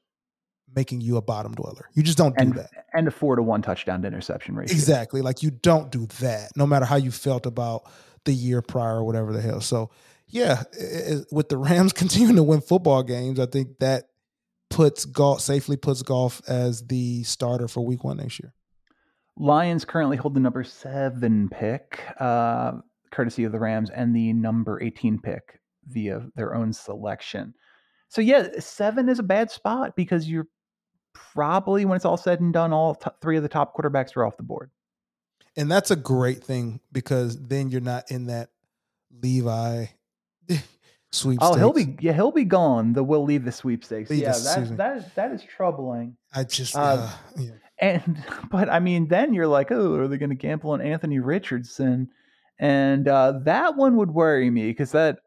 making 0.76 1.00
you 1.00 1.16
a 1.16 1.22
bottom 1.22 1.54
dweller. 1.54 1.88
You 1.94 2.02
just 2.02 2.18
don't 2.18 2.36
do 2.36 2.42
And 2.44 2.54
that. 2.54 2.70
and 2.92 3.08
a 3.08 3.10
four 3.10 3.36
to 3.36 3.42
one 3.42 3.62
touchdown 3.62 4.02
to 4.02 4.06
interception 4.08 4.54
ratio. 4.54 4.74
Exactly. 4.74 5.22
Like 5.22 5.42
you 5.42 5.50
don't 5.50 5.90
do 5.90 6.06
that, 6.20 6.50
no 6.56 6.66
matter 6.66 6.84
how 6.84 6.96
you 6.96 7.10
felt 7.10 7.46
about 7.46 7.90
the 8.26 8.32
year 8.34 8.60
prior 8.60 8.96
or 8.96 9.04
whatever 9.04 9.32
the 9.32 9.40
hell. 9.40 9.62
So, 9.62 9.90
yeah, 10.26 10.64
i- 10.78 11.12
i- 11.14 11.20
with 11.32 11.48
the 11.48 11.56
Rams 11.56 11.92
continuing 11.94 12.36
to 12.36 12.42
win 12.42 12.60
football 12.60 13.02
games, 13.02 13.40
I 13.40 13.46
think 13.46 13.78
that 13.78 14.10
puts 14.68 15.06
Goff 15.06 15.40
safely 15.40 15.78
puts 15.78 16.02
Goff 16.02 16.42
as 16.46 16.86
the 16.86 17.22
starter 17.22 17.66
for 17.66 17.80
Week 17.80 18.04
One 18.04 18.18
next 18.18 18.38
year. 18.38 18.52
Lions 19.38 19.86
currently 19.86 20.18
hold 20.18 20.34
the 20.34 20.40
number 20.40 20.64
seven 20.64 21.48
pick, 21.48 22.00
uh, 22.20 22.72
courtesy 23.10 23.44
of 23.44 23.52
the 23.52 23.58
Rams, 23.58 23.88
and 23.88 24.14
the 24.14 24.34
number 24.34 24.82
18 24.82 25.18
pick 25.20 25.57
via 25.88 26.26
their 26.34 26.54
own 26.54 26.72
selection. 26.72 27.54
So, 28.08 28.20
yeah, 28.20 28.48
seven 28.58 29.08
is 29.08 29.18
a 29.18 29.22
bad 29.24 29.50
spot 29.50 29.94
because 29.96 30.28
you're 30.28 30.48
probably, 31.12 31.84
when 31.84 31.96
it's 31.96 32.04
all 32.04 32.16
said 32.16 32.40
and 32.40 32.52
done, 32.52 32.72
all 32.72 32.94
t- 32.94 33.10
three 33.20 33.36
of 33.36 33.42
the 33.42 33.48
top 33.48 33.76
quarterbacks 33.76 34.16
are 34.16 34.24
off 34.24 34.36
the 34.36 34.42
board. 34.42 34.70
And 35.56 35.70
that's 35.70 35.90
a 35.90 35.96
great 35.96 36.42
thing 36.42 36.80
because 36.92 37.36
then 37.38 37.68
you're 37.70 37.80
not 37.80 38.10
in 38.10 38.26
that 38.26 38.50
Levis 39.22 39.88
sweepstakes. 40.48 40.68
Oh, 41.40 41.54
he'll 41.54 41.72
be 41.72 41.96
yeah, 42.00 42.12
he'll 42.12 42.30
be 42.30 42.44
gone. 42.44 42.92
The 42.92 43.02
will 43.02 43.24
leave 43.24 43.44
the 43.44 43.52
sweepstakes. 43.52 44.10
Leave 44.10 44.20
yeah, 44.20 44.32
the- 44.32 44.38
that 44.40 44.76
that 44.76 44.96
is 44.98 45.04
that 45.16 45.32
is 45.32 45.42
troubling. 45.42 46.16
I 46.34 46.44
just 46.44 46.76
uh, 46.76 46.78
uh, 46.78 47.10
yeah. 47.36 47.50
And 47.80 48.22
but 48.50 48.68
I 48.68 48.78
mean, 48.78 49.08
then 49.08 49.34
you're 49.34 49.46
like, 49.46 49.72
oh, 49.72 49.94
are 49.96 50.08
they 50.08 50.16
going 50.18 50.30
to 50.30 50.36
gamble 50.36 50.70
on 50.70 50.80
Anthony 50.80 51.18
Richardson? 51.18 52.10
And 52.58 53.08
uh, 53.08 53.40
that 53.44 53.76
one 53.76 53.96
would 53.96 54.10
worry 54.10 54.50
me 54.50 54.68
because 54.68 54.92
that 54.92 55.20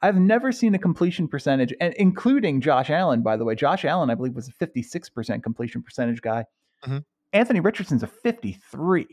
I've 0.00 0.16
never 0.16 0.52
seen 0.52 0.74
a 0.74 0.78
completion 0.78 1.26
percentage, 1.28 1.74
and 1.80 1.92
including 1.94 2.60
Josh 2.60 2.88
Allen, 2.90 3.22
by 3.22 3.36
the 3.36 3.44
way. 3.44 3.54
Josh 3.54 3.84
Allen, 3.84 4.10
I 4.10 4.14
believe, 4.14 4.34
was 4.34 4.48
a 4.48 4.52
56% 4.52 5.42
completion 5.42 5.82
percentage 5.82 6.22
guy. 6.22 6.44
Mhm. 6.86 7.04
Anthony 7.32 7.60
Richardson's 7.60 8.02
a 8.02 8.06
53. 8.06 9.06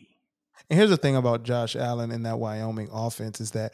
And 0.69 0.77
here's 0.79 0.89
the 0.91 0.97
thing 0.97 1.15
about 1.15 1.43
Josh 1.43 1.75
Allen 1.75 2.11
and 2.11 2.25
that 2.25 2.39
Wyoming 2.39 2.89
offense 2.91 3.41
is 3.41 3.51
that, 3.51 3.73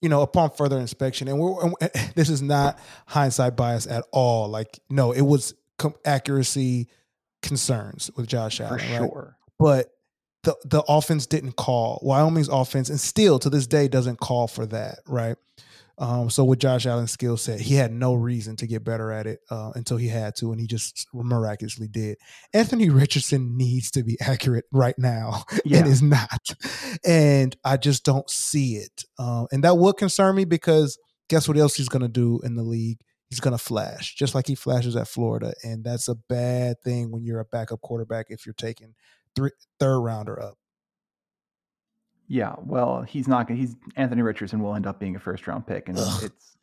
you 0.00 0.08
know, 0.08 0.20
upon 0.22 0.50
further 0.50 0.78
inspection, 0.78 1.28
and 1.28 1.38
we're 1.38 1.60
and 1.62 1.74
this 2.14 2.28
is 2.28 2.42
not 2.42 2.78
hindsight 3.06 3.56
bias 3.56 3.86
at 3.86 4.04
all. 4.12 4.48
Like, 4.48 4.78
no, 4.90 5.12
it 5.12 5.22
was 5.22 5.54
com- 5.78 5.94
accuracy 6.04 6.88
concerns 7.42 8.10
with 8.16 8.26
Josh 8.26 8.58
For 8.58 8.64
Allen, 8.64 8.78
right? 8.78 8.98
sure. 8.98 9.36
But 9.58 9.90
the 10.44 10.54
the 10.64 10.82
offense 10.88 11.26
didn't 11.26 11.56
call 11.56 11.98
Wyoming's 12.02 12.48
offense, 12.48 12.90
and 12.90 13.00
still 13.00 13.38
to 13.40 13.50
this 13.50 13.66
day 13.66 13.88
doesn't 13.88 14.20
call 14.20 14.46
for 14.46 14.66
that, 14.66 14.98
right? 15.06 15.36
Um, 15.98 16.28
so 16.30 16.44
with 16.44 16.58
Josh 16.58 16.86
Allen's 16.86 17.12
skill 17.12 17.36
set, 17.36 17.60
he 17.60 17.74
had 17.74 17.92
no 17.92 18.14
reason 18.14 18.56
to 18.56 18.66
get 18.66 18.82
better 18.84 19.12
at 19.12 19.26
it 19.26 19.40
uh, 19.50 19.72
until 19.74 19.96
he 19.96 20.08
had 20.08 20.34
to, 20.36 20.50
and 20.50 20.60
he 20.60 20.66
just 20.66 21.06
miraculously 21.12 21.88
did. 21.88 22.16
Anthony 22.52 22.90
Richardson 22.90 23.56
needs 23.56 23.90
to 23.92 24.02
be 24.02 24.16
accurate 24.20 24.64
right 24.72 24.96
now, 24.98 25.44
Yeah. 25.64 25.78
and 25.78 25.86
is 25.88 26.02
not, 26.02 26.40
and 27.04 27.56
I 27.64 27.76
just 27.76 28.04
don't 28.04 28.28
see 28.28 28.76
it. 28.76 29.04
Um, 29.18 29.46
and 29.52 29.62
that 29.64 29.78
would 29.78 29.96
concern 29.96 30.36
me 30.36 30.44
because 30.44 30.98
guess 31.28 31.46
what 31.48 31.56
else 31.56 31.74
he's 31.76 31.88
going 31.88 32.02
to 32.02 32.08
do 32.08 32.40
in 32.44 32.54
the 32.56 32.62
league? 32.62 32.98
He's 33.30 33.40
going 33.40 33.56
to 33.56 33.62
flash, 33.62 34.14
just 34.14 34.34
like 34.34 34.46
he 34.46 34.54
flashes 34.54 34.96
at 34.96 35.08
Florida, 35.08 35.54
and 35.64 35.82
that's 35.84 36.08
a 36.08 36.14
bad 36.14 36.76
thing 36.84 37.10
when 37.10 37.24
you're 37.24 37.40
a 37.40 37.44
backup 37.44 37.80
quarterback 37.80 38.26
if 38.28 38.46
you're 38.46 38.52
taking 38.52 38.94
three 39.34 39.50
third 39.80 39.98
rounder 40.00 40.40
up. 40.40 40.56
Yeah, 42.34 42.56
well, 42.64 43.02
he's 43.02 43.28
not 43.28 43.46
going. 43.46 43.60
to 43.60 43.64
He's 43.64 43.76
Anthony 43.94 44.22
Richardson 44.22 44.60
will 44.60 44.74
end 44.74 44.88
up 44.88 44.98
being 44.98 45.14
a 45.14 45.20
first 45.20 45.46
round 45.46 45.68
pick, 45.68 45.88
and 45.88 45.96
Ugh. 45.96 46.24
it's 46.24 46.56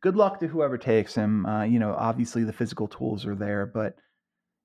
good 0.00 0.14
luck 0.14 0.38
to 0.38 0.46
whoever 0.46 0.78
takes 0.78 1.16
him. 1.16 1.44
Uh, 1.44 1.64
you 1.64 1.80
know, 1.80 1.96
obviously 1.98 2.44
the 2.44 2.52
physical 2.52 2.86
tools 2.86 3.26
are 3.26 3.34
there, 3.34 3.66
but 3.66 3.96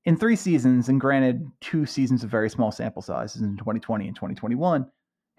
in 0.06 0.16
three 0.16 0.36
seasons, 0.36 0.88
and 0.88 1.02
granted, 1.02 1.50
two 1.62 1.88
seasons 1.88 2.24
of 2.24 2.30
very 2.30 2.48
small 2.48 2.72
sample 2.72 3.02
sizes 3.02 3.42
in 3.42 3.58
2020 3.58 4.06
and 4.06 4.16
2021, 4.16 4.86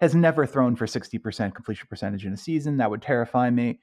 has 0.01 0.13
never 0.13 0.45
thrown 0.45 0.75
for 0.75 0.87
60% 0.87 1.55
completion 1.55 1.87
percentage 1.89 2.25
in 2.25 2.33
a 2.33 2.37
season. 2.37 2.75
That 2.75 2.89
would 2.89 3.01
terrify 3.01 3.49
me. 3.49 3.79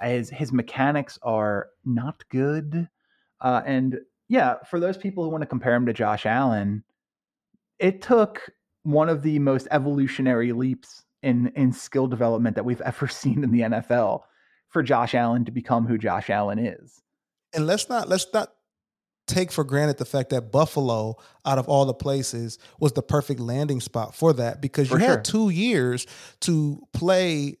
His 0.00 0.30
his 0.30 0.50
mechanics 0.50 1.18
are 1.22 1.68
not 1.84 2.24
good, 2.30 2.88
uh, 3.42 3.60
and 3.66 3.98
yeah, 4.30 4.54
for 4.70 4.80
those 4.80 4.96
people 4.96 5.24
who 5.24 5.28
want 5.28 5.42
to 5.42 5.46
compare 5.46 5.74
him 5.74 5.84
to 5.84 5.92
Josh 5.92 6.24
Allen, 6.24 6.84
it 7.78 8.00
took 8.00 8.48
one 8.82 9.08
of 9.08 9.22
the 9.22 9.38
most 9.38 9.68
evolutionary 9.70 10.52
leaps 10.52 11.02
in 11.22 11.48
in 11.56 11.72
skill 11.72 12.06
development 12.06 12.56
that 12.56 12.64
we've 12.64 12.80
ever 12.84 13.06
seen 13.08 13.44
in 13.44 13.50
the 13.50 13.60
NFL 13.60 14.22
for 14.68 14.82
Josh 14.82 15.14
Allen 15.14 15.44
to 15.44 15.50
become 15.50 15.86
who 15.86 15.98
Josh 15.98 16.30
Allen 16.30 16.58
is. 16.58 17.00
And 17.54 17.66
let's 17.66 17.88
not 17.88 18.08
let's 18.08 18.26
not 18.32 18.52
take 19.26 19.52
for 19.52 19.62
granted 19.64 19.96
the 19.98 20.04
fact 20.04 20.30
that 20.30 20.50
Buffalo, 20.50 21.16
out 21.44 21.58
of 21.58 21.68
all 21.68 21.84
the 21.84 21.94
places, 21.94 22.58
was 22.80 22.92
the 22.92 23.02
perfect 23.02 23.38
landing 23.38 23.80
spot 23.80 24.14
for 24.14 24.32
that 24.32 24.60
because 24.60 24.88
For 24.88 24.94
you 24.98 25.04
sure. 25.04 25.10
had 25.16 25.24
two 25.24 25.50
years 25.50 26.06
to 26.40 26.80
play 26.92 27.56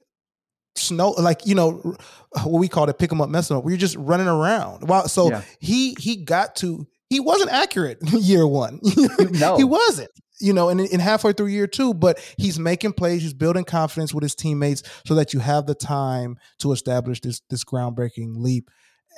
snow 0.76 1.10
like 1.18 1.44
you 1.46 1.54
know 1.54 1.96
what 2.44 2.58
we 2.60 2.68
call 2.68 2.84
it 2.84 2.92
pick 2.94 2.98
pick 3.10 3.12
'em 3.12 3.20
up 3.20 3.28
mess 3.28 3.50
'em 3.50 3.56
up 3.56 3.64
where 3.64 3.72
you're 3.72 3.78
just 3.78 3.96
running 3.96 4.28
around 4.28 4.88
wow 4.88 5.02
so 5.02 5.28
Yeah. 5.28 5.42
he 5.58 5.94
he 5.98 6.16
got 6.24 6.54
to 6.56 6.86
he 7.10 7.18
wasn't 7.18 7.50
accurate 7.50 7.98
year 8.12 8.46
one 8.46 8.80
No. 9.32 9.56
he 9.56 9.64
wasn't 9.64 10.10
you 10.40 10.52
know 10.52 10.68
and, 10.68 10.80
and 10.80 11.02
halfway 11.02 11.32
through 11.32 11.46
year 11.46 11.66
two 11.66 11.92
but 11.94 12.18
he's 12.38 12.58
making 12.58 12.92
plays 12.92 13.22
he's 13.22 13.34
building 13.34 13.64
confidence 13.64 14.14
with 14.14 14.22
his 14.22 14.34
teammates 14.34 14.82
so 15.06 15.14
that 15.14 15.32
you 15.34 15.40
have 15.40 15.66
the 15.66 15.74
time 15.74 16.36
to 16.58 16.72
establish 16.72 17.20
this 17.20 17.40
this 17.50 17.64
groundbreaking 17.64 18.34
leap 18.36 18.70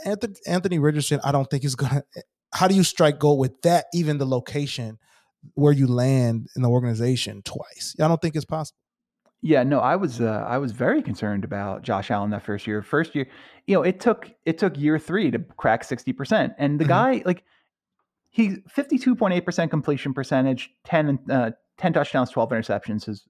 anthony, 0.05 0.35
anthony 0.47 0.79
richardson 0.79 1.21
i 1.25 1.33
don't 1.33 1.49
think 1.51 1.65
is 1.65 1.75
gonna 1.77 2.03
how 2.53 2.67
do 2.69 2.75
you 2.75 2.83
strike 2.85 3.19
gold 3.19 3.39
with 3.39 3.61
that 3.63 3.87
even 3.95 4.19
the 4.19 4.27
location 4.27 4.99
where 5.55 5.73
you 5.73 5.87
land 5.87 6.47
in 6.57 6.63
the 6.63 6.69
organization 6.69 7.43
twice 7.43 7.95
i 8.01 8.09
don't 8.09 8.21
think 8.21 8.35
it's 8.37 8.45
possible 8.45 8.79
Yeah, 9.45 9.65
no, 9.65 9.81
I 9.81 9.97
was 9.97 10.21
uh, 10.21 10.45
I 10.49 10.59
was 10.59 10.71
very 10.71 11.03
concerned 11.03 11.43
about 11.43 11.83
Josh 11.83 12.13
Allen 12.13 12.31
that 12.31 12.45
first 12.45 12.65
year. 12.65 12.81
First 12.81 13.13
year, 13.17 13.27
you 13.67 13.75
know, 13.75 13.83
it 13.83 13.99
took 13.99 14.31
it 14.47 14.57
took 14.57 14.79
year 14.79 15.01
three 15.01 15.33
to 15.33 15.41
crack 15.57 15.83
sixty 15.83 16.13
percent, 16.13 16.53
and 16.59 16.79
the 16.79 16.85
Mhm. 16.85 16.89
guy 16.89 17.23
like 17.27 17.43
he 18.33 18.57
fifty 18.69 18.99
two 18.99 19.15
point 19.15 19.35
eight 19.35 19.45
percent 19.45 19.71
completion 19.71 20.13
percentage, 20.13 20.71
10, 20.85 21.19
uh, 21.31 21.51
10 21.79 21.93
touchdowns, 21.93 22.31
twelve 22.31 22.51
interceptions. 22.51 23.05
His 23.05 23.27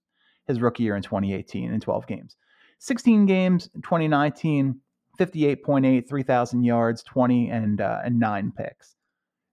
his 0.47 0.61
rookie 0.61 0.85
year 0.85 0.97
in 0.97 1.03
twenty 1.03 1.35
eighteen 1.35 1.73
in 1.73 1.81
twelve 1.81 2.07
games, 2.07 2.37
sixteen 2.79 3.27
games 3.27 3.69
in 3.75 3.83
2019, 3.83 4.81
58.8, 5.21 6.09
3,000 6.09 6.65
yards, 6.65 7.03
twenty 7.03 7.51
and 7.51 7.81
uh, 7.81 7.99
and 8.05 8.19
nine 8.19 8.53
picks. 8.57 8.95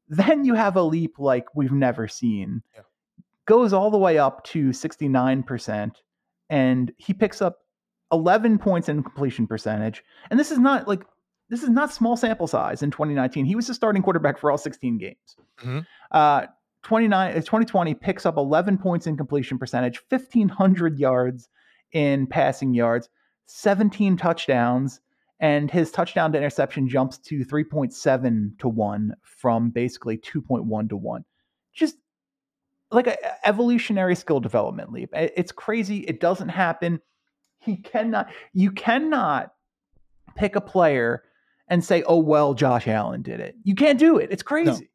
Then 0.08 0.46
you 0.46 0.54
have 0.54 0.76
a 0.76 0.82
leap 0.82 1.20
like 1.20 1.46
we've 1.54 1.72
never 1.72 2.08
seen. 2.08 2.64
Yeah. 2.76 2.84
Goes 3.46 3.74
all 3.74 3.92
the 3.92 3.98
way 3.98 4.18
up 4.18 4.44
to 4.46 4.72
sixty 4.72 5.08
nine 5.08 5.44
percent 5.44 6.02
and 6.50 6.92
he 6.98 7.14
picks 7.14 7.42
up 7.42 7.60
11 8.12 8.58
points 8.58 8.90
in 8.90 9.04
completion 9.04 9.48
percentage. 9.48 10.04
And 10.30 10.40
this 10.40 10.52
is 10.52 10.58
not 10.58 10.88
like 10.88 11.04
this 11.50 11.64
is 11.64 11.70
not 11.70 11.92
small 11.94 12.16
sample 12.16 12.48
size 12.48 12.84
in 12.84 12.92
2019. 12.92 13.46
He 13.46 13.56
was 13.56 13.68
the 13.68 13.74
starting 13.74 14.02
quarterback 14.02 14.38
for 14.38 14.52
all 14.52 14.58
16 14.58 14.98
games. 14.98 15.36
Mhm. 15.58 15.86
Uh, 16.12 16.48
29 16.84 17.32
uh, 17.32 17.36
2020 17.36 17.94
picks 17.96 18.26
up 18.26 18.38
11 18.38 18.78
points 18.78 19.08
in 19.08 19.18
completion 19.18 19.58
percentage, 19.58 20.02
1500 20.10 20.98
yards 20.98 21.50
in 21.92 22.28
passing 22.28 22.74
yards, 22.74 23.10
17 23.48 24.16
touchdowns, 24.16 25.02
and 25.40 25.72
his 25.72 25.92
touchdown 25.92 26.32
to 26.32 26.38
interception 26.38 26.88
jumps 26.88 27.18
to 27.18 27.44
3.7 27.44 28.58
to 28.60 28.70
1 28.70 29.14
from 29.22 29.70
basically 29.72 30.18
2.1 30.18 30.90
to 30.90 30.98
1. 30.98 31.26
Just 31.74 31.98
like 32.92 33.08
a 33.08 33.18
a 33.24 33.48
evolutionary 33.48 34.16
skill 34.16 34.40
development 34.40 34.92
leap. 34.92 35.10
It's 35.14 35.52
crazy. 35.52 36.00
It 36.00 36.20
doesn't 36.20 36.50
happen. 36.50 37.02
He 37.60 37.78
cannot. 37.78 38.30
You 38.54 38.72
cannot 38.72 39.52
pick 40.36 40.56
a 40.56 40.62
player 40.62 41.24
and 41.70 41.84
say, 41.84 42.04
"Oh 42.04 42.20
well, 42.20 42.54
Josh 42.54 42.88
Allen 42.88 43.22
did 43.22 43.40
it." 43.40 43.56
You 43.64 43.76
can't 43.76 44.00
do 44.00 44.18
it. 44.18 44.30
It's 44.32 44.44
crazy. 44.44 44.90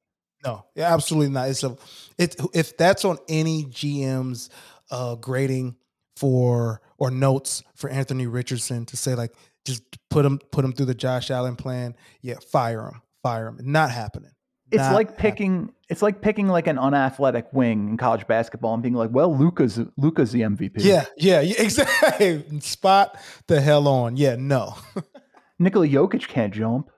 No, 0.45 0.65
yeah, 0.75 0.93
absolutely 0.93 1.31
not. 1.33 1.49
It's 1.49 1.63
a 1.65 1.77
it 2.19 2.37
if 2.53 2.77
that's 2.77 3.05
on 3.05 3.19
any 3.29 3.65
GM's 3.65 4.51
uh 4.91 5.15
grading 5.15 5.77
for 6.17 6.81
or 6.99 7.11
notes 7.11 7.63
for 7.75 7.89
Anthony 7.91 8.27
Richardson 8.27 8.85
to 8.87 8.97
say 8.97 9.15
like 9.15 9.33
just 9.65 9.83
put 10.11 10.25
him 10.27 10.39
put 10.53 10.65
him 10.65 10.73
through 10.73 10.87
the 10.87 10.95
Josh 10.95 11.31
Allen 11.31 11.57
plan, 11.57 11.97
yeah, 12.21 12.35
fire 12.51 12.87
him, 12.89 13.03
fire 13.23 13.49
him. 13.49 13.59
Not 13.63 13.91
happening. 13.91 14.31
It's 14.71 14.83
Not 14.83 14.95
like 14.95 15.11
happening. 15.11 15.33
picking. 15.33 15.73
It's 15.89 16.03
like 16.03 16.21
picking 16.21 16.49
like 16.49 16.67
an 16.67 16.79
unathletic 16.79 17.47
wing 17.53 17.89
in 17.91 17.97
college 17.97 18.27
basketball 18.27 18.75
and 18.75 18.83
being 18.83 18.95
like, 18.95 19.11
"Well, 19.13 19.35
Luka's 19.37 19.79
Luka's 19.97 20.33
the 20.33 20.41
MVP." 20.41 20.73
Yeah, 20.77 21.05
yeah, 21.17 21.41
yeah, 21.41 21.55
exactly. 21.63 22.45
Spot 22.61 23.17
the 23.47 23.61
hell 23.61 23.87
on. 23.87 24.17
Yeah, 24.17 24.37
no. 24.37 24.75
Nikola 25.59 25.87
Jokic 25.87 26.29
can't 26.29 26.53
jump. 26.53 26.91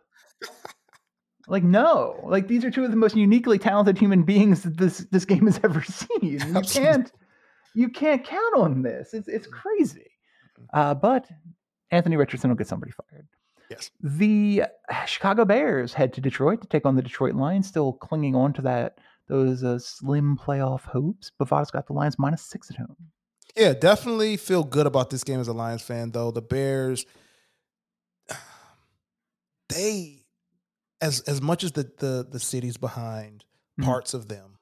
Like 1.49 1.63
no, 1.63 2.21
like 2.25 2.49
these 2.49 2.65
are 2.65 2.71
two 2.71 2.85
of 2.85 2.91
the 2.91 2.97
most 2.97 3.15
uniquely 3.15 3.59
talented 3.59 3.97
human 3.99 4.25
beings 4.25 4.63
that 4.63 4.77
this 4.77 5.07
this 5.13 5.25
game 5.25 5.47
has 5.47 5.61
ever 5.63 5.83
seen. 5.83 6.09
You 6.23 6.63
can't 6.63 7.13
you 7.75 7.89
can't 7.89 8.25
count 8.25 8.57
on 8.57 8.83
this. 8.83 9.15
It's 9.15 9.29
it's 9.29 9.47
crazy. 9.47 10.11
Uh, 10.73 10.95
but 10.95 11.29
Anthony 11.91 12.17
Richardson 12.17 12.51
will 12.51 12.57
get 12.57 12.67
somebody 12.67 12.93
fired. 12.93 13.29
Yes. 13.71 13.91
The 14.01 14.65
Chicago 15.07 15.45
Bears 15.45 15.93
head 15.93 16.13
to 16.15 16.21
Detroit 16.21 16.63
to 16.63 16.69
take 16.69 16.87
on 16.87 16.97
the 16.97 17.03
Detroit 17.03 17.35
Lions, 17.35 17.67
still 17.67 17.93
clinging 17.93 18.35
on 18.35 18.53
to 18.55 18.63
that 18.63 18.99
those 19.29 19.65
uh, 19.65 19.79
slim 19.79 20.37
playoff 20.37 20.83
hopes. 20.83 21.31
Bovada's 21.39 21.71
got 21.71 21.87
the 21.87 21.93
Lions 21.93 22.19
minus 22.19 22.43
six 22.43 22.71
at 22.71 22.77
home. 22.77 22.97
Yeah, 23.57 23.73
definitely 23.73 24.37
feel 24.37 24.65
good 24.65 24.87
about 24.87 25.11
this 25.11 25.25
game 25.25 25.41
as 25.41 25.49
a 25.49 25.53
Lions 25.53 25.83
fan, 25.83 26.11
though. 26.11 26.31
The 26.31 26.43
Bears, 26.43 27.07
they, 29.69 30.25
as 31.01 31.21
as 31.21 31.41
much 31.41 31.64
as 31.64 31.73
the 31.73 31.91
the 31.99 32.27
the 32.31 32.41
city's 32.41 32.77
behind 32.77 33.45
Mhm. 33.79 33.85
parts 33.85 34.14
of 34.14 34.29
them, 34.29 34.59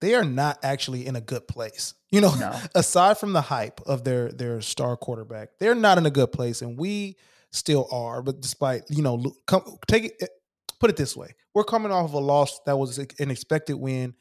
they 0.00 0.14
are 0.14 0.24
not 0.24 0.58
actually 0.62 1.06
in 1.06 1.16
a 1.16 1.20
good 1.20 1.46
place. 1.48 1.94
You 2.10 2.20
know, 2.20 2.34
No. 2.34 2.58
aside 2.74 3.18
from 3.18 3.32
the 3.32 3.40
hype 3.42 3.80
of 3.82 4.04
their 4.04 4.32
their 4.32 4.60
star 4.60 4.96
quarterback, 4.96 5.50
they're 5.60 5.74
not 5.74 5.98
in 5.98 6.06
a 6.06 6.10
good 6.10 6.32
place, 6.32 6.62
and 6.62 6.78
we 6.78 7.16
still 7.52 7.88
are. 7.92 8.22
But 8.22 8.40
despite 8.40 8.84
you 8.90 9.02
know, 9.02 9.32
come 9.46 9.78
take 9.86 10.04
it. 10.04 10.14
eh, 10.20 10.26
Put 10.80 10.90
it 10.90 10.96
this 10.96 11.16
way: 11.16 11.34
we're 11.54 11.64
coming 11.64 11.90
off 11.90 12.04
of 12.04 12.14
a 12.14 12.18
loss 12.20 12.60
that 12.66 12.78
was 12.78 12.98
an 12.98 13.30
expected 13.32 13.74
win 13.74 14.14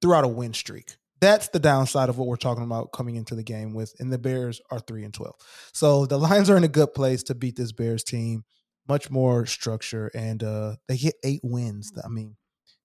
throughout 0.00 0.24
a 0.24 0.28
win 0.28 0.54
streak. 0.54 0.96
That's 1.20 1.48
the 1.48 1.58
downside 1.60 2.08
of 2.08 2.16
what 2.18 2.26
we're 2.26 2.36
talking 2.36 2.64
about 2.64 2.92
coming 2.92 3.14
into 3.16 3.34
the 3.34 3.42
game 3.42 3.74
with. 3.74 3.94
And 4.00 4.10
the 4.12 4.18
Bears 4.18 4.60
are 4.70 4.80
three 4.80 5.04
and 5.04 5.12
twelve, 5.12 5.34
so 5.74 6.06
the 6.06 6.18
Lions 6.18 6.48
are 6.50 6.56
in 6.56 6.64
a 6.64 6.68
good 6.68 6.94
place 6.94 7.22
to 7.24 7.34
beat 7.34 7.56
this 7.56 7.72
Bears 7.72 8.02
team. 8.04 8.44
Much 8.88 9.10
more 9.10 9.46
structure, 9.46 10.10
and 10.14 10.42
uh 10.42 10.76
they 10.88 10.96
get 10.96 11.14
eight 11.24 11.40
wins. 11.42 11.92
I 12.04 12.08
mean, 12.08 12.36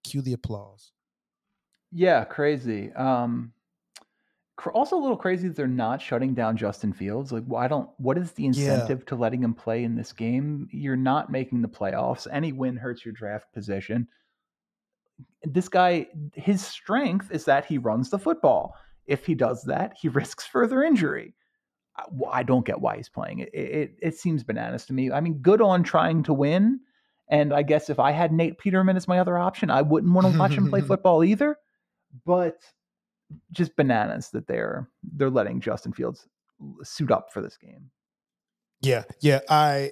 cue 0.03 0.21
the 0.21 0.33
applause. 0.33 0.91
Yeah, 1.91 2.23
crazy. 2.25 2.91
Um, 2.93 3.53
also 4.73 4.97
a 4.97 4.99
little 4.99 5.17
crazy 5.17 5.47
that 5.47 5.55
they're 5.55 5.67
not 5.67 6.01
shutting 6.01 6.33
down 6.33 6.57
Justin 6.57 6.91
Fields. 6.91 7.31
Like, 7.31 7.45
why 7.45 7.67
don't? 7.67 7.89
What 7.97 8.17
is 8.17 8.31
the 8.31 8.45
incentive 8.45 9.05
to 9.07 9.15
letting 9.15 9.43
him 9.43 9.53
play 9.53 9.83
in 9.83 9.95
this 9.95 10.11
game? 10.11 10.67
You're 10.71 10.95
not 10.95 11.31
making 11.31 11.61
the 11.61 11.67
playoffs. 11.67 12.27
Any 12.31 12.51
win 12.51 12.75
hurts 12.75 13.05
your 13.05 13.13
draft 13.13 13.53
position. 13.53 14.07
This 15.43 15.69
guy, 15.69 16.07
his 16.33 16.65
strength 16.65 17.31
is 17.31 17.45
that 17.45 17.65
he 17.65 17.77
runs 17.77 18.09
the 18.09 18.19
football. 18.19 18.75
If 19.05 19.25
he 19.25 19.35
does 19.35 19.63
that, 19.63 19.93
he 19.99 20.09
risks 20.09 20.45
further 20.45 20.83
injury. 20.83 21.35
I, 22.31 22.43
don't 22.43 22.65
get 22.65 22.79
why 22.79 22.97
he's 22.97 23.09
playing 23.09 23.39
it. 23.39 23.49
It, 23.53 23.59
it. 23.59 23.91
it 24.01 24.17
seems 24.17 24.43
bananas 24.43 24.85
to 24.85 24.93
me. 24.93 25.11
I 25.11 25.19
mean, 25.19 25.35
good 25.35 25.61
on 25.61 25.83
trying 25.83 26.23
to 26.23 26.33
win. 26.33 26.79
And 27.29 27.53
I 27.53 27.63
guess 27.63 27.89
if 27.89 27.99
I 27.99 28.11
had 28.11 28.31
Nate 28.31 28.57
Peterman 28.57 28.95
as 28.95 29.07
my 29.07 29.19
other 29.19 29.37
option, 29.37 29.69
I 29.69 29.81
wouldn't 29.81 30.13
want 30.13 30.31
to 30.31 30.39
watch 30.39 30.53
him 30.53 30.69
play 30.69 30.81
football 30.87 31.23
either 31.23 31.57
but 32.25 32.57
just 33.51 33.75
bananas 33.75 34.29
that 34.31 34.47
they're 34.47 34.89
they're 35.03 35.29
letting 35.29 35.59
Justin 35.59 35.93
Fields 35.93 36.27
suit 36.83 37.11
up 37.11 37.31
for 37.31 37.41
this 37.41 37.57
game. 37.57 37.89
Yeah, 38.81 39.03
yeah. 39.21 39.39
I 39.49 39.91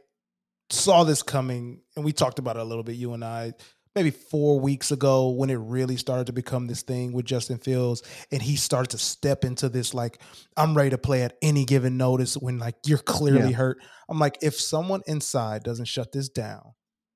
saw 0.69 1.03
this 1.03 1.23
coming, 1.23 1.81
and 1.95 2.05
we 2.05 2.13
talked 2.13 2.39
about 2.39 2.57
it 2.57 2.61
a 2.61 2.65
little 2.65 2.83
bit. 2.83 2.95
You 2.95 3.13
and 3.13 3.23
I, 3.23 3.53
maybe 3.95 4.11
four 4.11 4.59
weeks 4.59 4.91
ago, 4.91 5.29
when 5.29 5.49
it 5.49 5.55
really 5.55 5.95
started 5.95 6.27
to 6.27 6.33
become 6.33 6.67
this 6.67 6.81
thing 6.81 7.13
with 7.13 7.25
Justin 7.25 7.57
Fields, 7.57 8.03
and 8.31 8.41
he 8.41 8.55
started 8.57 8.89
to 8.91 8.97
step 8.97 9.45
into 9.45 9.69
this 9.69 9.93
like, 9.93 10.19
I'm 10.57 10.75
ready 10.75 10.89
to 10.91 10.97
play 10.97 11.23
at 11.23 11.37
any 11.41 11.63
given 11.65 11.95
notice 11.97 12.35
when 12.35 12.59
like 12.59 12.75
you're 12.85 12.97
clearly 12.97 13.49
Yeah. 13.51 13.55
hurt. 13.55 13.77
I'm 14.09 14.19
like, 14.19 14.37
if 14.41 14.55
someone 14.59 15.01
inside 15.07 15.63
doesn't 15.63 15.85
shut 15.85 16.11
this 16.11 16.29
down, 16.29 16.73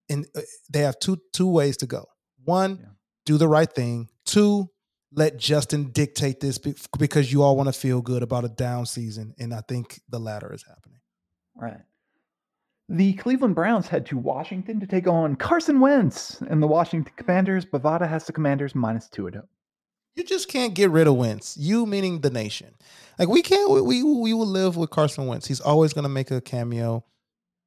and 0.10 0.26
uh, 0.36 0.42
they 0.70 0.80
have 0.80 0.98
two 1.00 1.18
two 1.34 1.48
ways 1.48 1.78
to 1.78 1.86
go. 1.86 2.06
One, 2.46 2.78
Yeah. 2.82 2.86
do 3.26 3.38
the 3.38 3.48
right 3.48 3.72
thing. 3.72 4.08
Two, 4.26 4.70
let 5.12 5.38
Justin 5.38 5.92
dictate 5.92 6.40
this 6.40 6.58
because 6.98 7.32
you 7.32 7.42
all 7.44 7.58
want 7.58 7.68
to 7.68 7.74
feel 7.74 8.02
good 8.02 8.24
about 8.24 8.46
a 8.46 8.50
down 8.50 8.86
season, 8.86 9.34
and 9.38 9.54
I 9.54 9.62
think 9.68 10.00
the 10.08 10.20
latter 10.20 10.54
is 10.54 10.64
happening. 10.64 11.00
Right. 11.56 11.82
The 12.92 13.14
Cleveland 13.14 13.54
Browns 13.54 13.88
head 13.88 14.08
to 14.08 14.18
Washington 14.18 14.80
to 14.80 14.88
take 14.88 15.08
on 15.08 15.36
Carson 15.36 15.80
Wentz 15.80 16.42
and 16.42 16.62
the 16.62 16.68
Washington 16.68 17.14
Commanders. 17.16 17.64
Bovada 17.64 18.10
has 18.10 18.26
the 18.26 18.34
Commanders 18.34 18.74
minus 18.74 19.08
two 19.08 19.28
at 19.28 19.36
home. 19.36 19.44
Oh. 19.46 19.50
You 20.16 20.24
just 20.24 20.50
can't 20.50 20.74
get 20.74 20.90
rid 20.90 21.06
of 21.06 21.16
Wentz. 21.16 21.56
You 21.56 21.86
meaning 21.86 22.22
the 22.22 22.32
nation. 22.32 22.74
Like 23.20 23.30
we 23.30 23.44
can't. 23.44 23.70
We 23.70 23.82
we, 23.82 24.04
we 24.04 24.34
will 24.34 24.48
live 24.48 24.76
with 24.76 24.90
Carson 24.90 25.28
Wentz. 25.28 25.48
He's 25.48 25.62
always 25.62 25.94
going 25.94 26.04
to 26.04 26.10
make 26.10 26.32
a 26.32 26.42
cameo. 26.42 27.06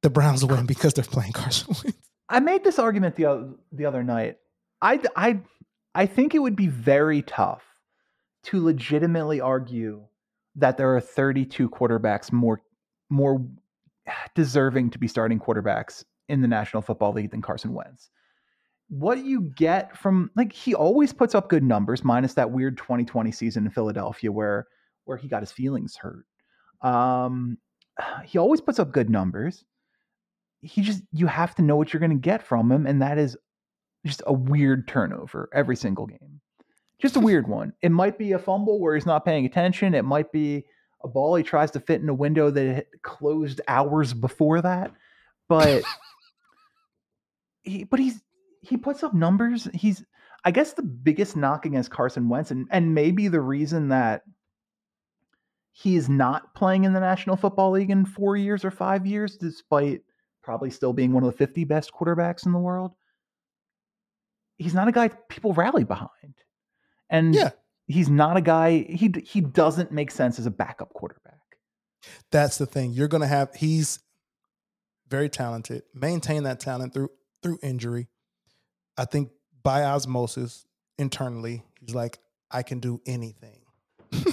The 0.01 0.09
Browns 0.09 0.43
win 0.43 0.65
because 0.65 0.93
they're 0.93 1.05
playing 1.05 1.31
Carson 1.31 1.73
Wentz. 1.83 1.97
I 2.27 2.41
made 2.41 2.65
this 2.65 2.77
argument 2.77 3.15
the 3.15 3.25
other, 3.25 3.49
the 3.71 3.85
other 3.85 4.03
night. 4.03 4.37
I, 4.81 4.99
I, 5.15 5.39
I 5.95 6.05
think 6.05 6.35
it 6.35 6.39
would 6.39 6.57
be 6.57 6.67
very 6.67 7.21
tough 7.21 7.63
to 8.43 8.61
legitimately 8.61 9.39
argue 9.39 10.03
that 10.55 10.77
there 10.77 10.95
are 10.95 10.99
32 11.01 11.69
quarterbacks 11.69 12.31
more 12.31 12.61
more 13.09 13.45
deserving 14.35 14.89
to 14.91 14.99
be 14.99 15.07
starting 15.07 15.39
quarterbacks 15.39 16.03
in 16.29 16.41
the 16.41 16.47
National 16.47 16.81
Football 16.81 17.13
League 17.13 17.31
than 17.31 17.41
Carson 17.41 17.73
Wentz. 17.73 18.09
what 18.89 19.23
you 19.25 19.41
get 19.41 19.97
from 19.97 20.29
like 20.35 20.53
he 20.53 20.75
always 20.75 21.13
puts 21.13 21.35
up 21.35 21.49
good 21.49 21.63
numbers, 21.63 22.03
minus 22.03 22.33
that 22.35 22.51
weird 22.51 22.77
2020 22.77 23.31
season 23.31 23.65
in 23.65 23.71
Philadelphia 23.71 24.31
where 24.31 24.67
where 25.05 25.17
he 25.17 25.27
got 25.27 25.41
his 25.41 25.51
feelings 25.51 25.95
hurt. 25.95 26.25
Um, 26.81 27.57
he 28.25 28.37
always 28.37 28.61
puts 28.61 28.79
up 28.79 28.91
good 28.91 29.09
numbers. 29.09 29.63
He 30.61 30.81
just 30.81 31.03
you 31.11 31.27
have 31.27 31.55
to 31.55 31.61
know 31.61 31.75
what 31.75 31.93
you're 31.93 31.99
going 31.99 32.11
to 32.11 32.15
get 32.15 32.43
from 32.43 32.71
him, 32.71 32.85
and 32.85 33.01
that 33.01 33.17
is 33.17 33.37
just 34.05 34.21
a 34.27 34.33
weird 34.33 34.87
turnover 34.87 35.49
every 35.53 35.75
single 35.75 36.05
game. 36.07 36.41
Just 36.99 37.15
a 37.15 37.19
weird 37.19 37.47
one. 37.47 37.73
It 37.81 37.91
might 37.91 38.17
be 38.17 38.31
a 38.31 38.39
fumble 38.39 38.79
where 38.79 38.95
he's 38.95 39.05
not 39.05 39.25
paying 39.25 39.45
attention. 39.45 39.93
It 39.93 40.05
might 40.05 40.31
be 40.31 40.65
a 41.03 41.07
ball 41.07 41.35
he 41.35 41.43
tries 41.43 41.71
to 41.71 41.79
fit 41.79 42.01
in 42.01 42.09
a 42.09 42.13
window 42.13 42.49
that 42.51 42.87
closed 43.01 43.61
hours 43.67 44.13
before 44.13 44.61
that. 44.61 44.91
But 45.47 45.83
he, 47.63 47.83
but 47.83 47.99
he's 47.99 48.21
he 48.61 48.77
puts 48.77 49.03
up 49.03 49.13
numbers. 49.13 49.67
He's 49.73 50.03
I 50.45 50.51
guess 50.51 50.73
the 50.73 50.83
biggest 50.83 51.35
knock 51.35 51.65
against 51.65 51.91
Carson 51.91 52.29
Wentz, 52.29 52.51
and 52.51 52.67
and 52.71 52.93
maybe 52.93 53.27
the 53.27 53.41
reason 53.41 53.89
that 53.89 54.23
he 55.71 55.95
is 55.95 56.07
not 56.07 56.53
playing 56.53 56.83
in 56.83 56.93
the 56.93 56.99
National 56.99 57.35
Football 57.35 57.71
League 57.71 57.89
in 57.89 58.05
four 58.05 58.37
years 58.37 58.63
or 58.63 58.71
five 58.71 59.05
years, 59.07 59.37
despite 59.37 60.01
probably 60.43 60.69
still 60.69 60.93
being 60.93 61.13
one 61.13 61.23
of 61.23 61.31
the 61.31 61.37
50 61.37 61.63
best 61.63 61.91
quarterbacks 61.91 62.45
in 62.45 62.51
the 62.51 62.59
world. 62.59 62.93
He's 64.57 64.73
not 64.75 64.87
a 64.87 64.91
guy 64.91 65.07
people 65.29 65.53
rally 65.53 65.83
behind. 65.83 66.35
And 67.09 67.33
Yeah. 67.33 67.51
He's 67.87 68.09
not 68.09 68.37
a 68.37 68.41
guy 68.41 68.79
he 68.89 69.13
he 69.25 69.41
doesn't 69.41 69.91
make 69.91 70.11
sense 70.11 70.39
as 70.39 70.45
a 70.45 70.51
backup 70.51 70.93
quarterback. 70.93 71.39
That's 72.31 72.57
the 72.57 72.65
thing. 72.65 72.93
You're 72.93 73.07
gonna 73.07 73.27
have 73.27 73.53
he's 73.55 73.99
very 75.09 75.29
talented. 75.29 75.83
Maintain 75.93 76.43
that 76.43 76.59
talent 76.59 76.93
through 76.93 77.09
through 77.41 77.59
injury. 77.61 78.07
I 78.97 79.05
think 79.05 79.29
by 79.63 79.83
osmosis 79.83 80.65
internally, 80.97 81.63
he's 81.79 81.95
like, 81.95 82.19
I 82.51 82.63
can 82.63 82.79
do 82.79 83.01
anything. 83.05 83.61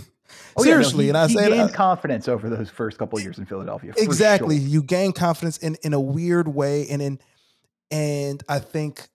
Oh, 0.56 0.62
yeah, 0.62 0.74
no, 0.76 0.82
Seriously, 0.82 1.04
he- 1.04 1.08
and 1.10 1.18
I 1.18 1.26
say 1.26 1.48
gained 1.48 1.70
that, 1.70 1.74
confidence 1.74 2.28
over 2.28 2.48
those 2.48 2.70
first 2.70 2.98
couple 2.98 3.18
of 3.18 3.24
years 3.24 3.38
in 3.38 3.46
Philadelphia. 3.46 3.92
exactly. 3.96 4.58
sure. 4.60 4.68
You 4.68 4.82
gain 4.84 5.12
confidence 5.12 5.58
in 5.58 5.76
in 5.82 5.92
a 5.92 5.98
weird 6.00 6.46
way, 6.46 6.86
and 6.88 7.02
in 7.02 7.18
and 7.90 8.40
I 8.48 8.60
think 8.60 9.08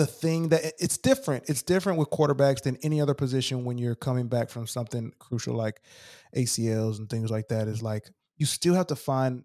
the 0.00 0.06
thing 0.06 0.48
that 0.48 0.72
it's 0.78 0.96
different. 0.96 1.44
It's 1.50 1.62
different 1.62 1.98
with 1.98 2.08
quarterbacks 2.08 2.62
than 2.62 2.78
any 2.82 3.02
other 3.02 3.12
position 3.12 3.66
when 3.66 3.76
you're 3.76 3.94
coming 3.94 4.28
back 4.28 4.48
from 4.48 4.66
something 4.66 5.12
crucial 5.18 5.54
like 5.54 5.82
ACLs 6.34 6.98
and 6.98 7.10
things 7.10 7.30
like 7.30 7.48
that. 7.48 7.68
Is 7.68 7.82
like 7.82 8.08
you 8.38 8.46
still 8.46 8.72
have 8.72 8.86
to 8.86 8.96
find 8.96 9.44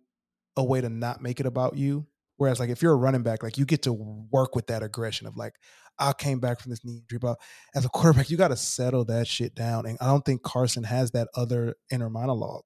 a 0.56 0.64
way 0.64 0.80
to 0.80 0.88
not 0.88 1.22
make 1.22 1.42
it 1.42 1.46
about 1.46 1.76
you. 1.76 2.08
Whereas, 2.38 2.62
like 2.62 2.70
if 2.70 2.82
you're 2.82 2.94
a 2.94 2.96
running 2.96 3.22
back, 3.22 3.44
like 3.44 3.58
you 3.58 3.66
get 3.66 3.82
to 3.82 3.92
work 3.92 4.56
with 4.56 4.68
that 4.68 4.82
aggression 4.82 5.28
of 5.28 5.36
like, 5.36 5.56
I 6.00 6.14
came 6.14 6.40
back 6.40 6.62
from 6.62 6.70
this 6.70 6.86
knee 6.86 7.00
injury, 7.00 7.20
but 7.20 7.38
as 7.76 7.84
a 7.84 7.90
quarterback, 7.90 8.30
you 8.30 8.38
got 8.38 8.48
to 8.48 8.58
settle 8.58 9.04
that 9.06 9.28
shit 9.28 9.56
down. 9.56 9.86
And 9.86 9.98
I 10.00 10.06
don't 10.06 10.24
think 10.24 10.42
Carson 10.42 10.86
has 10.86 11.12
that 11.12 11.28
other 11.36 11.76
inner 11.92 12.10
monologue. 12.10 12.64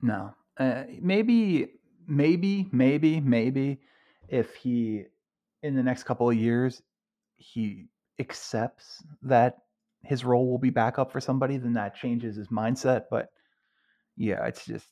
No. 0.00 0.34
Uh, 0.58 0.82
maybe, 1.00 1.74
maybe, 2.08 2.68
maybe, 2.72 3.20
maybe 3.20 3.78
if 4.26 4.54
he, 4.56 5.04
in 5.62 5.74
the 5.74 5.82
next 5.82 6.04
couple 6.04 6.28
of 6.28 6.36
years, 6.36 6.82
he 7.36 7.86
accepts 8.18 9.02
that 9.22 9.58
his 10.02 10.24
role 10.24 10.48
will 10.50 10.58
be 10.58 10.70
backup 10.70 11.12
for 11.12 11.20
somebody, 11.20 11.56
then 11.56 11.72
that 11.74 11.94
changes 11.94 12.36
his 12.36 12.48
mindset. 12.48 13.04
But 13.10 13.30
yeah, 14.16 14.44
it's 14.46 14.64
just, 14.64 14.86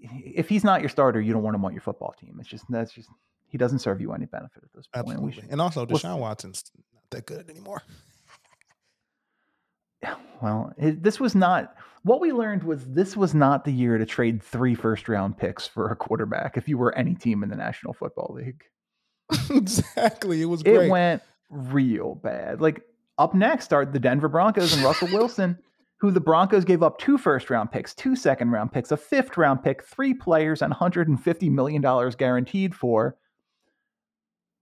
if 0.00 0.48
he's 0.48 0.64
not 0.64 0.80
your 0.80 0.88
starter, 0.88 1.20
you 1.20 1.32
don't 1.32 1.42
want 1.42 1.56
him 1.56 1.64
on 1.64 1.72
your 1.72 1.80
football 1.82 2.14
team. 2.18 2.36
It's 2.40 2.48
just, 2.48 2.64
that's 2.68 2.92
just, 2.92 3.08
he 3.48 3.58
doesn't 3.58 3.80
serve 3.80 4.00
you 4.00 4.12
any 4.12 4.26
benefit 4.26 4.62
at 4.62 4.72
this 4.74 4.86
point. 4.86 5.08
Absolutely. 5.08 5.32
should- 5.32 5.50
And 5.50 5.60
also, 5.60 5.84
Deshaun. 5.84 6.18
Watson's 6.18 6.70
not 6.94 7.02
that 7.10 7.26
good 7.26 7.50
anymore. 7.50 7.82
Well, 10.40 10.72
it, 10.78 11.02
this 11.02 11.18
was 11.18 11.34
not 11.34 11.74
what 12.04 12.20
we 12.20 12.30
learned 12.32 12.62
was 12.62 12.86
this 12.86 13.16
was 13.16 13.34
not 13.34 13.64
the 13.64 13.72
year 13.72 13.98
to 13.98 14.06
trade 14.06 14.40
three 14.40 14.76
first 14.76 15.08
round 15.08 15.36
picks 15.36 15.66
for 15.66 15.90
a 15.90 15.96
quarterback 15.96 16.56
if 16.56 16.68
you 16.68 16.78
were 16.78 16.94
any 16.94 17.16
team 17.16 17.42
in 17.42 17.48
the 17.48 17.56
National 17.56 17.92
Football 17.92 18.34
League. 18.36 18.62
exactly. 19.50 20.42
It 20.42 20.46
was 20.46 20.62
great. 20.62 20.86
It 20.86 20.90
went 20.90 21.22
real 21.50 22.14
bad. 22.16 22.60
Like 22.60 22.82
up 23.18 23.34
next 23.34 23.72
are 23.72 23.84
the 23.84 23.98
Denver 23.98 24.28
Broncos 24.28 24.72
and 24.74 24.82
Russell 24.82 25.08
Wilson, 25.12 25.58
who 26.00 26.10
the 26.10 26.20
Broncos 26.20 26.64
gave 26.64 26.82
up 26.82 26.98
two 26.98 27.18
first 27.18 27.50
round 27.50 27.72
picks, 27.72 27.94
two 27.94 28.14
second 28.14 28.50
round 28.50 28.72
picks, 28.72 28.92
a 28.92 28.96
fifth 28.96 29.36
round 29.36 29.62
pick, 29.62 29.82
three 29.84 30.14
players, 30.14 30.62
and 30.62 30.72
$150 30.72 31.50
million 31.50 32.10
guaranteed 32.16 32.74
for, 32.74 33.16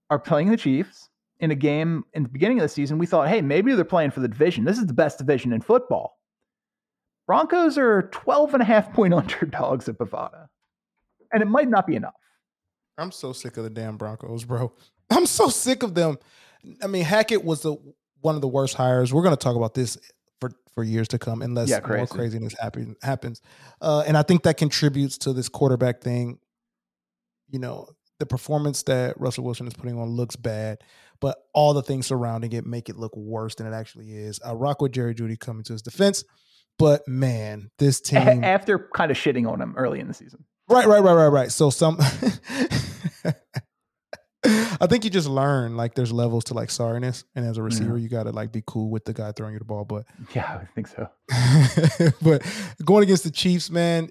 are 0.09 0.19
playing 0.19 0.49
the 0.49 0.57
Chiefs 0.57 1.09
in 1.39 1.51
a 1.51 1.55
game 1.55 2.03
in 2.13 2.23
the 2.23 2.29
beginning 2.29 2.57
of 2.59 2.63
the 2.63 2.69
season. 2.69 2.97
We 2.97 3.05
thought, 3.05 3.29
hey, 3.29 3.41
maybe 3.41 3.73
they're 3.73 3.85
playing 3.85 4.11
for 4.11 4.21
the 4.21 4.27
division. 4.27 4.65
This 4.65 4.79
is 4.79 4.87
the 4.87 4.93
best 4.93 5.19
division 5.19 5.53
in 5.53 5.61
football. 5.61 6.17
Broncos 7.27 7.77
are 7.77 8.03
12 8.13 8.53
and 8.55 8.63
a 8.63 8.65
half 8.65 8.93
point 8.93 9.13
underdogs 9.13 9.87
at 9.87 9.97
Bovada. 9.97 10.47
And 11.31 11.43
it 11.43 11.47
might 11.47 11.69
not 11.69 11.85
be 11.85 11.95
enough. 11.95 12.13
I'm 12.97 13.11
so 13.11 13.33
sick 13.33 13.57
of 13.57 13.63
the 13.63 13.69
damn 13.69 13.97
Broncos, 13.97 14.43
bro. 14.43 14.73
I'm 15.09 15.25
so 15.25 15.49
sick 15.49 15.83
of 15.83 15.93
them. 15.93 16.17
I 16.83 16.87
mean, 16.87 17.03
Hackett 17.03 17.43
was 17.43 17.61
the 17.61 17.75
one 18.21 18.35
of 18.35 18.41
the 18.41 18.47
worst 18.47 18.75
hires. 18.75 19.13
We're 19.13 19.21
going 19.21 19.35
to 19.35 19.41
talk 19.41 19.55
about 19.55 19.73
this 19.73 19.97
for 20.39 20.51
for 20.73 20.83
years 20.83 21.07
to 21.09 21.19
come, 21.19 21.41
unless 21.41 21.69
Yeah, 21.69 21.79
more 21.87 22.07
craziness 22.07 22.55
happen, 22.59 22.95
happens. 23.01 23.41
Uh, 23.81 24.03
and 24.05 24.17
I 24.17 24.23
think 24.23 24.43
that 24.43 24.57
contributes 24.57 25.17
to 25.19 25.33
this 25.33 25.49
quarterback 25.49 26.01
thing. 26.01 26.39
You 27.49 27.59
know, 27.59 27.87
the 28.19 28.25
performance 28.25 28.83
that 28.83 29.19
Russell 29.19 29.43
Wilson 29.43 29.67
is 29.67 29.73
putting 29.73 29.97
on 29.97 30.09
looks 30.09 30.35
bad, 30.35 30.79
but 31.21 31.37
all 31.53 31.73
the 31.73 31.83
things 31.83 32.07
surrounding 32.07 32.51
it 32.53 32.65
make 32.65 32.89
it 32.89 32.97
look 32.97 33.15
worse 33.15 33.55
than 33.55 33.67
it 33.67 33.73
actually 33.73 34.11
is. 34.11 34.39
I 34.43 34.53
rock 34.53 34.81
with 34.81 34.91
Jerry 34.91 35.15
Jeudy 35.15 35.39
coming 35.39 35.63
to 35.65 35.73
his 35.73 35.81
defense, 35.81 36.25
but 36.77 37.07
man, 37.07 37.69
this 37.77 38.01
team. 38.01 38.43
After 38.43 38.89
kind 38.93 39.11
of 39.11 39.17
shitting 39.17 39.49
on 39.49 39.61
him 39.61 39.75
early 39.77 39.99
in 39.99 40.07
the 40.07 40.13
season. 40.13 40.43
Right, 40.69 40.87
right, 40.87 41.01
right, 41.01 41.13
right, 41.13 41.27
right. 41.27 41.51
So 41.51 41.69
some 41.69 41.97
I 44.79 44.87
think 44.87 45.03
you 45.03 45.09
just 45.09 45.27
learn 45.27 45.75
like 45.75 45.95
there's 45.95 46.11
levels 46.11 46.45
to 46.45 46.53
like 46.53 46.69
sorriness. 46.69 47.23
And 47.35 47.45
as 47.45 47.57
a 47.57 47.63
receiver, 47.63 47.97
you 47.97 48.09
gotta 48.09 48.31
like 48.31 48.51
be 48.51 48.63
cool 48.65 48.89
with 48.89 49.05
the 49.05 49.13
guy 49.13 49.31
throwing 49.31 49.53
you 49.53 49.59
the 49.59 49.65
ball. 49.65 49.85
But 49.85 50.05
Yeah, 50.33 50.59
I 50.61 50.65
think 50.75 50.87
so. 50.87 51.09
but 52.21 52.45
going 52.83 53.03
against 53.03 53.23
the 53.23 53.31
Chiefs, 53.31 53.69
man, 53.69 54.09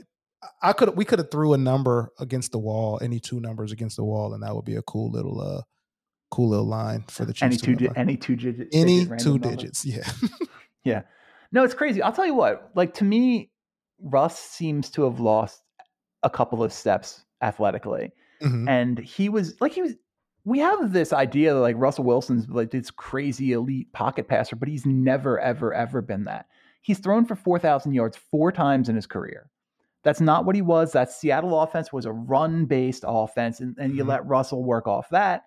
I 0.62 0.72
could 0.72 0.96
we 0.96 1.04
could 1.04 1.18
have 1.18 1.30
threw 1.30 1.54
a 1.54 1.58
number 1.58 2.10
against 2.18 2.52
the 2.52 2.58
wall, 2.58 2.98
any 3.02 3.20
two 3.20 3.40
numbers 3.40 3.72
against 3.72 3.96
the 3.96 4.04
wall, 4.04 4.34
and 4.34 4.42
that 4.42 4.54
would 4.54 4.64
be 4.64 4.76
a 4.76 4.82
cool 4.82 5.10
little 5.10 5.40
uh 5.40 5.62
cool 6.30 6.50
little 6.50 6.66
line 6.66 7.04
for 7.08 7.24
the 7.24 7.32
Chiefs. 7.32 7.42
Any 7.42 7.56
two, 7.56 7.74
di- 7.76 7.96
any 7.96 8.16
two 8.16 8.36
digit, 8.36 8.68
any 8.72 9.04
digit 9.04 9.18
two 9.18 9.38
number. 9.38 9.50
digits, 9.50 9.84
yeah. 9.84 10.08
Yeah, 10.84 11.02
no, 11.50 11.64
it's 11.64 11.74
crazy. 11.74 12.00
I'll 12.00 12.12
tell 12.12 12.26
you 12.26 12.34
what. 12.34 12.70
Like 12.76 12.94
to 12.94 13.04
me, 13.04 13.50
Russ 14.00 14.38
seems 14.38 14.88
to 14.90 15.02
have 15.02 15.18
lost 15.18 15.60
a 16.22 16.30
couple 16.30 16.62
of 16.62 16.72
steps 16.72 17.24
athletically, 17.42 18.12
Mhm. 18.42 18.68
and 18.68 18.98
he 18.98 19.28
was 19.28 19.60
like 19.60 19.72
he 19.72 19.82
was. 19.82 19.94
We 20.44 20.58
have 20.60 20.92
this 20.92 21.12
idea 21.12 21.52
that 21.54 21.60
like 21.60 21.74
Russell 21.76 22.04
Wilson's 22.04 22.48
like 22.48 22.70
this 22.70 22.90
crazy 22.90 23.52
elite 23.52 23.92
pocket 23.92 24.28
passer, 24.28 24.54
but 24.54 24.68
he's 24.68 24.86
never, 24.86 25.40
ever, 25.40 25.74
ever 25.74 26.00
been 26.00 26.22
that. 26.24 26.46
He's 26.82 26.98
thrown 27.00 27.24
for 27.24 27.34
four 27.34 27.58
thousand 27.58 27.94
yards 27.94 28.16
four 28.16 28.52
times 28.52 28.88
in 28.88 28.94
his 28.94 29.06
career. 29.06 29.50
That's 30.04 30.20
not 30.20 30.44
what 30.44 30.54
he 30.54 30.62
was. 30.62 30.92
That 30.92 31.10
Seattle 31.10 31.60
offense 31.60 31.92
was 31.92 32.06
a 32.06 32.12
run-based 32.12 33.02
offense, 33.04 33.58
and, 33.58 33.76
and 33.76 33.96
you 33.96 34.04
Mhm. 34.04 34.08
let 34.08 34.26
Russell 34.26 34.62
work 34.62 34.86
off 34.86 35.08
that. 35.10 35.46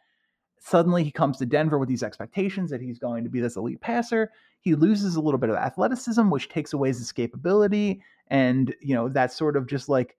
Suddenly, 0.59 1.05
he 1.05 1.11
comes 1.11 1.37
to 1.37 1.45
Denver 1.45 1.77
with 1.79 1.87
these 1.87 2.03
expectations 2.03 2.69
that 2.69 2.81
he's 2.81 2.99
going 2.99 3.23
to 3.23 3.29
be 3.29 3.39
this 3.39 3.55
elite 3.55 3.79
passer. 3.79 4.29
He 4.59 4.75
loses 4.75 5.15
a 5.15 5.21
little 5.21 5.37
bit 5.37 5.49
of 5.49 5.55
athleticism, 5.55 6.29
which 6.29 6.49
takes 6.49 6.73
away 6.73 6.89
his 6.89 7.01
escapability, 7.01 8.01
and 8.27 8.75
you 8.81 8.93
know 8.93 9.07
that 9.07 9.31
sort 9.31 9.55
of 9.55 9.65
just 9.67 9.87
like 9.87 10.17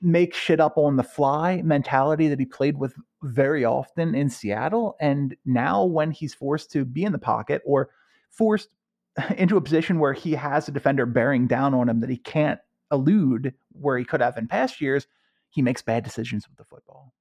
make 0.00 0.34
shit 0.34 0.60
up 0.60 0.76
on 0.76 0.96
the 0.96 1.02
fly 1.02 1.62
mentality 1.62 2.28
that 2.28 2.38
he 2.38 2.46
played 2.46 2.78
with 2.78 2.94
very 3.22 3.64
often 3.64 4.14
in 4.14 4.30
Seattle. 4.30 4.96
And 5.00 5.36
now, 5.44 5.84
when 5.84 6.10
he's 6.10 6.34
forced 6.34 6.70
to 6.72 6.84
be 6.84 7.04
in 7.04 7.12
the 7.12 7.18
pocket 7.18 7.62
or 7.64 7.90
forced 8.30 8.68
into 9.36 9.56
a 9.56 9.60
position 9.60 9.98
where 9.98 10.12
he 10.12 10.32
has 10.32 10.68
a 10.68 10.72
defender 10.72 11.06
bearing 11.06 11.46
down 11.46 11.74
on 11.74 11.88
him 11.88 12.00
that 12.00 12.10
he 12.10 12.16
can't 12.16 12.60
elude 12.92 13.54
where 13.72 13.98
he 13.98 14.04
could 14.04 14.20
have 14.20 14.36
in 14.36 14.48
past 14.48 14.80
years, 14.80 15.06
he 15.50 15.62
makes 15.62 15.82
bad 15.82 16.04
decisions 16.04 16.48
with 16.48 16.56
the 16.56 16.64
football. 16.64 17.12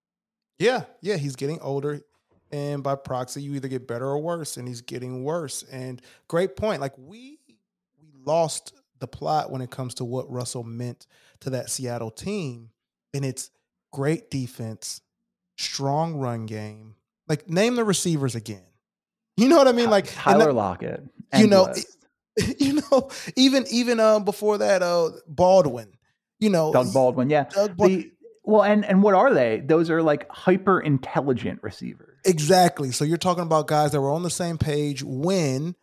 Yeah, 0.59 0.83
yeah, 1.01 1.17
he's 1.17 1.35
getting 1.35 1.59
older, 1.59 2.01
and 2.51 2.81
by 2.81 2.95
proxy, 2.95 3.41
you 3.41 3.53
either 3.53 3.67
get 3.67 3.87
better 3.87 4.07
or 4.07 4.19
worse, 4.19 4.57
and 4.57 4.67
he's 4.67 4.81
getting 4.81 5.23
worse. 5.23 5.63
And 5.63 6.01
great 6.27 6.55
point. 6.55 6.81
Like 6.81 6.93
we 6.97 7.39
we 7.99 8.07
lost 8.25 8.73
the 8.99 9.07
plot 9.07 9.51
when 9.51 9.61
it 9.61 9.69
comes 9.71 9.95
to 9.95 10.05
what 10.05 10.29
Russell 10.31 10.63
meant 10.63 11.07
to 11.41 11.49
that 11.51 11.69
Seattle 11.69 12.11
team, 12.11 12.69
and 13.13 13.23
it's 13.25 13.49
great 13.91 14.29
defense, 14.31 15.01
strong 15.57 16.15
run 16.15 16.45
game. 16.45 16.95
Like 17.27 17.49
name 17.49 17.75
the 17.75 17.83
receivers 17.83 18.35
again. 18.35 18.63
You 19.35 19.47
know 19.49 19.57
what 19.57 19.67
I 19.67 19.71
mean? 19.71 19.89
Like 19.89 20.05
Tyler 20.07 20.45
that- 20.45 20.53
Lockett. 20.53 21.03
you 21.37 21.47
know, 21.47 21.73
you 22.59 22.81
know, 22.91 23.09
even 23.35 23.65
even 23.69 23.99
uh, 23.99 24.19
before 24.19 24.59
that, 24.59 24.81
uh, 24.81 25.09
Baldwin. 25.27 25.93
You 26.39 26.49
know, 26.51 26.71
Doug 26.71 26.93
Baldwin. 26.93 27.29
Yeah. 27.29 27.45
Doug 27.45 27.75
Bal- 27.77 27.87
The- 27.87 28.11
well, 28.43 28.63
and 28.63 28.85
and 28.85 29.03
what 29.03 29.13
are 29.13 29.33
they? 29.33 29.59
Those 29.59 29.89
are 29.89 30.01
like 30.01 30.25
hyper 30.31 30.79
intelligent 30.79 31.61
receivers. 31.63 32.17
Exactly. 32.23 32.91
So 32.91 33.03
you're 33.03 33.17
talking 33.17 33.43
about 33.43 33.67
guys 33.67 33.91
that 33.91 33.99
were 34.01 34.11
on 34.11 34.23
the 34.23 34.29
same 34.29 34.57
page 34.57 35.03
when 35.03 35.75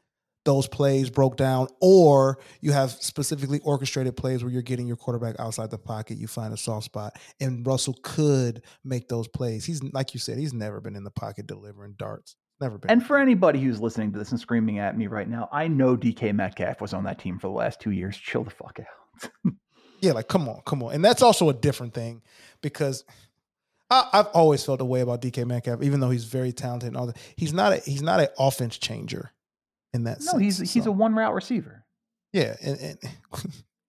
those 0.44 0.68
plays 0.68 1.10
broke 1.10 1.36
down, 1.36 1.68
or 1.80 2.38
you 2.60 2.72
have 2.72 2.90
specifically 2.90 3.60
orchestrated 3.64 4.16
plays 4.16 4.42
where 4.42 4.52
you're 4.52 4.62
getting 4.62 4.86
your 4.86 4.96
quarterback 4.96 5.36
outside 5.38 5.70
the 5.70 5.78
pocket, 5.78 6.18
you 6.18 6.26
find 6.26 6.52
a 6.52 6.56
soft 6.56 6.84
spot, 6.84 7.18
and 7.40 7.66
Russell 7.66 7.96
could 8.02 8.62
make 8.84 9.08
those 9.08 9.26
plays. 9.26 9.64
He's 9.64 9.82
like 9.82 10.14
you 10.14 10.20
said, 10.20 10.38
he's 10.38 10.52
never 10.52 10.80
been 10.80 10.96
in 10.96 11.04
the 11.04 11.10
pocket 11.10 11.46
delivering 11.46 11.94
darts. 11.98 12.36
Never 12.60 12.78
been. 12.78 12.90
And 12.90 13.04
for 13.04 13.18
anybody 13.18 13.60
who's 13.60 13.80
listening 13.80 14.12
to 14.12 14.18
this 14.18 14.30
and 14.30 14.40
screaming 14.40 14.78
at 14.78 14.96
me 14.96 15.06
right 15.06 15.28
now, 15.28 15.48
I 15.50 15.66
know 15.66 15.96
DK 15.96 16.34
Metcalf 16.34 16.80
was 16.80 16.94
on 16.94 17.04
that 17.04 17.18
team 17.18 17.38
for 17.38 17.48
the 17.48 17.54
last 17.54 17.80
two 17.80 17.90
years. 17.90 18.16
Chill 18.16 18.44
the 18.44 18.50
fuck 18.50 18.78
out. 18.80 19.30
yeah, 20.00 20.12
like 20.12 20.28
come 20.28 20.48
on, 20.48 20.60
come 20.64 20.82
on. 20.82 20.94
And 20.94 21.04
that's 21.04 21.22
also 21.22 21.48
a 21.48 21.54
different 21.54 21.94
thing 21.94 22.22
because 22.62 23.04
I, 23.90 24.08
have 24.12 24.28
always 24.28 24.64
felt 24.64 24.80
a 24.80 24.84
way 24.84 25.00
about 25.00 25.20
DK 25.20 25.46
Metcalf, 25.46 25.82
even 25.82 26.00
though 26.00 26.10
he's 26.10 26.24
very 26.24 26.52
talented 26.52 26.88
and 26.88 26.96
all 26.96 27.06
that. 27.06 27.16
He's 27.36 27.52
not 27.52 27.72
a 27.72 27.76
he's 27.78 28.02
not 28.02 28.20
an 28.20 28.28
offense 28.38 28.78
changer 28.78 29.32
in 29.94 30.04
that 30.04 30.20
no, 30.20 30.32
sense. 30.32 30.42
he's 30.42 30.72
he's 30.72 30.84
so. 30.84 30.90
a 30.90 30.92
one 30.92 31.14
route 31.14 31.32
receiver. 31.32 31.84
Yeah, 32.32 32.56
and, 32.60 32.78
and 32.78 32.98
it 33.02 33.12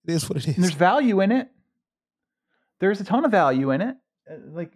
is 0.06 0.28
what 0.28 0.38
it 0.38 0.48
is. 0.48 0.54
And 0.54 0.64
there's 0.64 0.74
value 0.74 1.20
in 1.20 1.32
it. 1.32 1.48
There's 2.78 3.00
a 3.00 3.04
ton 3.04 3.24
of 3.24 3.30
value 3.30 3.72
in 3.72 3.82
it. 3.82 3.96
Uh, 4.30 4.36
like 4.52 4.72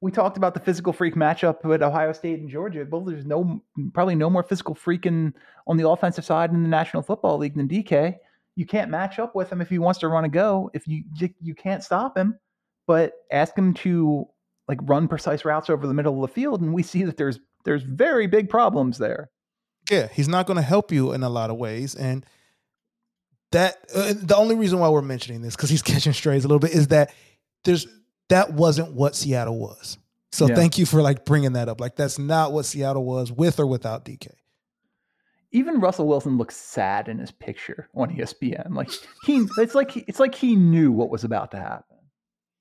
we 0.00 0.10
talked 0.12 0.36
about 0.36 0.52
the 0.52 0.60
physical 0.60 0.92
freak 0.92 1.14
matchup 1.14 1.64
with 1.64 1.82
Ohio 1.82 2.12
State 2.12 2.38
and 2.38 2.50
Georgia. 2.50 2.86
Well, 2.88 3.00
there's 3.00 3.24
no 3.24 3.62
probably 3.94 4.14
no 4.14 4.28
more 4.28 4.42
physical 4.42 4.74
freaking 4.74 5.32
on 5.66 5.78
the 5.78 5.88
offensive 5.88 6.24
side 6.24 6.50
in 6.50 6.62
the 6.62 6.68
National 6.68 7.02
Football 7.02 7.38
League 7.38 7.56
than 7.56 7.66
DK. 7.66 8.16
You 8.56 8.66
can't 8.66 8.90
match 8.90 9.18
up 9.18 9.34
with 9.34 9.50
him 9.50 9.60
if 9.60 9.68
he 9.68 9.78
wants 9.78 9.98
to 10.00 10.08
run 10.08 10.24
a 10.24 10.28
go. 10.28 10.70
If 10.74 10.86
you 10.86 11.04
you 11.40 11.54
can't 11.54 11.82
stop 11.82 12.16
him, 12.16 12.38
but 12.86 13.14
ask 13.32 13.56
him 13.56 13.72
to 13.74 14.26
like 14.68 14.78
run 14.82 15.08
precise 15.08 15.44
routes 15.44 15.70
over 15.70 15.86
the 15.86 15.94
middle 15.94 16.22
of 16.22 16.28
the 16.28 16.34
field, 16.34 16.60
and 16.60 16.74
we 16.74 16.82
see 16.82 17.04
that 17.04 17.16
there's 17.16 17.40
there's 17.64 17.82
very 17.82 18.26
big 18.26 18.50
problems 18.50 18.98
there. 18.98 19.30
Yeah, 19.90 20.08
he's 20.12 20.28
not 20.28 20.46
going 20.46 20.56
to 20.56 20.62
help 20.62 20.90
you 20.90 21.12
in 21.12 21.22
a 21.22 21.28
lot 21.28 21.50
of 21.50 21.56
ways, 21.56 21.94
and 21.94 22.24
that 23.52 23.76
uh, 23.94 24.14
the 24.16 24.36
only 24.36 24.56
reason 24.56 24.78
why 24.78 24.88
we're 24.88 25.02
mentioning 25.02 25.42
this 25.42 25.54
because 25.56 25.70
he's 25.70 25.82
catching 25.92 26.12
strays 26.12 26.44
a 26.44 26.48
little 26.48 26.58
bit 26.58 26.72
is 26.72 26.88
that 26.88 27.12
there's 27.64 27.86
that 28.28 28.52
wasn't 28.52 28.92
what 28.92 29.14
Seattle 29.14 29.58
was. 29.58 29.98
So 30.32 30.48
yeah. 30.48 30.56
thank 30.56 30.78
you 30.78 30.86
for 30.86 31.00
like 31.02 31.24
bringing 31.24 31.52
that 31.52 31.68
up. 31.68 31.80
Like 31.80 31.96
that's 31.96 32.18
not 32.18 32.52
what 32.52 32.64
Seattle 32.64 33.04
was 33.04 33.30
with 33.30 33.60
or 33.60 33.66
without 33.66 34.04
DK. 34.04 34.28
Even 35.52 35.78
Russell 35.78 36.08
Wilson 36.08 36.36
looks 36.36 36.56
sad 36.56 37.08
in 37.08 37.18
his 37.18 37.30
picture 37.30 37.88
on 37.94 38.10
ESPN. 38.10 38.74
Like 38.74 38.90
he, 39.24 39.46
it's 39.58 39.74
like 39.74 39.96
it's 39.96 40.18
like 40.18 40.34
he 40.34 40.56
knew 40.56 40.90
what 40.90 41.10
was 41.10 41.22
about 41.22 41.52
to 41.52 41.58
happen 41.58 41.94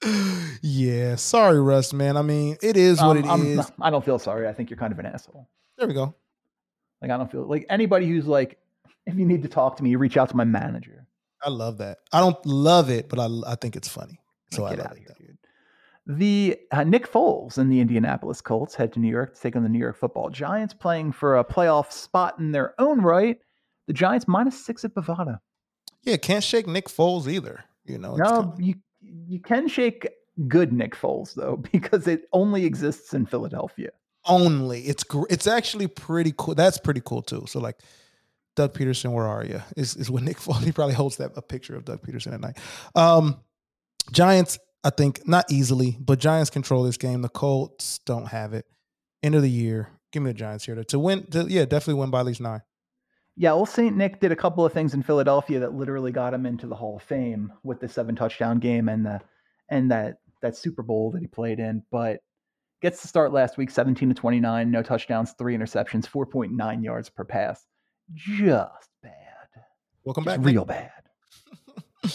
yeah, 0.62 1.16
sorry, 1.16 1.62
Russ, 1.62 1.94
man. 1.94 2.18
I 2.18 2.22
mean, 2.22 2.58
it 2.62 2.78
is 2.78 3.00
what 3.00 3.18
um, 3.18 3.18
it 3.18 3.26
I'm, 3.26 3.60
is. 3.60 3.72
I 3.82 3.90
don't 3.90 4.04
feel 4.04 4.20
sorry. 4.20 4.48
I 4.48 4.54
think 4.54 4.70
you're 4.70 4.78
kind 4.78 4.92
of 4.92 5.00
an 5.00 5.06
asshole. 5.06 5.50
There 5.78 5.88
we 5.88 5.94
go. 5.94 6.16
Like 7.04 7.12
I 7.12 7.18
don't 7.18 7.30
feel 7.30 7.46
like 7.46 7.66
anybody 7.70 8.08
who's 8.08 8.26
like, 8.26 8.58
if 9.06 9.16
you 9.16 9.26
need 9.26 9.44
to 9.44 9.50
talk 9.50 9.76
to 9.78 9.84
me, 9.84 9.90
you 9.90 9.98
reach 9.98 10.16
out 10.16 10.30
to 10.30 10.38
my 10.38 10.46
manager. 10.46 11.06
I 11.44 11.50
love 11.50 11.78
that. 11.80 11.98
I 12.14 12.22
don't 12.22 12.44
love 12.46 12.90
it, 12.90 13.10
but 13.10 13.20
I 13.20 13.28
I 13.46 13.56
think 13.56 13.76
it's 13.76 13.90
funny. 13.90 14.20
So 14.52 14.64
like, 14.64 14.80
I 14.80 14.84
love 14.84 14.94
it. 14.94 15.00
Here, 15.00 15.16
dude. 15.20 15.38
The 16.18 16.58
uh, 16.72 16.86
Nick 16.86 17.12
Foles 17.12 17.58
and 17.58 17.70
the 17.70 17.82
Indianapolis 17.82 18.40
Colts 18.40 18.74
head 18.74 18.94
to 18.94 19.00
New 19.00 19.10
York 19.10 19.36
to 19.36 19.42
take 19.42 19.58
on 19.58 19.64
the 19.64 19.70
New 19.70 19.80
York 19.80 19.98
Football 19.98 20.30
Giants, 20.30 20.74
playing 20.74 21.12
for 21.12 21.38
a 21.38 21.44
playoff 21.44 21.92
spot 21.92 22.40
in 22.40 22.54
their 22.54 22.74
own 22.80 23.02
right. 23.02 23.38
The 23.88 23.94
Giants 23.94 24.26
minus 24.26 24.66
six 24.66 24.86
at 24.86 24.96
Bovada. 24.96 25.40
Yeah, 26.04 26.16
can't 26.16 26.44
shake 26.44 26.68
Nick 26.68 26.88
Foles 26.88 27.28
either. 27.28 27.66
You 27.84 27.98
know, 27.98 28.16
no, 28.16 28.24
kind 28.24 28.54
of... 28.54 28.62
you 28.62 28.76
you 29.02 29.42
can 29.42 29.68
shake 29.68 30.08
good 30.48 30.72
Nick 30.72 30.96
Foles 30.96 31.34
though 31.34 31.58
because 31.72 32.08
it 32.08 32.30
only 32.32 32.64
exists 32.64 33.14
in 33.14 33.26
Philadelphia. 33.26 33.90
Only 34.26 34.82
it's 34.84 35.04
it's 35.30 35.48
actually 35.48 35.88
pretty 35.88 36.34
cool. 36.38 36.56
That's 36.56 36.78
pretty 36.78 37.02
cool 37.04 37.22
too. 37.22 37.46
So 37.48 37.60
like 37.60 37.80
Doug 38.56 38.74
Pederson, 38.74 39.12
where 39.12 39.28
are 39.28 39.44
you? 39.44 39.62
Is 39.76 39.96
is 39.96 40.10
when 40.10 40.26
Nick 40.26 40.38
Foles 40.38 40.64
he 40.64 40.72
probably 40.72 40.96
holds 40.96 41.18
that 41.18 41.32
a 41.36 41.42
picture 41.42 41.76
of 41.76 41.86
Doug 41.86 42.02
Pederson 42.02 42.34
at 42.34 42.42
night. 42.42 42.58
Um, 42.96 43.40
Giants, 44.12 44.60
I 44.84 44.90
think 44.90 45.28
not 45.28 45.46
easily, 45.50 45.98
but 46.00 46.20
Giants 46.20 46.50
control 46.50 46.84
this 46.84 46.98
game. 46.98 47.22
The 47.22 47.30
Colts 47.30 48.00
don't 48.06 48.28
have 48.28 48.54
it. 48.54 48.66
End 49.22 49.36
of 49.36 49.42
the 49.42 49.50
year, 49.50 49.90
give 50.12 50.24
me 50.24 50.32
the 50.32 50.38
Giants 50.38 50.66
here 50.66 50.76
to, 50.76 50.84
to 50.86 51.00
win. 51.00 51.26
To, 51.32 51.46
yeah, 51.50 51.66
definitely 51.66 52.00
win 52.00 52.10
by 52.10 52.20
at 52.20 52.26
least 52.26 52.42
nine. 52.42 52.62
Yeah, 53.36 53.54
well, 53.54 53.66
St. 53.66 53.96
Nick 53.96 54.20
did 54.20 54.32
a 54.32 54.36
couple 54.36 54.64
of 54.64 54.74
things 54.74 54.94
in 54.94 55.02
Philadelphia 55.02 55.60
that 55.60 55.74
literally 55.74 56.12
got 56.12 56.34
him 56.36 56.46
into 56.46 56.68
the 56.68 56.76
Hall 56.76 56.98
of 56.98 57.04
Fame 57.04 57.52
with 57.64 57.80
the 57.80 57.90
seven 57.90 58.16
touchdown 58.16 58.60
game 58.60 58.90
and 58.90 59.06
the 59.06 59.22
and 59.70 59.90
that 59.92 60.20
that 60.42 60.56
Super 60.56 60.84
Bowl 60.84 61.12
that 61.12 61.22
he 61.22 61.28
played 61.28 61.60
in. 61.60 61.84
But 61.90 62.22
gets 62.84 63.02
to 63.02 63.08
start 63.08 63.32
last 63.32 63.58
week, 63.58 63.72
17 63.72 64.10
to 64.10 64.14
29, 64.14 64.70
no 64.70 64.84
touchdowns, 64.84 65.32
three 65.32 65.58
interceptions, 65.58 66.06
4.9 66.06 66.84
yards 66.84 67.10
per 67.10 67.24
pass. 67.24 67.66
Just 68.14 68.90
bad. 69.02 69.14
Welcome 70.04 70.26
Just 70.26 70.38
back. 70.38 70.46
Real 70.46 70.66
bad. 70.66 70.92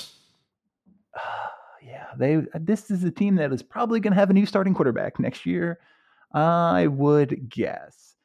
yeah, 1.83 2.05
they. 2.19 2.43
This 2.61 2.91
is 2.91 3.03
a 3.03 3.11
team 3.11 3.35
that 3.37 3.51
is 3.51 3.63
probably 3.63 3.99
going 3.99 4.13
to 4.13 4.19
have 4.19 4.29
a 4.29 4.35
new 4.35 4.45
starting 4.45 4.75
quarterback 4.75 5.19
next 5.19 5.47
year. 5.47 5.81
I 6.35 6.87
would 6.87 7.49
guess. 7.49 8.17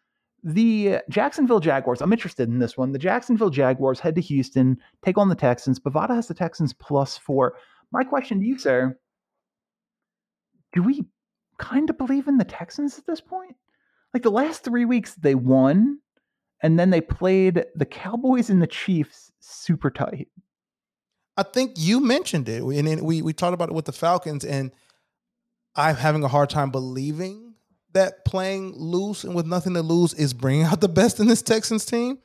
The 0.44 1.00
Jacksonville 1.10 1.62
Jaguars, 1.62 2.02
I'm 2.02 2.12
interested 2.12 2.50
in 2.50 2.60
this 2.60 2.78
one. 2.78 2.92
The 2.92 3.00
Jacksonville 3.00 3.50
Jaguars 3.50 4.02
head 4.02 4.16
to 4.16 4.22
Houston, 4.22 4.78
take 5.02 5.18
on 5.18 5.30
the 5.30 5.36
Texans. 5.36 5.80
Bovada 5.80 6.14
has 6.14 6.28
the 6.28 6.34
Texans 6.34 6.74
plus 6.74 7.18
four. 7.18 7.56
My 7.94 8.04
question 8.04 8.42
to 8.42 8.46
you, 8.46 8.58
sir 8.58 8.98
do 10.74 10.82
we 10.82 11.06
kind 11.64 11.90
of 11.90 11.98
believe 11.98 12.28
in 12.28 12.38
the 12.38 12.44
Texans 12.44 12.98
at 12.98 13.06
this 13.06 13.22
point? 13.22 13.56
Like 14.14 14.24
the 14.24 14.32
last 14.32 14.64
three 14.64 14.86
weeks, 14.86 15.16
they 15.16 15.36
won, 15.36 16.00
and 16.62 16.78
then 16.78 16.90
they 16.90 17.02
played 17.02 17.66
the 17.76 17.86
Cowboys 17.86 18.50
and 18.50 18.62
the 18.62 18.68
Chiefs 18.68 19.32
super 19.40 19.90
tight. 19.90 20.28
I 21.36 21.44
think 21.44 21.74
you 21.78 22.00
mentioned 22.00 22.48
it, 22.48 22.62
and 22.62 23.02
we 23.02 23.22
we 23.22 23.34
talked 23.34 23.54
about 23.54 23.70
it 23.70 23.76
with 23.76 23.86
the 23.86 23.92
Falcons, 23.92 24.46
and 24.46 24.72
I'm 25.76 25.96
having 25.96 26.24
a 26.24 26.28
hard 26.28 26.50
time 26.50 26.70
believing 26.70 27.56
that 27.94 28.26
playing 28.26 28.74
loose 28.76 29.24
and 29.24 29.36
with 29.36 29.46
nothing 29.46 29.74
to 29.76 29.82
lose 29.82 30.14
is 30.14 30.34
bringing 30.34 30.64
out 30.64 30.82
the 30.82 30.90
best 30.90 31.20
in 31.20 31.28
this 31.28 31.42
Texans 31.42 31.86
team, 31.86 32.20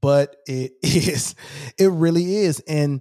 but 0.00 0.36
it 0.46 0.72
is. 0.82 1.34
It 1.78 1.88
really 1.88 2.36
is. 2.36 2.60
And 2.60 3.00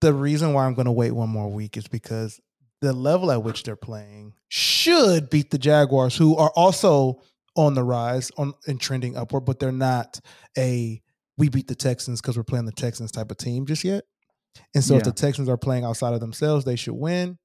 the 0.00 0.12
reason 0.12 0.52
why 0.52 0.66
I'm 0.66 0.74
going 0.74 0.86
to 0.86 0.92
wait 0.92 1.12
one 1.12 1.28
more 1.28 1.50
week 1.50 1.76
is 1.76 1.88
because 1.88 2.40
the 2.80 2.92
level 2.92 3.30
at 3.30 3.42
which 3.42 3.62
they're 3.62 3.76
playing 3.76 4.34
should 4.48 5.30
beat 5.30 5.50
the 5.50 5.58
Jaguars, 5.58 6.16
who 6.16 6.36
are 6.36 6.52
also 6.54 7.22
on 7.56 7.74
the 7.74 7.82
rise 7.82 8.30
on 8.36 8.52
and 8.66 8.80
trending 8.80 9.16
upward, 9.16 9.44
but 9.44 9.58
they're 9.58 9.72
not 9.72 10.20
a 10.56 11.00
we 11.38 11.48
beat 11.48 11.68
the 11.68 11.74
Texans 11.74 12.20
because 12.20 12.36
we're 12.36 12.44
playing 12.44 12.66
the 12.66 12.72
Texans 12.72 13.10
type 13.10 13.30
of 13.30 13.36
team 13.36 13.66
just 13.66 13.84
yet. 13.84 14.04
And 14.74 14.82
so 14.82 14.94
yeah. 14.94 14.98
if 14.98 15.04
the 15.04 15.12
Texans 15.12 15.48
are 15.48 15.56
playing 15.56 15.84
outside 15.84 16.14
of 16.14 16.20
themselves, 16.20 16.64
they 16.64 16.76
should 16.76 16.94
win. 16.94 17.38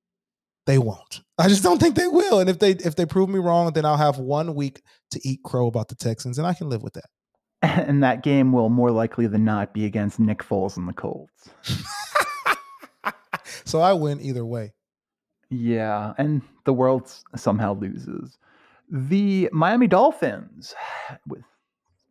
They 0.65 0.77
won't. 0.77 1.21
I 1.38 1.47
just 1.47 1.63
don't 1.63 1.79
think 1.79 1.95
they 1.95 2.07
will. 2.07 2.39
And 2.39 2.49
if 2.49 2.59
they 2.59 2.71
if 2.71 2.95
they 2.95 3.05
prove 3.05 3.29
me 3.29 3.39
wrong, 3.39 3.73
then 3.73 3.86
I'll 3.86 3.97
have 3.97 4.19
one 4.19 4.53
week 4.53 4.82
to 5.11 5.19
eat 5.27 5.41
crow 5.43 5.67
about 5.67 5.88
the 5.88 5.95
Texans, 5.95 6.38
and 6.38 6.47
I 6.47 6.53
can 6.53 6.69
live 6.69 6.84
with 6.84 6.93
that. 6.93 7.05
And 7.88 8.03
that 8.03 8.23
game 8.23 8.51
will 8.53 8.69
more 8.69 8.89
likely 8.89 9.27
than 9.27 9.45
not 9.45 9.71
be 9.71 9.86
against 9.86 10.19
Nick 10.19 10.39
Foles 10.39 10.77
and 10.77 10.88
the 10.88 10.93
Colts. 10.93 11.49
so 13.65 13.82
I 13.82 13.93
win 13.93 14.19
either 14.19 14.43
way. 14.43 14.73
Yeah, 15.51 16.13
and 16.17 16.41
the 16.63 16.73
world 16.73 17.13
somehow 17.35 17.77
loses. 17.77 18.39
The 18.89 19.49
Miami 19.51 19.87
Dolphins, 19.87 20.73
with 21.27 21.43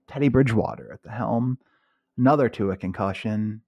Teddy 0.06 0.28
Bridgewater 0.28 0.92
at 0.92 1.02
the 1.02 1.10
helm, 1.10 1.58
another 2.18 2.48
to 2.50 2.70
a 2.70 2.76
concussion. 2.76 3.62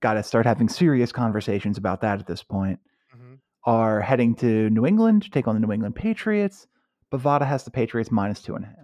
Got 0.00 0.14
to 0.14 0.22
start 0.22 0.46
having 0.46 0.68
serious 0.68 1.12
conversations 1.12 1.78
about 1.78 2.00
that 2.00 2.18
at 2.18 2.26
this 2.26 2.42
point 2.42 2.80
mm-hmm. 3.14 3.34
are 3.64 4.00
heading 4.00 4.34
to 4.36 4.68
New 4.70 4.84
England 4.84 5.22
to 5.24 5.30
take 5.30 5.46
on 5.46 5.54
the 5.54 5.60
New 5.64 5.72
England 5.72 5.94
Patriots. 5.94 6.66
Bovada 7.12 7.46
has 7.46 7.64
the 7.64 7.70
Patriots 7.70 8.10
minus 8.10 8.40
two 8.42 8.56
and 8.56 8.64
a 8.64 8.68
half. 8.68 8.76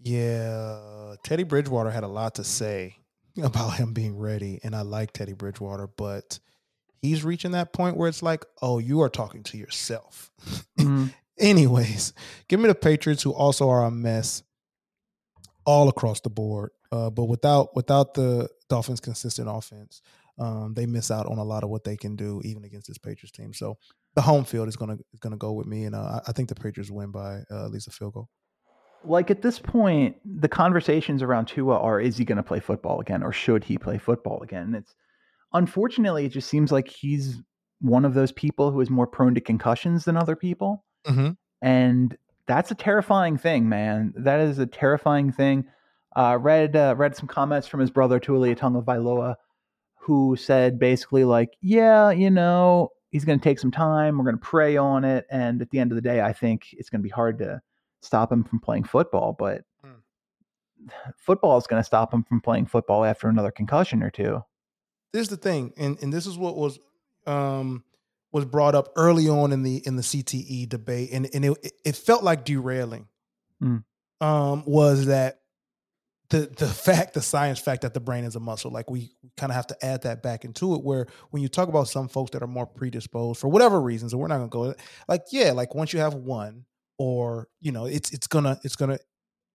Yeah, 0.00 1.16
Teddy 1.24 1.42
Bridgewater 1.42 1.90
had 1.90 2.04
a 2.04 2.08
lot 2.08 2.36
to 2.36 2.44
say 2.44 2.96
about 3.42 3.74
him 3.74 3.92
being 3.92 4.16
ready, 4.16 4.60
and 4.62 4.74
I 4.74 4.82
like 4.82 5.12
Teddy 5.12 5.34
Bridgewater, 5.34 5.88
but 5.88 6.38
he's 7.06 7.24
reaching 7.24 7.52
that 7.52 7.72
point 7.72 7.96
where 7.96 8.08
it's 8.08 8.22
like, 8.22 8.44
oh, 8.60 8.78
you 8.78 9.00
are 9.02 9.08
talking 9.08 9.42
to 9.44 9.58
yourself. 9.58 10.30
Mm-hmm. 10.78 11.06
Anyways, 11.38 12.12
give 12.48 12.60
me 12.60 12.68
the 12.68 12.74
Patriots, 12.74 13.22
who 13.22 13.32
also 13.32 13.68
are 13.68 13.84
a 13.84 13.90
mess 13.90 14.42
all 15.64 15.88
across 15.88 16.20
the 16.20 16.30
board, 16.30 16.70
uh, 16.92 17.10
but 17.10 17.24
without 17.24 17.74
without 17.74 18.14
the 18.14 18.48
Dolphins' 18.68 19.00
consistent 19.00 19.48
offense 19.50 20.00
um, 20.38 20.74
they 20.74 20.86
miss 20.86 21.10
out 21.10 21.26
on 21.26 21.38
a 21.38 21.44
lot 21.44 21.64
of 21.64 21.70
what 21.70 21.84
they 21.84 21.96
can 21.96 22.16
do 22.16 22.40
even 22.44 22.64
against 22.64 22.88
this 22.88 22.98
Patriots 22.98 23.32
team. 23.32 23.52
So 23.54 23.78
the 24.14 24.22
home 24.22 24.44
field 24.44 24.68
is 24.68 24.76
gonna 24.76 24.98
is 25.12 25.20
gonna 25.20 25.36
go 25.36 25.52
with 25.52 25.66
me, 25.66 25.84
and 25.84 25.94
uh, 25.94 26.20
I 26.26 26.32
think 26.32 26.48
the 26.48 26.54
Patriots 26.54 26.90
win 26.90 27.10
by 27.10 27.42
uh, 27.50 27.64
at 27.64 27.70
least 27.70 27.88
a 27.88 27.90
field 27.90 28.14
goal. 28.14 28.28
Like 29.04 29.30
at 29.30 29.42
this 29.42 29.58
point, 29.58 30.16
the 30.24 30.48
conversations 30.48 31.22
around 31.22 31.46
Tua 31.46 31.78
are: 31.78 32.00
is 32.00 32.16
he 32.16 32.24
going 32.24 32.36
to 32.36 32.42
play 32.42 32.60
football 32.60 33.00
again, 33.00 33.22
or 33.22 33.32
should 33.32 33.64
he 33.64 33.78
play 33.78 33.98
football 33.98 34.42
again? 34.42 34.74
It's 34.74 34.94
unfortunately, 35.52 36.26
it 36.26 36.32
just 36.32 36.48
seems 36.48 36.72
like 36.72 36.88
he's 36.88 37.42
one 37.80 38.04
of 38.04 38.14
those 38.14 38.32
people 38.32 38.70
who 38.70 38.80
is 38.80 38.90
more 38.90 39.06
prone 39.06 39.34
to 39.34 39.40
concussions 39.40 40.04
than 40.04 40.16
other 40.16 40.36
people, 40.36 40.84
mm-hmm. 41.06 41.30
and 41.62 42.16
that's 42.46 42.70
a 42.70 42.74
terrifying 42.74 43.36
thing, 43.36 43.68
man. 43.68 44.12
That 44.16 44.40
is 44.40 44.58
a 44.58 44.66
terrifying 44.66 45.32
thing. 45.32 45.66
Uh, 46.14 46.38
read 46.40 46.76
uh, 46.76 46.94
read 46.96 47.16
some 47.16 47.28
comments 47.28 47.66
from 47.66 47.80
his 47.80 47.90
brother 47.90 48.18
Taulia 48.18 48.56
Tagovailoa, 48.56 49.34
who 49.96 50.36
said 50.36 50.78
basically 50.78 51.24
like, 51.24 51.50
yeah, 51.60 52.10
you 52.10 52.30
know, 52.30 52.90
he's 53.10 53.24
going 53.24 53.38
to 53.38 53.44
take 53.44 53.58
some 53.58 53.70
time. 53.70 54.16
We're 54.16 54.24
going 54.24 54.38
to 54.38 54.40
pray 54.40 54.76
on 54.76 55.04
it, 55.04 55.26
and 55.30 55.60
at 55.60 55.70
the 55.70 55.78
end 55.78 55.92
of 55.92 55.96
the 55.96 56.02
day, 56.02 56.20
I 56.20 56.32
think 56.32 56.68
it's 56.72 56.88
going 56.88 57.00
to 57.00 57.06
be 57.06 57.10
hard 57.10 57.38
to 57.38 57.60
stop 58.00 58.32
him 58.32 58.44
from 58.44 58.60
playing 58.60 58.84
football. 58.84 59.34
But 59.38 59.62
hmm. 59.84 59.90
football 61.16 61.58
is 61.58 61.66
going 61.66 61.80
to 61.80 61.86
stop 61.86 62.14
him 62.14 62.24
from 62.24 62.40
playing 62.40 62.66
football 62.66 63.04
after 63.04 63.28
another 63.28 63.50
concussion 63.50 64.02
or 64.02 64.10
two. 64.10 64.42
This 65.12 65.22
is 65.22 65.28
the 65.28 65.36
thing, 65.36 65.72
and 65.76 65.98
and 66.02 66.12
this 66.12 66.26
is 66.26 66.36
what 66.36 66.56
was 66.56 66.78
um 67.26 67.84
was 68.32 68.44
brought 68.44 68.74
up 68.74 68.92
early 68.96 69.28
on 69.28 69.52
in 69.52 69.62
the 69.62 69.82
in 69.86 69.96
the 69.96 70.02
CTE 70.02 70.68
debate, 70.68 71.10
and 71.12 71.28
and 71.32 71.44
it 71.44 71.72
it 71.84 71.96
felt 71.96 72.22
like 72.22 72.44
derailing. 72.44 73.08
Mm. 73.62 73.84
Um, 74.20 74.64
was 74.66 75.06
that 75.06 75.40
the 76.30 76.40
the 76.56 76.66
fact, 76.66 77.14
the 77.14 77.22
science 77.22 77.58
fact 77.58 77.82
that 77.82 77.94
the 77.94 78.00
brain 78.00 78.24
is 78.24 78.36
a 78.36 78.40
muscle. 78.40 78.70
Like 78.70 78.90
we 78.90 79.12
kind 79.36 79.50
of 79.50 79.56
have 79.56 79.66
to 79.68 79.84
add 79.84 80.02
that 80.02 80.22
back 80.22 80.44
into 80.44 80.74
it. 80.74 80.82
Where 80.82 81.06
when 81.30 81.42
you 81.42 81.48
talk 81.48 81.68
about 81.68 81.88
some 81.88 82.08
folks 82.08 82.32
that 82.32 82.42
are 82.42 82.48
more 82.48 82.66
predisposed 82.66 83.40
for 83.40 83.48
whatever 83.48 83.80
reasons, 83.80 84.12
and 84.12 84.20
we're 84.20 84.28
not 84.28 84.38
gonna 84.38 84.48
go 84.48 84.74
like 85.08 85.22
yeah, 85.30 85.52
like 85.52 85.74
once 85.74 85.92
you 85.92 86.00
have 86.00 86.14
one, 86.14 86.64
or 86.98 87.48
you 87.60 87.72
know, 87.72 87.86
it's 87.86 88.10
it's 88.12 88.26
gonna 88.26 88.58
it's 88.64 88.76
gonna 88.76 88.98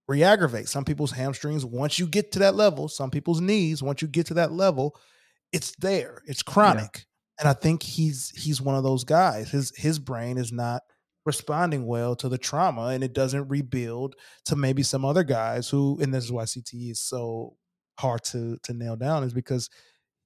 re-aggravate 0.07 0.67
some 0.67 0.83
people's 0.83 1.11
hamstrings 1.11 1.63
once 1.63 1.99
you 1.99 2.07
get 2.07 2.31
to 2.33 2.39
that 2.39 2.55
level. 2.55 2.87
Some 2.87 3.11
people's 3.11 3.41
knees 3.41 3.83
once 3.83 4.01
you 4.01 4.07
get 4.07 4.27
to 4.27 4.33
that 4.35 4.51
level, 4.51 4.95
it's 5.51 5.73
there. 5.79 6.21
It's 6.25 6.43
chronic. 6.43 6.89
Yeah. 6.93 7.01
And 7.39 7.49
I 7.49 7.53
think 7.53 7.83
he's 7.83 8.29
he's 8.35 8.61
one 8.61 8.75
of 8.75 8.83
those 8.83 9.03
guys. 9.03 9.49
His 9.49 9.75
his 9.75 9.99
brain 9.99 10.37
is 10.37 10.51
not 10.51 10.83
responding 11.25 11.85
well 11.85 12.15
to 12.15 12.29
the 12.29 12.37
trauma 12.37 12.87
and 12.87 13.03
it 13.03 13.13
doesn't 13.13 13.47
rebuild 13.47 14.15
to 14.45 14.55
maybe 14.55 14.83
some 14.83 15.05
other 15.05 15.23
guys 15.23 15.69
who 15.69 15.99
and 16.01 16.13
this 16.13 16.23
is 16.23 16.31
why 16.31 16.43
CTE 16.43 16.91
is 16.91 16.99
so 16.99 17.55
hard 17.99 18.23
to 18.23 18.57
to 18.63 18.73
nail 18.73 18.95
down 18.95 19.23
is 19.23 19.33
because 19.33 19.69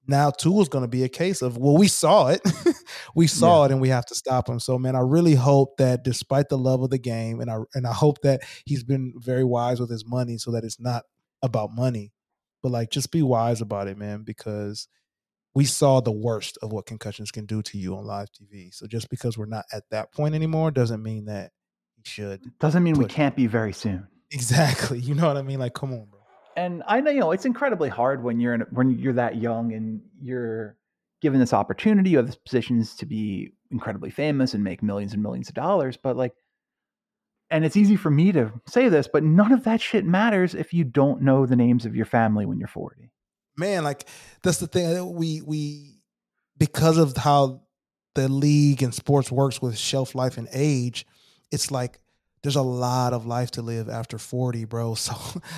now 0.07 0.29
Tua 0.29 0.61
is 0.61 0.69
going 0.69 0.83
to 0.83 0.89
be 0.89 1.03
a 1.03 1.09
case 1.09 1.41
of 1.41 1.57
well 1.57 1.75
we 1.75 1.89
saw 1.89 2.27
it 2.29 2.41
we 3.15 3.27
saw 3.27 3.61
yeah. 3.61 3.65
it 3.65 3.71
and 3.71 3.81
we 3.81 3.89
have 3.89 4.05
to 4.05 4.15
stop 4.15 4.47
him 4.47 4.59
so 4.59 4.77
man 4.77 4.95
I 4.95 4.99
really 4.99 5.35
hope 5.35 5.75
that 5.77 6.03
despite 6.03 6.47
the 6.47 6.57
love 6.57 6.81
of 6.81 6.91
the 6.91 6.97
game 6.97 7.41
and 7.41 7.51
I 7.51 7.57
and 7.73 7.85
I 7.85 7.93
hope 7.93 8.21
that 8.21 8.43
he's 8.65 8.83
been 8.83 9.13
very 9.17 9.43
wise 9.43 9.81
with 9.81 9.89
his 9.89 10.05
money 10.05 10.37
so 10.37 10.51
that 10.51 10.63
it's 10.63 10.79
not 10.79 11.03
about 11.41 11.71
money 11.73 12.13
but 12.63 12.71
like 12.71 12.89
just 12.89 13.11
be 13.11 13.21
wise 13.21 13.59
about 13.59 13.89
it 13.89 13.97
man 13.97 14.23
because 14.23 14.87
we 15.55 15.63
saw 15.63 16.01
the 16.01 16.11
worst 16.11 16.57
of 16.61 16.71
what 16.73 16.85
concussions 16.85 17.31
can 17.31 17.45
do 17.45 17.61
to 17.63 17.77
you 17.77 17.95
on 17.95 18.05
live 18.05 18.27
TV. 18.31 18.73
So 18.73 18.85
just 18.85 19.09
because 19.09 19.37
we're 19.37 19.45
not 19.45 19.65
at 19.71 19.83
that 19.89 20.11
point 20.11 20.35
anymore 20.35 20.69
doesn't 20.69 21.01
mean 21.01 21.25
that 21.25 21.51
we 21.97 22.03
should. 22.05 22.41
Doesn't 22.59 22.83
mean 22.83 22.95
we 22.95 23.05
can't 23.05 23.35
be 23.35 23.47
very 23.47 23.73
soon. 23.73 24.05
Exactly. 24.31 24.99
You 25.05 25.15
know 25.15 25.27
what 25.27 25.37
I 25.37 25.41
mean? 25.41 25.59
Like, 25.59 25.73
come 25.73 25.93
on, 25.93 26.07
bro. 26.11 26.19
And 26.57 26.83
I 26.87 26.99
know 27.01 27.11
you 27.11 27.19
know 27.21 27.31
it's 27.31 27.45
incredibly 27.45 27.89
hard 27.89 28.23
when 28.23 28.39
you're 28.39 28.53
in 28.53 28.61
when 28.71 28.97
you're 28.99 29.13
that 29.13 29.37
young 29.37 29.73
and 29.73 30.01
you're 30.21 30.77
given 31.21 31.39
this 31.39 31.53
opportunity, 31.53 32.11
you 32.11 32.17
have 32.17 32.27
this 32.27 32.35
positions 32.35 32.95
to 32.97 33.05
be 33.05 33.53
incredibly 33.71 34.09
famous 34.09 34.53
and 34.53 34.63
make 34.63 34.83
millions 34.83 35.13
and 35.13 35.23
millions 35.23 35.47
of 35.47 35.55
dollars. 35.55 35.97
But 35.97 36.17
like, 36.17 36.33
and 37.49 37.63
it's 37.65 37.77
easy 37.77 37.95
for 37.95 38.09
me 38.09 38.31
to 38.33 38.51
say 38.67 38.89
this, 38.89 39.07
but 39.11 39.23
none 39.23 39.51
of 39.51 39.63
that 39.63 39.81
shit 39.81 40.05
matters 40.05 40.53
if 40.53 40.73
you 40.73 40.83
don't 40.83 41.21
know 41.21 41.45
the 41.45 41.55
names 41.55 41.85
of 41.85 41.95
your 41.95 42.05
family 42.05 42.45
when 42.45 42.57
you're 42.57 42.67
40 42.67 43.11
man, 43.57 43.83
like 43.83 44.05
that's 44.41 44.57
the 44.57 44.67
thing. 44.67 45.13
We 45.13 45.41
we 45.41 45.99
because 46.57 46.97
of 46.97 47.15
how 47.17 47.61
the 48.13 48.29
league 48.29 48.81
and 48.81 48.93
sports 48.93 49.31
works 49.31 49.61
with 49.61 49.77
shelf 49.77 50.15
life 50.15 50.37
and 50.37 50.47
age, 50.53 51.05
it's 51.51 51.71
like 51.71 51.99
there's 52.43 52.55
a 52.55 52.61
lot 52.61 53.13
of 53.13 53.25
life 53.25 53.51
to 53.51 53.61
live 53.61 53.89
after 53.89 54.17
40, 54.17 54.65
bro. 54.65 54.95
So 54.95 55.15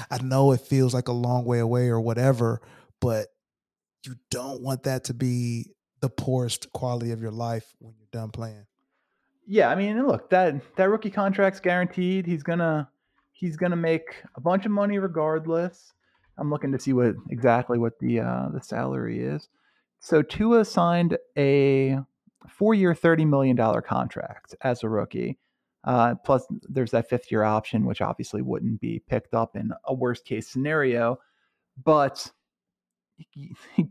I 0.09 0.19
know 0.19 0.53
it 0.53 0.61
feels 0.61 0.93
like 0.93 1.07
a 1.07 1.13
long 1.13 1.45
way 1.45 1.59
away 1.59 1.89
or 1.89 1.99
whatever, 1.99 2.61
but 2.99 3.27
you 4.05 4.15
don't 4.31 4.61
want 4.61 4.83
that 4.83 5.03
to 5.05 5.13
be 5.13 5.71
the 5.99 6.09
poorest 6.09 6.71
quality 6.71 7.11
of 7.11 7.21
your 7.21 7.31
life 7.31 7.75
when 7.79 7.93
you're 7.97 8.07
done 8.11 8.29
playing. 8.29 8.65
Yeah, 9.45 9.69
I 9.69 9.75
mean, 9.75 10.05
look, 10.05 10.29
that 10.29 10.75
that 10.75 10.89
rookie 10.89 11.09
contract's 11.09 11.59
guaranteed. 11.59 12.25
He's 12.25 12.43
gonna 12.43 12.89
he's 13.31 13.55
gonna 13.57 13.75
make 13.75 14.23
a 14.35 14.41
bunch 14.41 14.65
of 14.65 14.71
money 14.71 14.99
regardless. 14.99 15.93
I'm 16.37 16.49
looking 16.49 16.71
to 16.71 16.79
see 16.79 16.93
what 16.93 17.15
exactly 17.29 17.77
what 17.77 17.99
the 17.99 18.19
uh, 18.19 18.49
the 18.53 18.61
salary 18.61 19.19
is. 19.19 19.49
So 19.99 20.21
Tua 20.21 20.65
signed 20.65 21.17
a 21.37 21.99
four-year, 22.47 22.93
thirty 22.93 23.25
million 23.25 23.55
dollar 23.55 23.81
contract 23.81 24.55
as 24.61 24.83
a 24.83 24.89
rookie. 24.89 25.37
Uh, 25.83 26.15
plus, 26.15 26.45
there's 26.63 26.91
that 26.91 27.09
fifth-year 27.09 27.43
option, 27.43 27.85
which 27.85 28.01
obviously 28.01 28.41
wouldn't 28.41 28.81
be 28.81 29.01
picked 29.07 29.33
up 29.33 29.55
in 29.55 29.71
a 29.85 29.93
worst-case 29.93 30.47
scenario. 30.47 31.17
But 31.83 32.29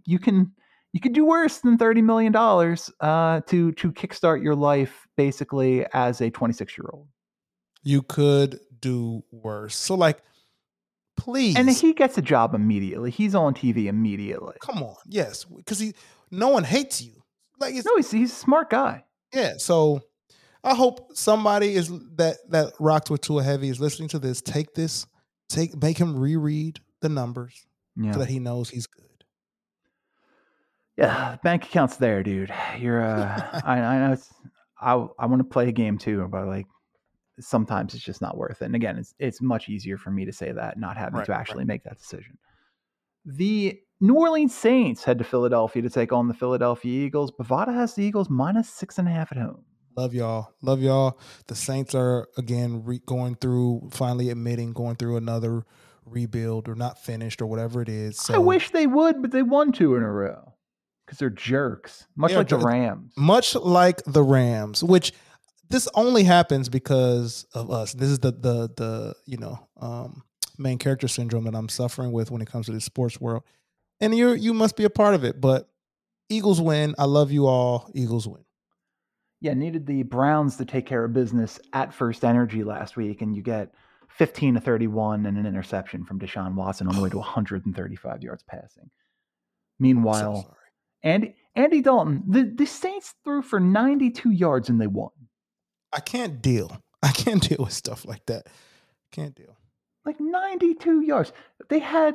you 0.04 0.18
can 0.18 0.52
you 0.92 1.00
could 1.00 1.12
do 1.12 1.24
worse 1.24 1.58
than 1.58 1.78
thirty 1.78 2.02
million 2.02 2.32
dollars 2.32 2.90
uh, 3.00 3.40
to 3.46 3.72
to 3.72 3.92
kickstart 3.92 4.42
your 4.42 4.54
life 4.54 5.06
basically 5.16 5.86
as 5.92 6.20
a 6.20 6.30
26 6.30 6.78
year 6.78 6.88
old. 6.92 7.08
You 7.82 8.02
could 8.02 8.60
do 8.80 9.24
worse. 9.30 9.76
So 9.76 9.94
like 9.94 10.22
Please. 11.16 11.56
And 11.56 11.68
he 11.70 11.92
gets 11.92 12.18
a 12.18 12.22
job 12.22 12.54
immediately. 12.54 13.10
He's 13.10 13.34
on 13.34 13.54
TV 13.54 13.86
immediately. 13.86 14.54
Come 14.60 14.82
on. 14.82 14.96
Yes. 15.06 15.44
Because 15.44 15.78
he 15.78 15.94
no 16.30 16.48
one 16.48 16.64
hates 16.64 17.00
you. 17.00 17.22
Like 17.58 17.74
no, 17.74 17.96
he's 17.96 18.10
he's 18.10 18.32
a 18.32 18.34
smart 18.34 18.70
guy. 18.70 19.04
Yeah. 19.32 19.54
So 19.58 20.02
I 20.62 20.74
hope 20.74 21.16
somebody 21.16 21.74
is 21.74 21.88
that 22.16 22.38
that 22.50 22.72
rocks 22.78 23.10
with 23.10 23.22
Tua 23.22 23.42
Heavy 23.42 23.68
is 23.68 23.80
listening 23.80 24.08
to 24.10 24.18
this. 24.18 24.42
Take 24.42 24.74
this, 24.74 25.06
take 25.48 25.80
make 25.80 25.96
him 25.96 26.18
reread 26.18 26.80
the 27.00 27.08
numbers 27.08 27.66
yeah. 27.96 28.12
so 28.12 28.18
that 28.18 28.28
he 28.28 28.38
knows 28.38 28.68
he's 28.68 28.86
good. 28.86 29.04
Yeah, 30.96 31.36
bank 31.42 31.64
account's 31.64 31.96
there, 31.96 32.22
dude. 32.22 32.52
You're 32.78 33.02
uh 33.02 33.60
I, 33.64 33.80
I 33.80 33.98
know 33.98 34.12
it's 34.12 34.32
I 34.80 34.92
I 35.18 35.26
want 35.26 35.40
to 35.40 35.44
play 35.44 35.68
a 35.68 35.72
game 35.72 35.98
too, 35.98 36.26
but 36.30 36.46
like 36.46 36.66
sometimes 37.40 37.94
it's 37.94 38.04
just 38.04 38.22
not 38.22 38.36
worth 38.36 38.62
it. 38.62 38.66
And 38.66 38.74
again, 38.74 38.96
it's 38.96 39.14
it's 39.18 39.40
much 39.40 39.68
easier 39.68 39.96
for 39.96 40.10
me 40.10 40.24
to 40.24 40.32
say 40.32 40.52
that, 40.52 40.78
not 40.78 40.96
having 40.96 41.18
right, 41.18 41.26
to 41.26 41.34
actually 41.34 41.58
right. 41.58 41.68
make 41.68 41.84
that 41.84 41.98
decision. 41.98 42.38
The 43.24 43.78
New 44.00 44.14
Orleans 44.14 44.54
Saints 44.54 45.04
head 45.04 45.18
to 45.18 45.24
Philadelphia 45.24 45.82
to 45.82 45.90
take 45.90 46.12
on 46.12 46.28
the 46.28 46.34
Philadelphia 46.34 47.06
Eagles. 47.06 47.32
Bovada 47.32 47.74
has 47.74 47.94
the 47.94 48.04
Eagles 48.04 48.30
minus 48.30 48.68
six 48.68 48.98
and 48.98 49.08
a 49.08 49.10
half 49.10 49.32
at 49.32 49.38
home. 49.38 49.64
Love 49.96 50.12
y'all. 50.12 50.52
Love 50.62 50.82
y'all. 50.82 51.18
The 51.46 51.54
Saints 51.54 51.94
are 51.94 52.28
again 52.36 52.84
re- 52.84 53.00
going 53.06 53.36
through, 53.36 53.88
finally 53.92 54.30
admitting 54.30 54.72
going 54.72 54.96
through 54.96 55.16
another 55.16 55.64
rebuild 56.04 56.68
or 56.68 56.74
not 56.74 57.02
finished 57.02 57.40
or 57.40 57.46
whatever 57.46 57.80
it 57.82 57.88
is. 57.88 58.18
So, 58.18 58.34
I 58.34 58.38
wish 58.38 58.70
they 58.70 58.86
would, 58.86 59.22
but 59.22 59.30
they 59.32 59.42
won 59.42 59.72
two 59.72 59.96
in 59.96 60.02
a 60.02 60.12
row 60.12 60.52
because 61.04 61.18
they're 61.18 61.30
jerks, 61.30 62.06
much 62.16 62.34
like 62.34 62.48
the 62.48 62.58
Rams. 62.58 63.12
Much 63.16 63.54
like 63.54 64.02
the 64.04 64.22
Rams, 64.22 64.84
which 64.84 65.12
this 65.68 65.88
only 65.94 66.24
happens 66.24 66.68
because 66.68 67.46
of 67.54 67.70
us. 67.70 67.92
This 67.92 68.08
is 68.08 68.18
the 68.20 68.32
the 68.32 68.70
the 68.76 69.14
you 69.26 69.38
know 69.38 69.66
um, 69.80 70.22
main 70.58 70.78
character 70.78 71.08
syndrome 71.08 71.44
that 71.44 71.54
I'm 71.54 71.68
suffering 71.68 72.12
with 72.12 72.30
when 72.30 72.42
it 72.42 72.48
comes 72.48 72.66
to 72.66 72.72
the 72.72 72.80
sports 72.80 73.20
world, 73.20 73.42
and 74.00 74.16
you 74.16 74.32
you 74.32 74.54
must 74.54 74.76
be 74.76 74.84
a 74.84 74.90
part 74.90 75.14
of 75.14 75.24
it. 75.24 75.40
But 75.40 75.68
Eagles 76.28 76.60
win. 76.60 76.94
I 76.98 77.04
love 77.04 77.30
you 77.30 77.46
all. 77.46 77.90
Eagles 77.94 78.26
win. 78.26 78.44
Yeah, 79.40 79.54
needed 79.54 79.86
the 79.86 80.02
Browns 80.02 80.56
to 80.56 80.64
take 80.64 80.86
care 80.86 81.04
of 81.04 81.12
business 81.12 81.60
at 81.72 81.92
First 81.92 82.24
Energy 82.24 82.64
last 82.64 82.96
week, 82.96 83.20
and 83.20 83.36
you 83.36 83.42
get 83.42 83.72
15 84.08 84.54
to 84.54 84.60
31 84.60 85.26
and 85.26 85.36
an 85.36 85.46
interception 85.46 86.04
from 86.04 86.18
Deshaun 86.18 86.54
Watson 86.54 86.88
on 86.88 86.96
the 86.96 87.02
way 87.02 87.10
to 87.10 87.16
135 87.18 88.22
yards 88.22 88.42
passing. 88.44 88.90
Meanwhile, 89.78 90.42
so 90.42 90.54
Andy 91.02 91.34
Andy 91.54 91.80
Dalton, 91.80 92.22
the, 92.28 92.52
the 92.54 92.66
Saints 92.66 93.14
threw 93.24 93.42
for 93.42 93.60
92 93.60 94.30
yards 94.30 94.68
and 94.68 94.80
they 94.80 94.86
won. 94.86 95.10
I 95.96 96.00
can't 96.00 96.40
deal. 96.42 96.80
I 97.02 97.10
can't 97.10 97.42
deal 97.42 97.58
with 97.60 97.72
stuff 97.72 98.04
like 98.04 98.24
that. 98.26 98.46
Can't 99.10 99.34
deal. 99.34 99.56
Like 100.04 100.20
92 100.20 101.00
yards. 101.00 101.32
They 101.68 101.78
had 101.78 102.14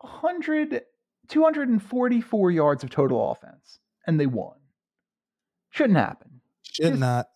100, 0.00 0.82
244 1.28 2.50
yards 2.50 2.84
of 2.84 2.90
total 2.90 3.30
offense, 3.30 3.78
and 4.06 4.18
they 4.20 4.26
won. 4.26 4.56
Shouldn't 5.70 5.98
happen. 5.98 6.40
Should 6.62 6.90
Just 6.90 7.00
not. 7.00 7.28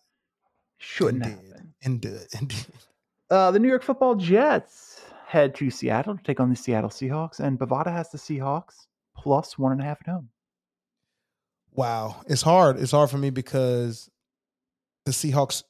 Shouldn't 0.77 1.25
indeed. 1.25 1.47
happen. 1.47 1.73
Indeed. 1.81 2.27
Indeed. 2.39 2.65
Uh, 3.31 3.49
the 3.49 3.59
New 3.59 3.69
York 3.69 3.81
Football 3.81 4.15
Jets 4.15 4.99
head 5.25 5.55
to 5.55 5.69
Seattle 5.69 6.17
to 6.17 6.21
take 6.23 6.41
on 6.41 6.49
the 6.49 6.55
Seattle 6.57 6.89
Seahawks, 6.89 7.39
and 7.39 7.57
Bovada 7.57 7.87
has 7.89 8.09
the 8.11 8.17
Seahawks 8.17 8.87
plus 9.15 9.57
one 9.57 9.71
and 9.71 9.79
a 9.79 9.85
half 9.85 9.99
at 10.01 10.11
home. 10.11 10.27
Wow, 11.71 12.17
it's 12.27 12.41
hard. 12.41 12.77
It's 12.77 12.91
hard 12.91 13.09
for 13.09 13.17
me 13.17 13.29
because 13.29 14.09
the 15.05 15.11
Seahawks 15.11 15.63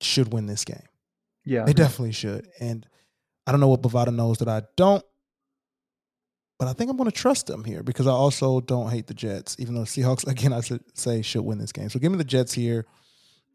should 0.00 0.32
win 0.32 0.46
this 0.46 0.64
game. 0.64 0.82
Yeah. 1.44 1.64
They 1.64 1.72
definitely 1.72 2.12
should. 2.12 2.48
And 2.60 2.86
I 3.46 3.52
don't 3.52 3.60
know 3.60 3.68
what 3.68 3.82
Bovada 3.82 4.14
knows 4.14 4.38
that 4.38 4.48
I 4.48 4.62
don't, 4.76 5.04
but 6.58 6.68
I 6.68 6.72
think 6.72 6.90
I'm 6.90 6.96
going 6.96 7.10
to 7.10 7.16
trust 7.16 7.46
them 7.46 7.64
here 7.64 7.82
because 7.82 8.06
I 8.06 8.12
also 8.12 8.60
don't 8.60 8.90
hate 8.90 9.06
the 9.06 9.14
Jets, 9.14 9.56
even 9.58 9.74
though 9.74 9.82
Seahawks, 9.82 10.26
again, 10.30 10.52
I 10.52 10.60
should 10.60 10.82
say 10.96 11.22
should 11.22 11.42
win 11.42 11.58
this 11.58 11.72
game. 11.72 11.88
So 11.88 11.98
give 11.98 12.12
me 12.12 12.18
the 12.18 12.24
Jets 12.24 12.52
here 12.52 12.86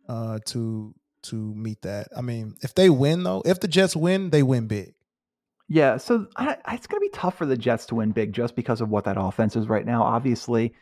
uh, 0.09 0.39
to 0.47 0.93
to 1.23 1.35
meet 1.35 1.81
that. 1.81 2.07
I 2.15 2.21
mean, 2.21 2.55
if 2.61 2.75
they 2.75 2.89
win 2.89 3.23
though, 3.23 3.41
if 3.45 3.59
the 3.59 3.67
Jets 3.67 3.95
win, 3.95 4.29
they 4.29 4.43
win 4.43 4.67
big. 4.67 4.93
Yeah, 5.67 5.97
so 5.97 6.27
I, 6.35 6.57
it's 6.71 6.85
going 6.85 7.01
to 7.01 7.05
be 7.05 7.09
tough 7.09 7.37
for 7.37 7.47
the 7.47 7.57
Jets 7.57 7.87
to 7.87 7.95
win 7.95 8.11
big 8.11 8.33
just 8.33 8.55
because 8.55 8.81
of 8.81 8.89
what 8.89 9.05
that 9.05 9.17
offense 9.19 9.55
is 9.55 9.67
right 9.67 9.85
now. 9.85 10.03
Obviously, 10.03 10.75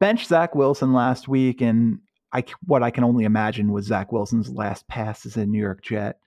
bench 0.00 0.26
Zach 0.26 0.54
Wilson 0.56 0.92
last 0.92 1.28
week, 1.28 1.60
and 1.60 2.00
I 2.36 2.44
what 2.66 2.82
I 2.82 2.90
can 2.90 3.02
only 3.02 3.24
imagine 3.24 3.72
was 3.72 3.86
Zach 3.86 4.12
Wilson's 4.12 4.50
last 4.50 4.86
pass 4.88 5.24
as 5.24 5.38
a 5.38 5.46
New 5.46 5.58
York 5.58 5.82
Jet 5.82 6.18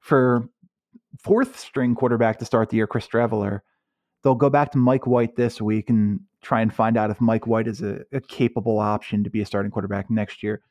for 0.00 0.48
fourth 1.22 1.60
string 1.60 1.94
quarterback 1.94 2.38
to 2.38 2.46
start 2.46 2.70
the 2.70 2.76
year, 2.76 2.86
Chris 2.86 3.06
Streveler. 3.06 3.60
They'll 4.24 4.34
go 4.34 4.48
back 4.48 4.72
to 4.72 4.78
Mike 4.78 5.06
White 5.06 5.36
this 5.36 5.60
week 5.60 5.90
and 5.90 6.20
try 6.40 6.62
and 6.62 6.72
find 6.74 6.96
out 6.96 7.10
if 7.10 7.20
Mike 7.20 7.46
White 7.46 7.68
is 7.68 7.82
a, 7.82 8.00
a 8.12 8.20
capable 8.22 8.78
option 8.78 9.22
to 9.24 9.30
be 9.30 9.42
a 9.42 9.46
starting 9.46 9.70
quarterback 9.70 10.08
next 10.08 10.42
year. 10.42 10.62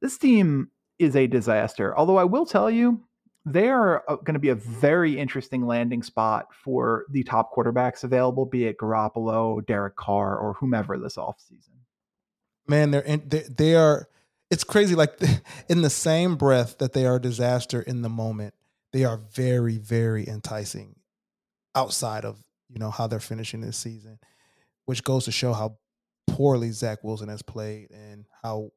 This 0.00 0.16
team 0.18 0.70
is 1.00 1.16
a 1.16 1.26
disaster. 1.26 1.96
Although 1.98 2.16
I 2.16 2.24
will 2.24 2.46
tell 2.46 2.70
you, 2.70 3.02
they 3.44 3.70
are 3.70 4.04
uh, 4.08 4.16
going 4.16 4.34
to 4.34 4.40
be 4.40 4.50
a 4.50 4.54
very 4.54 5.18
interesting 5.18 5.66
landing 5.66 6.04
spot 6.04 6.46
for 6.54 7.06
the 7.10 7.24
top 7.24 7.52
quarterbacks 7.52 8.04
available, 8.04 8.46
be 8.46 8.66
it 8.66 8.78
Garoppolo, 8.78 9.66
Derek 9.66 9.96
Carr, 9.96 10.38
or 10.38 10.54
whomever 10.54 10.96
this 10.96 11.16
offseason. 11.16 11.81
Man, 12.66 12.90
they're 12.90 13.02
in, 13.02 13.28
they, 13.28 13.44
they 13.48 13.74
are. 13.74 14.08
It's 14.50 14.64
crazy. 14.64 14.94
Like 14.94 15.18
in 15.68 15.82
the 15.82 15.90
same 15.90 16.36
breath 16.36 16.78
that 16.78 16.92
they 16.92 17.06
are 17.06 17.16
a 17.16 17.20
disaster 17.20 17.80
in 17.82 18.02
the 18.02 18.08
moment, 18.08 18.54
they 18.92 19.04
are 19.04 19.20
very, 19.32 19.78
very 19.78 20.26
enticing 20.28 20.96
outside 21.74 22.24
of 22.24 22.38
you 22.68 22.78
know 22.78 22.90
how 22.90 23.06
they're 23.06 23.20
finishing 23.20 23.60
this 23.60 23.76
season, 23.76 24.18
which 24.86 25.04
goes 25.04 25.24
to 25.24 25.32
show 25.32 25.52
how 25.52 25.78
poorly 26.26 26.70
Zach 26.70 27.02
Wilson 27.02 27.28
has 27.28 27.42
played 27.42 27.90
and 27.90 28.26
how 28.42 28.70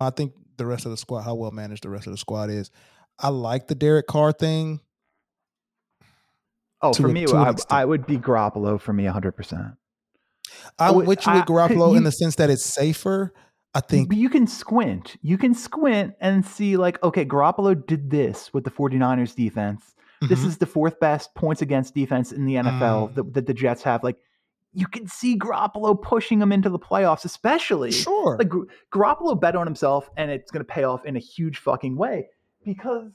I 0.00 0.10
think 0.10 0.32
the 0.56 0.66
rest 0.66 0.84
of 0.84 0.90
the 0.90 0.96
squad, 0.96 1.22
how 1.22 1.34
well 1.34 1.50
managed 1.50 1.84
the 1.84 1.88
rest 1.88 2.06
of 2.06 2.12
the 2.12 2.18
squad 2.18 2.50
is. 2.50 2.70
I 3.18 3.28
like 3.28 3.66
the 3.66 3.74
Derek 3.74 4.06
Carr 4.06 4.32
thing. 4.32 4.80
Oh, 6.80 6.92
for 6.92 7.08
a, 7.08 7.12
me, 7.12 7.26
I, 7.26 7.54
I, 7.70 7.84
would 7.84 8.06
be 8.06 8.18
Garoppolo 8.18 8.80
for 8.80 8.92
me 8.92 9.04
100%. 9.04 9.76
I'm 10.78 10.94
with 10.94 11.26
you 11.26 11.32
with 11.32 11.44
Garoppolo 11.44 11.96
in 11.96 12.04
the 12.04 12.12
sense 12.12 12.36
that 12.36 12.50
it's 12.50 12.64
safer. 12.64 13.32
I 13.74 13.80
think. 13.80 14.08
But 14.08 14.16
you 14.16 14.30
can 14.30 14.46
squint. 14.46 15.16
You 15.22 15.36
can 15.36 15.54
squint 15.54 16.14
and 16.20 16.44
see, 16.44 16.76
like, 16.76 17.02
okay, 17.02 17.24
Garoppolo 17.24 17.86
did 17.86 18.10
this 18.10 18.52
with 18.52 18.64
the 18.64 18.70
49ers 18.70 19.34
defense. 19.34 19.94
Mm-hmm. 20.22 20.28
This 20.28 20.42
is 20.42 20.56
the 20.58 20.66
fourth 20.66 20.98
best 20.98 21.34
points 21.34 21.62
against 21.62 21.94
defense 21.94 22.32
in 22.32 22.46
the 22.46 22.54
NFL 22.54 23.10
mm. 23.10 23.14
that, 23.14 23.34
that 23.34 23.46
the 23.46 23.54
Jets 23.54 23.82
have. 23.82 24.02
Like, 24.02 24.16
you 24.72 24.86
can 24.86 25.06
see 25.06 25.38
Garoppolo 25.38 26.00
pushing 26.00 26.38
them 26.38 26.52
into 26.52 26.70
the 26.70 26.78
playoffs, 26.78 27.24
especially. 27.24 27.92
Sure. 27.92 28.36
Like 28.38 28.50
Garoppolo 28.92 29.38
bet 29.38 29.56
on 29.56 29.66
himself, 29.66 30.10
and 30.16 30.30
it's 30.30 30.50
going 30.50 30.64
to 30.64 30.72
pay 30.72 30.84
off 30.84 31.04
in 31.04 31.16
a 31.16 31.20
huge 31.20 31.58
fucking 31.58 31.96
way 31.96 32.28
because 32.64 33.10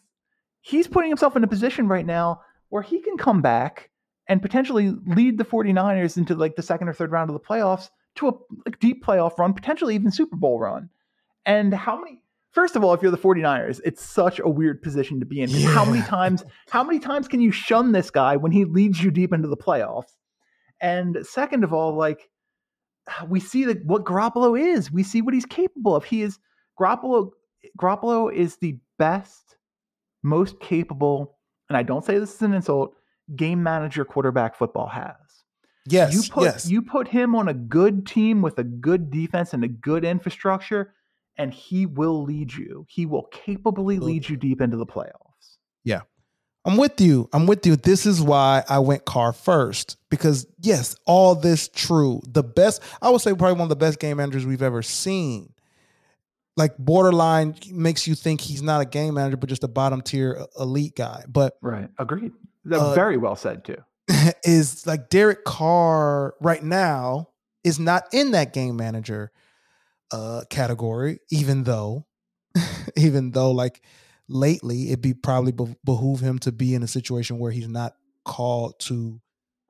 he's 0.61 0.88
putting 0.88 1.09
himself 1.09 1.36
in 1.36 1.43
a 1.43 1.47
position 1.47 1.88
right 1.88 2.05
now 2.05 2.41
where 2.69 2.81
he 2.81 3.01
can 3.01 3.17
come 3.17 3.41
back 3.41 3.89
and 4.28 4.41
potentially 4.41 4.93
lead 5.07 5.38
the 5.38 5.45
49ers 5.45 6.17
into 6.17 6.36
like 6.36 6.55
the 6.55 6.61
second 6.61 6.88
or 6.88 6.93
third 6.93 7.11
round 7.11 7.30
of 7.30 7.34
the 7.34 7.39
playoffs 7.39 7.89
to 8.15 8.30
a 8.30 8.34
like 8.65 8.80
deep 8.80 9.03
playoff 9.05 9.38
run, 9.38 9.53
potentially 9.53 9.95
even 9.95 10.11
Super 10.11 10.36
Bowl 10.36 10.59
run. 10.59 10.89
And 11.45 11.74
how 11.74 11.99
many 11.99 12.19
First 12.53 12.76
of 12.76 12.84
all, 12.84 12.93
if 12.93 13.01
you're 13.01 13.09
the 13.09 13.17
49ers, 13.17 13.82
it's 13.84 14.05
such 14.05 14.39
a 14.39 14.47
weird 14.47 14.84
position 14.84 15.19
to 15.19 15.26
be 15.26 15.41
in. 15.41 15.49
Yeah. 15.49 15.69
How 15.69 15.84
many 15.84 16.03
times 16.03 16.43
how 16.69 16.84
many 16.84 16.99
times 16.99 17.28
can 17.28 17.41
you 17.41 17.51
shun 17.51 17.91
this 17.91 18.11
guy 18.11 18.36
when 18.36 18.51
he 18.51 18.63
leads 18.63 19.03
you 19.03 19.09
deep 19.09 19.34
into 19.34 19.47
the 19.47 19.57
playoffs? 19.57 20.11
And 20.80 21.26
second 21.26 21.63
of 21.63 21.74
all, 21.74 21.97
like 21.97 22.30
we 23.28 23.39
see 23.39 23.65
that 23.65 23.84
what 23.86 24.05
Garoppolo 24.05 24.59
is. 24.59 24.91
We 24.91 25.01
see 25.01 25.24
what 25.24 25.34
he's 25.34 25.47
capable 25.47 25.95
of. 25.95 26.05
He 26.05 26.21
is 26.21 26.38
Garoppolo. 26.80 27.32
Garoppolo 27.80 28.32
is 28.32 28.57
the 28.57 28.78
best, 28.99 29.57
most 30.21 30.59
capable, 30.59 31.38
and 31.69 31.78
I 31.78 31.82
don't 31.82 32.05
say 32.05 32.19
this 32.19 32.36
is 32.36 32.41
an 32.43 32.53
insult. 32.53 32.93
Game 33.36 33.63
manager 33.63 34.05
quarterback 34.05 34.55
football 34.55 34.88
has. 34.88 35.15
Yes, 35.86 36.13
you 36.13 36.24
put 36.32 36.43
yes. 36.43 36.69
you 36.69 36.82
put 36.82 37.07
him 37.07 37.36
on 37.36 37.47
a 37.49 37.53
good 37.53 38.05
team 38.05 38.41
with 38.41 38.57
a 38.57 38.63
good 38.63 39.11
defense 39.11 39.53
and 39.53 39.63
a 39.63 39.67
good 39.67 40.05
infrastructure, 40.05 40.93
and 41.38 41.53
he 41.53 41.86
will 41.86 42.24
lead 42.24 42.53
you. 42.53 42.86
He 42.89 43.05
will 43.05 43.24
capably 43.32 43.99
lead 43.99 44.30
you 44.30 44.38
deep 44.38 44.61
into 44.61 44.78
the 44.78 44.86
playoffs. 44.86 45.57
Yeah. 45.84 46.01
I'm 46.65 46.78
with 46.78 47.01
you. 47.01 47.30
I'm 47.34 47.45
with 47.45 47.65
you. 47.65 47.76
This 47.76 48.05
is 48.05 48.21
why 48.21 48.63
I 48.69 48.80
went 48.80 49.03
Carr 49.03 49.34
first 49.34 49.97
because 50.09 50.47
yes, 50.61 50.95
all 51.05 51.36
this 51.36 51.67
true. 51.67 52.21
The 52.26 52.43
best, 52.43 52.82
I 53.01 53.09
would 53.09 53.19
say, 53.19 53.34
probably 53.34 53.53
one 53.53 53.63
of 53.63 53.69
the 53.69 53.76
best 53.76 53.99
game 53.99 54.17
managers 54.17 54.45
we've 54.45 54.61
ever 54.61 54.82
seen. 54.82 55.52
Like 56.55 56.77
borderline 56.77 57.55
makes 57.71 58.07
you 58.07 58.13
think 58.15 58.41
he's 58.41 58.61
not 58.61 58.81
a 58.81 58.85
game 58.85 59.15
manager, 59.15 59.37
but 59.37 59.49
just 59.49 59.63
a 59.63 59.67
bottom 59.67 60.01
tier 60.01 60.45
elite 60.59 60.95
guy. 60.95 61.23
But 61.27 61.57
right, 61.61 61.89
agreed. 61.97 62.31
Uh, 62.71 62.93
very 62.93 63.17
well 63.17 63.35
said 63.35 63.65
too. 63.65 63.77
Is 64.43 64.85
like 64.85 65.09
Derek 65.09 65.43
Carr 65.45 66.35
right 66.41 66.63
now 66.63 67.29
is 67.63 67.79
not 67.79 68.03
in 68.13 68.31
that 68.31 68.53
game 68.53 68.75
manager 68.75 69.31
uh 70.11 70.41
category, 70.49 71.19
even 71.31 71.63
though, 71.63 72.05
even 72.95 73.31
though 73.31 73.51
like 73.51 73.81
lately, 74.27 74.87
it'd 74.87 75.01
be 75.01 75.13
probably 75.13 75.51
be- 75.53 75.75
behoove 75.83 76.19
him 76.19 76.39
to 76.39 76.51
be 76.51 76.75
in 76.75 76.83
a 76.83 76.87
situation 76.87 77.39
where 77.39 77.51
he's 77.51 77.67
not 77.67 77.93
called 78.25 78.79
to 78.79 79.19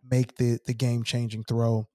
make 0.10 0.36
the 0.36 0.60
the 0.66 0.74
game 0.74 1.04
changing 1.04 1.44
throw. 1.44 1.88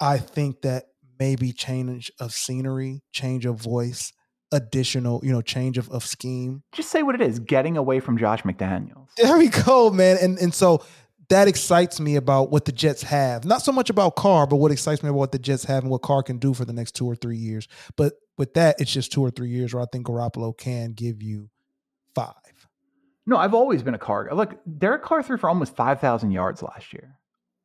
I 0.00 0.18
think 0.18 0.62
that 0.62 0.86
maybe 1.18 1.52
change 1.52 2.10
of 2.18 2.32
scenery, 2.32 3.02
change 3.12 3.46
of 3.46 3.56
voice, 3.56 4.12
additional, 4.54 5.20
you 5.22 5.32
know, 5.32 5.42
change 5.42 5.76
of, 5.76 5.90
of 5.90 6.04
scheme. 6.04 6.62
Just 6.72 6.90
say 6.90 7.02
what 7.02 7.14
it 7.14 7.20
is, 7.20 7.38
getting 7.38 7.76
away 7.76 8.00
from 8.00 8.16
Josh 8.16 8.42
McDaniels. 8.42 9.08
There 9.16 9.36
we 9.36 9.48
go, 9.48 9.90
man. 9.90 10.16
And 10.20 10.38
and 10.38 10.54
so 10.54 10.82
that 11.28 11.48
excites 11.48 12.00
me 12.00 12.16
about 12.16 12.50
what 12.50 12.64
the 12.64 12.72
Jets 12.72 13.02
have. 13.02 13.44
Not 13.44 13.62
so 13.62 13.72
much 13.72 13.90
about 13.90 14.16
Carr, 14.16 14.46
but 14.46 14.56
what 14.56 14.72
excites 14.72 15.02
me 15.02 15.08
about 15.08 15.18
what 15.18 15.32
the 15.32 15.38
Jets 15.38 15.64
have 15.64 15.82
and 15.82 15.90
what 15.90 16.02
Carr 16.02 16.22
can 16.22 16.38
do 16.38 16.54
for 16.54 16.64
the 16.64 16.72
next 16.72 16.92
two 16.92 17.06
or 17.06 17.16
three 17.16 17.36
years. 17.36 17.68
But 17.96 18.14
with 18.38 18.54
that, 18.54 18.76
it's 18.78 18.92
just 18.92 19.12
two 19.12 19.22
or 19.22 19.30
three 19.30 19.48
years 19.48 19.74
where 19.74 19.82
I 19.82 19.86
think 19.90 20.06
Garoppolo 20.06 20.56
can 20.56 20.92
give 20.92 21.22
you 21.22 21.50
five. 22.14 22.34
No, 23.26 23.36
I've 23.36 23.54
always 23.54 23.82
been 23.82 23.94
a 23.94 23.98
Carr. 23.98 24.28
Look, 24.32 24.58
Derek 24.78 25.02
Carr 25.02 25.22
threw 25.22 25.38
for 25.38 25.48
almost 25.48 25.74
5,000 25.74 26.30
yards 26.30 26.62
last 26.62 26.92
year. 26.92 27.18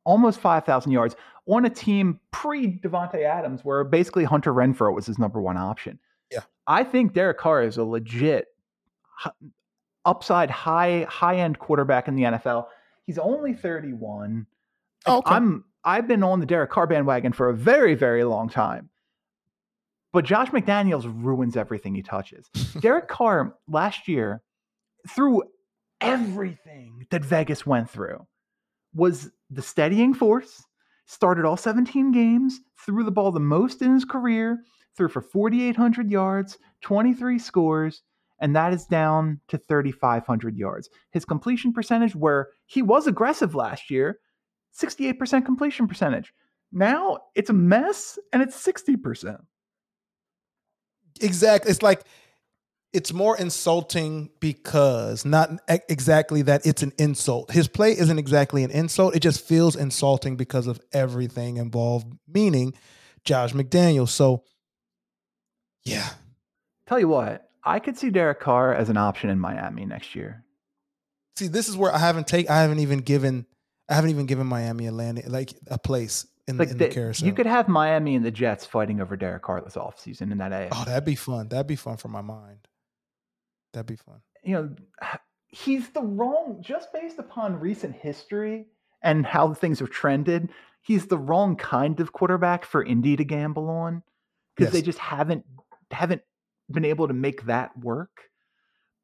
Almost 0.04 0.40
5,000 0.40 0.90
yards 0.90 1.16
on 1.46 1.66
a 1.66 1.70
team 1.70 2.18
pre 2.30 2.78
Davante 2.78 3.22
Adams, 3.22 3.60
where 3.62 3.84
basically 3.84 4.24
Hunter 4.24 4.54
Renfrow 4.54 4.94
was 4.94 5.06
his 5.06 5.18
number 5.18 5.40
one 5.40 5.58
option. 5.58 5.98
I 6.66 6.84
think 6.84 7.12
Derek 7.12 7.38
Carr 7.38 7.62
is 7.62 7.76
a 7.76 7.84
legit 7.84 8.46
upside 10.04 10.50
high 10.50 11.06
high 11.08 11.36
end 11.36 11.58
quarterback 11.58 12.08
in 12.08 12.14
the 12.14 12.22
NFL. 12.22 12.66
He's 13.06 13.18
only 13.18 13.54
31. 13.54 14.46
Oh, 15.06 15.18
okay. 15.18 15.34
I'm 15.34 15.64
I've 15.84 16.06
been 16.06 16.22
on 16.22 16.40
the 16.40 16.46
Derek 16.46 16.70
Carr 16.70 16.86
bandwagon 16.86 17.32
for 17.32 17.48
a 17.48 17.54
very, 17.54 17.94
very 17.94 18.24
long 18.24 18.48
time. 18.48 18.90
But 20.12 20.24
Josh 20.24 20.48
McDaniels 20.48 21.10
ruins 21.22 21.56
everything 21.56 21.94
he 21.94 22.02
touches. 22.02 22.48
Derek 22.80 23.08
Carr 23.08 23.54
last 23.68 24.08
year, 24.08 24.42
through 25.08 25.44
everything 26.00 27.06
that 27.10 27.24
Vegas 27.24 27.64
went 27.64 27.88
through, 27.88 28.26
was 28.94 29.30
the 29.50 29.62
steadying 29.62 30.14
force, 30.14 30.64
started 31.06 31.44
all 31.44 31.56
17 31.56 32.12
games, 32.12 32.60
threw 32.84 33.04
the 33.04 33.12
ball 33.12 33.30
the 33.30 33.40
most 33.40 33.82
in 33.82 33.94
his 33.94 34.04
career, 34.04 34.58
threw 34.96 35.08
for 35.08 35.20
4,800 35.20 36.10
yards, 36.10 36.58
23 36.82 37.38
scores, 37.38 38.02
and 38.40 38.56
that 38.56 38.72
is 38.72 38.86
down 38.86 39.40
to 39.48 39.58
3,500 39.58 40.56
yards. 40.56 40.88
His 41.10 41.24
completion 41.24 41.72
percentage, 41.72 42.14
where 42.14 42.48
he 42.66 42.82
was 42.82 43.06
aggressive 43.06 43.54
last 43.54 43.90
year, 43.90 44.18
68% 44.80 45.44
completion 45.44 45.86
percentage. 45.86 46.32
Now 46.72 47.18
it's 47.34 47.50
a 47.50 47.54
mess 47.54 48.18
and 48.32 48.42
it's 48.42 48.56
60%. 48.64 49.38
Exactly. 51.20 51.70
It's 51.70 51.82
like 51.82 52.04
it's 52.92 53.12
more 53.12 53.36
insulting 53.36 54.30
because 54.40 55.24
not 55.24 55.50
exactly 55.68 56.42
that 56.42 56.66
it's 56.66 56.82
an 56.82 56.92
insult. 56.98 57.50
His 57.52 57.68
play 57.68 57.92
isn't 57.92 58.18
exactly 58.18 58.64
an 58.64 58.70
insult. 58.70 59.14
It 59.14 59.20
just 59.20 59.46
feels 59.46 59.76
insulting 59.76 60.36
because 60.36 60.66
of 60.66 60.80
everything 60.92 61.56
involved, 61.56 62.12
meaning 62.26 62.74
Josh 63.24 63.52
McDaniel. 63.52 64.08
So, 64.08 64.44
yeah. 65.84 66.08
Tell 66.86 66.98
you 66.98 67.08
what, 67.08 67.48
I 67.64 67.78
could 67.78 67.96
see 67.96 68.10
Derek 68.10 68.40
Carr 68.40 68.74
as 68.74 68.88
an 68.88 68.96
option 68.96 69.30
in 69.30 69.38
Miami 69.38 69.86
next 69.86 70.14
year. 70.14 70.44
See, 71.36 71.46
this 71.46 71.68
is 71.68 71.76
where 71.76 71.94
I 71.94 71.98
haven't 71.98 72.26
take 72.26 72.50
I 72.50 72.62
haven't 72.62 72.80
even 72.80 72.98
given 72.98 73.46
I 73.88 73.94
haven't 73.94 74.10
even 74.10 74.26
given 74.26 74.46
Miami 74.46 74.86
a 74.86 74.92
landing 74.92 75.24
like 75.28 75.52
a 75.68 75.78
place 75.78 76.26
in, 76.46 76.58
like 76.58 76.70
in 76.70 76.78
the, 76.78 76.86
the, 76.86 76.90
carousel. 76.90 77.26
You 77.26 77.32
could 77.32 77.46
have 77.46 77.68
Miami 77.68 78.16
and 78.16 78.24
the 78.24 78.30
Jets 78.30 78.66
fighting 78.66 79.00
over 79.00 79.16
Derek 79.16 79.42
Carr 79.42 79.60
this 79.60 79.74
offseason 79.74 80.32
in 80.32 80.38
that 80.38 80.52
A. 80.52 80.68
Oh, 80.72 80.84
that'd 80.84 81.04
be 81.04 81.14
fun. 81.14 81.48
That'd 81.48 81.66
be 81.66 81.76
fun 81.76 81.96
for 81.96 82.08
my 82.08 82.20
mind. 82.20 82.68
That'd 83.72 83.86
be 83.86 83.96
fun. 83.96 84.20
You 84.42 84.54
know, 84.54 84.74
he's 85.48 85.90
the 85.90 86.02
wrong, 86.02 86.58
just 86.60 86.92
based 86.92 87.18
upon 87.18 87.60
recent 87.60 87.94
history 87.94 88.66
and 89.02 89.24
how 89.24 89.54
things 89.54 89.78
have 89.78 89.90
trended, 89.90 90.50
he's 90.82 91.06
the 91.06 91.18
wrong 91.18 91.56
kind 91.56 92.00
of 92.00 92.12
quarterback 92.12 92.64
for 92.64 92.82
Indy 92.82 93.16
to 93.16 93.24
gamble 93.24 93.68
on 93.68 94.02
because 94.54 94.72
yes. 94.72 94.80
they 94.80 94.84
just 94.84 94.98
haven't 94.98 95.44
haven't 95.90 96.22
been 96.70 96.84
able 96.84 97.08
to 97.08 97.14
make 97.14 97.46
that 97.46 97.76
work. 97.78 98.30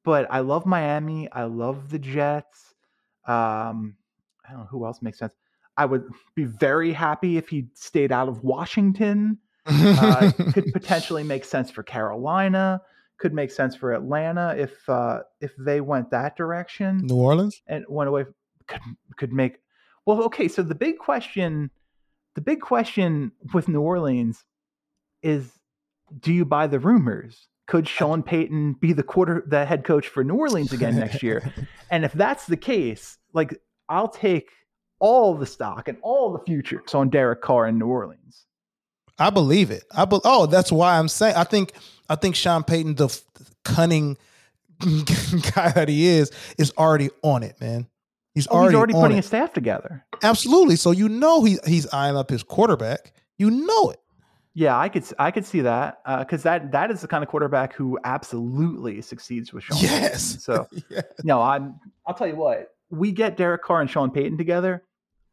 but 0.05 0.27
I 0.31 0.39
love 0.41 0.67
Miami. 0.67 1.29
I 1.33 1.45
love 1.45 1.91
the 1.91 1.99
Jets. 1.99 2.75
Um, 3.27 3.97
I 4.47 4.53
don't 4.53 4.61
know 4.61 4.67
who 4.71 4.87
else 4.87 5.03
makes 5.03 5.19
sense. 5.19 5.33
I 5.77 5.85
would 5.85 6.05
be 6.37 6.45
very 6.45 6.93
happy 6.93 7.37
if 7.39 7.49
he 7.49 7.67
stayed 7.75 8.13
out 8.13 8.29
of 8.29 8.45
Washington. 8.45 9.39
Uh, 9.67 10.31
could 10.53 10.67
potentially 10.73 11.25
make 11.25 11.45
sense 11.45 11.73
for 11.73 11.83
Carolina. 11.83 12.81
Could 13.19 13.35
make 13.35 13.51
sense 13.51 13.75
for 13.75 13.93
Atlanta 13.95 14.55
if 14.57 14.89
uh, 14.89 15.23
if 15.41 15.53
they 15.59 15.81
went 15.81 16.11
that 16.11 16.37
direction 16.37 16.99
New 16.99 17.17
Orleans. 17.17 17.63
and 17.67 17.85
went 17.89 18.09
away. 18.09 18.27
Could 18.69 18.81
could 19.17 19.33
make 19.33 19.59
well. 20.05 20.23
Okay, 20.25 20.47
so 20.47 20.63
the 20.63 20.75
big 20.77 20.99
question, 20.99 21.71
the 22.37 22.43
big 22.43 22.61
question 22.61 23.33
with 23.55 23.67
New 23.69 23.81
Orleans 23.81 24.45
is, 25.23 25.51
do 26.21 26.33
you 26.33 26.45
buy 26.45 26.67
the 26.67 26.79
rumors? 26.79 27.49
Could 27.67 27.89
Sean 27.89 28.23
Payton 28.23 28.75
be 28.75 28.93
the 28.93 29.03
quarter, 29.03 29.43
the 29.47 29.65
head 29.67 29.85
coach 29.85 30.07
for 30.09 30.23
New 30.23 30.37
Orleans 30.37 30.73
again 30.73 30.97
next 30.99 31.23
year? 31.23 31.53
And 31.91 32.05
if 32.05 32.13
that's 32.13 32.47
the 32.47 32.57
case, 32.57 33.17
like 33.33 33.61
I'll 33.89 34.09
take 34.09 34.49
all 34.99 35.35
the 35.35 35.47
stock 35.47 35.87
and 35.87 35.97
all 36.03 36.33
the 36.33 36.41
futures 36.45 36.95
on 36.95 37.11
Derek 37.11 37.43
Carr 37.43 37.69
in 37.69 37.79
New 37.79 37.87
Orleans. 37.87 38.45
I 39.21 39.31
believe 39.31 39.71
it. 39.71 39.85
I 39.97 40.05
be- 40.05 40.19
oh, 40.25 40.47
that's 40.47 40.73
why 40.73 40.99
I'm 40.99 41.07
saying. 41.09 41.37
I 41.37 41.45
think 41.45 41.73
I 42.09 42.17
think 42.17 42.35
Sean 42.35 42.65
Payton, 42.65 42.97
the 42.97 43.05
f- 43.07 43.23
cunning 43.65 44.17
guy 44.81 45.71
that 45.73 45.89
he 45.89 46.07
is, 46.07 46.31
is 46.59 46.73
already 46.77 47.11
on 47.23 47.43
it, 47.43 47.61
man. 47.61 47.87
He's 48.35 48.47
Oh, 48.49 48.57
already, 48.57 48.71
he's 48.73 48.77
already 48.77 48.93
putting 48.95 49.13
it. 49.13 49.17
his 49.17 49.27
staff 49.27 49.53
together. 49.53 50.05
Absolutely. 50.23 50.77
So 50.77 50.91
you 50.91 51.09
know 51.09 51.45
he 51.45 51.59
he's 51.67 51.87
eyeing 51.93 52.17
up 52.17 52.31
his 52.31 52.43
quarterback. 52.43 53.13
You 53.39 53.51
know 53.51 53.91
it. 53.91 54.01
Yeah, 54.59 54.79
I 54.79 54.89
could 54.89 55.05
I 55.19 55.31
could 55.31 55.45
see 55.45 55.61
that 55.61 55.99
because 56.21 56.43
that 56.45 56.73
that 56.73 56.91
is 56.91 57.03
the 57.03 57.09
kind 57.09 57.23
of 57.23 57.29
quarterback 57.29 57.75
who 57.75 57.99
absolutely 58.05 59.03
succeeds 59.03 59.53
with 59.53 59.65
Sean. 59.65 59.79
Payton. 59.79 60.01
Yes. 60.01 60.43
So 60.43 60.67
Yeah. 60.89 61.03
no, 61.25 61.43
I'm. 61.43 61.79
I'll 62.07 62.15
tell 62.15 62.27
you 62.27 62.37
what. 62.37 62.69
We 62.89 63.13
get 63.13 63.37
Derek 63.37 63.63
Carr 63.63 63.83
and 63.83 63.91
Sean 63.91 64.11
Payton 64.11 64.39
together. 64.39 64.83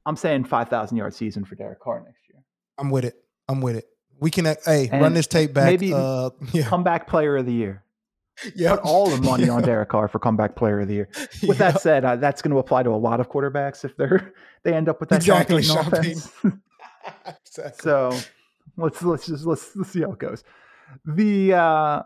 I'm 0.06 0.18
saying 0.18 0.44
five 0.44 0.68
thousand 0.68 0.98
yard 0.98 1.14
season 1.14 1.46
for 1.46 1.56
Derek 1.56 1.80
Carr 1.80 2.02
next 2.06 2.20
year. 2.30 2.44
I'm 2.78 2.90
with 2.90 3.06
it. 3.06 3.16
I'm 3.48 3.62
with 3.62 3.78
it. 3.78 3.86
We 4.20 4.30
can 4.30 4.46
uh, 4.46 4.56
hey 4.66 4.90
run 4.92 5.14
this 5.14 5.28
tape 5.28 5.54
back. 5.54 5.68
maybe 5.68 5.94
uh, 5.94 6.30
yeah, 6.52 6.64
Comeback 6.68 7.08
Player 7.08 7.38
of 7.38 7.46
the 7.46 7.54
Year. 7.54 7.82
yeah. 8.56 8.72
Put 8.76 8.82
all 8.84 9.08
the 9.10 9.22
money 9.22 9.48
on 9.48 9.62
Derek 9.70 9.88
Carr 9.88 10.10
for 10.10 10.20
Comeback 10.20 10.58
Player 10.58 10.82
of 10.82 10.90
the 10.90 10.96
Year. 10.96 11.10
With 11.48 11.60
Yeah. 11.62 11.72
that 11.72 11.82
said, 11.82 12.04
uh, 12.04 12.18
that's 12.18 12.42
going 12.42 12.52
to 12.52 12.58
apply 12.58 12.84
to 12.84 12.90
a 12.90 12.98
lot 13.00 13.22
of 13.22 13.30
quarterbacks 13.30 13.86
if 13.86 13.96
they're 13.96 14.34
they 14.64 14.74
end 14.74 14.90
up 14.90 15.00
with 15.00 15.08
that 15.10 15.16
Exactly, 15.16 15.64
Sean 15.64 15.84
Sean 15.84 15.92
Payton 16.02 16.62
exactly. 17.46 17.72
so 17.82 18.18
let's 18.78 19.02
let's 19.04 19.26
just 19.28 19.46
let's, 19.46 19.76
let's 19.76 19.92
see 19.92 20.02
how 20.02 20.12
it 20.12 20.20
goes. 20.20 20.44
The 21.06 21.54
uh 21.54 22.02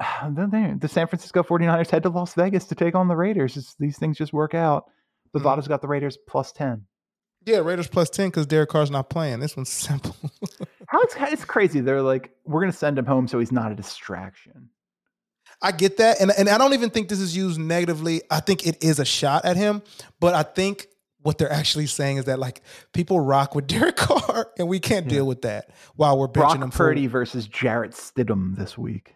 then 0.30 0.78
the 0.80 0.88
San 0.88 1.06
Francisco 1.06 1.42
49ers 1.42 1.90
head 1.90 2.02
to 2.04 2.08
Las 2.08 2.34
Vegas 2.34 2.64
to 2.66 2.74
take 2.74 2.94
on 2.94 3.08
the 3.08 3.16
Raiders. 3.16 3.56
It's, 3.56 3.74
these 3.78 3.98
things 3.98 4.16
just 4.18 4.32
work 4.32 4.54
out. 4.54 4.84
Mhm. 5.28 5.42
Bovada's 5.42 5.68
got 5.68 5.80
the 5.82 5.88
Raiders 5.88 6.18
plus 6.28 6.52
10. 6.52 6.86
yeah, 7.46 7.58
Raiders 7.58 7.88
plus 7.88 8.10
ten 8.10 8.28
because 8.28 8.46
Derek 8.46 8.68
Carr's 8.70 8.90
not 8.90 9.08
playing. 9.10 9.40
This 9.40 9.56
one's 9.56 9.68
simple. 9.88 10.14
How 10.88 11.00
it's 11.02 11.14
it's 11.18 11.44
crazy. 11.44 11.80
They're 11.80 12.02
like, 12.02 12.30
we're 12.44 12.60
gonna 12.60 12.72
send 12.72 12.98
him 12.98 13.06
home 13.06 13.26
so 13.28 13.38
he's 13.38 13.52
not 13.52 13.72
a 13.72 13.74
distraction. 13.74 14.68
I 15.64 15.70
get 15.72 15.96
that, 15.98 16.20
and 16.20 16.30
and 16.36 16.48
I 16.48 16.58
don't 16.58 16.72
even 16.74 16.90
think 16.90 17.08
this 17.08 17.20
is 17.20 17.36
used 17.36 17.58
negatively. 17.60 18.22
I 18.30 18.40
think 18.40 18.66
it 18.66 18.82
is 18.82 18.98
a 18.98 19.04
shot 19.04 19.44
at 19.44 19.56
him, 19.56 19.82
but 20.20 20.34
I 20.34 20.42
think 20.42 20.88
what 21.22 21.38
they're 21.38 21.52
actually 21.52 21.86
saying 21.86 22.16
is 22.18 22.24
that 22.26 22.38
like 22.38 22.62
people 22.92 23.20
rock 23.20 23.54
with 23.54 23.66
Derek 23.66 23.96
Carr, 24.06 24.50
and 24.58 24.68
we 24.68 24.80
can't 24.80 25.06
Yeah. 25.06 25.10
deal 25.18 25.26
with 25.26 25.42
that 25.42 25.70
while 25.96 26.18
we're 26.18 26.28
benching 26.28 26.32
Brock 26.32 26.62
him. 26.62 26.70
Purdy 26.70 27.06
versus 27.06 27.46
Jarrett 27.46 27.92
Stidham 27.92 28.56
this 28.56 28.76
week. 28.78 29.14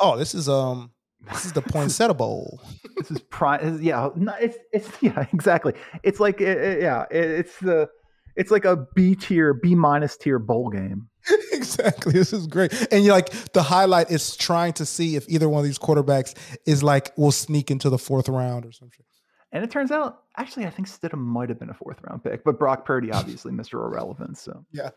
oh, 0.00 0.16
this 0.16 0.34
is 0.34 0.48
um, 0.48 0.90
this 1.32 1.44
is 1.46 1.52
the 1.52 1.62
Poinsettia 1.72 2.14
Bowl. 2.14 2.60
This 2.96 3.10
is 3.10 3.20
prime. 3.20 3.80
Yeah, 3.82 4.10
no, 4.16 4.32
it's 4.40 4.56
it's 4.72 4.88
yeah, 5.02 5.26
exactly. 5.32 5.74
It's 6.02 6.20
like 6.20 6.40
it, 6.40 6.58
it- 6.58 6.82
yeah, 6.82 7.04
it, 7.10 7.24
it's 7.24 7.58
the 7.58 7.88
it's 8.36 8.50
like 8.52 8.64
a 8.64 8.86
B 8.94 9.16
tier, 9.16 9.52
B 9.54 9.74
minus 9.74 10.16
tier 10.16 10.38
bowl 10.38 10.68
game. 10.70 11.08
exactly, 11.52 12.12
this 12.12 12.32
is 12.32 12.46
great, 12.46 12.72
and 12.92 13.04
you're 13.04 13.12
like 13.14 13.30
the 13.52 13.62
highlight 13.62 14.10
is 14.10 14.36
trying 14.36 14.72
to 14.74 14.86
see 14.86 15.16
if 15.16 15.28
either 15.28 15.48
one 15.48 15.58
of 15.58 15.64
these 15.64 15.78
quarterbacks 15.78 16.34
is 16.66 16.82
like 16.82 17.12
will 17.18 17.32
sneak 17.32 17.70
into 17.70 17.90
the 17.90 17.98
fourth 17.98 18.28
round 18.28 18.64
or 18.64 18.72
something. 18.72 19.04
And 19.52 19.64
it 19.64 19.70
turns 19.70 19.90
out, 19.90 20.24
actually, 20.36 20.66
I 20.66 20.70
think 20.70 20.88
Stidham 20.88 21.18
might 21.20 21.48
have 21.48 21.58
been 21.58 21.70
a 21.70 21.74
fourth 21.74 21.98
round 22.02 22.22
pick, 22.22 22.44
but 22.44 22.58
Brock 22.58 22.84
Purdy, 22.84 23.10
obviously, 23.12 23.52
Mr. 23.52 23.74
Irrelevant. 23.74 24.36
So, 24.38 24.64
Yeah. 24.72 24.90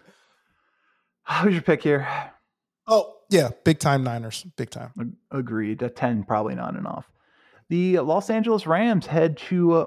who's 1.41 1.54
your 1.54 1.62
pick 1.62 1.82
here? 1.84 2.08
Oh 2.88 3.16
yeah, 3.30 3.49
big 3.64 3.80
time 3.80 4.04
Niners, 4.04 4.43
big 4.58 4.70
time. 4.72 4.91
Ag- 4.99 5.14
Agreed. 5.39 5.82
A 5.82 5.89
10, 5.89 6.24
probably 6.24 6.56
not 6.56 6.76
enough. 6.76 7.10
The 7.70 7.99
Los 7.99 8.30
Angeles 8.30 8.68
Rams 8.68 9.06
head 9.06 9.38
to 9.49 9.74
uh, 9.74 9.86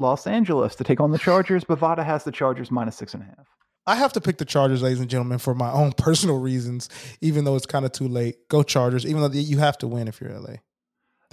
Los 0.00 0.26
Angeles 0.26 0.74
to 0.76 0.84
take 0.84 0.98
on 1.00 1.12
the 1.12 1.18
Chargers. 1.18 1.62
Bovada 1.68 2.04
has 2.04 2.24
the 2.24 2.32
Chargers 2.32 2.70
minus 2.70 2.96
six 2.96 3.14
and 3.14 3.22
a 3.22 3.26
half. 3.26 3.46
I 3.86 3.94
have 3.96 4.14
to 4.14 4.20
pick 4.20 4.38
the 4.38 4.46
Chargers, 4.46 4.82
ladies 4.82 5.00
and 5.00 5.10
gentlemen, 5.10 5.38
for 5.38 5.54
my 5.54 5.70
own 5.70 5.92
personal 5.96 6.38
reasons, 6.40 6.88
even 7.20 7.44
though 7.44 7.54
it's 7.54 7.66
kind 7.66 7.84
of 7.84 7.92
too 7.92 8.08
late. 8.08 8.48
Go 8.48 8.62
Chargers, 8.62 9.06
even 9.06 9.20
though 9.20 9.30
you 9.30 9.58
have 9.58 9.78
to 9.78 9.86
win 9.86 10.08
if 10.08 10.20
you're 10.20 10.36
LA. 10.36 10.54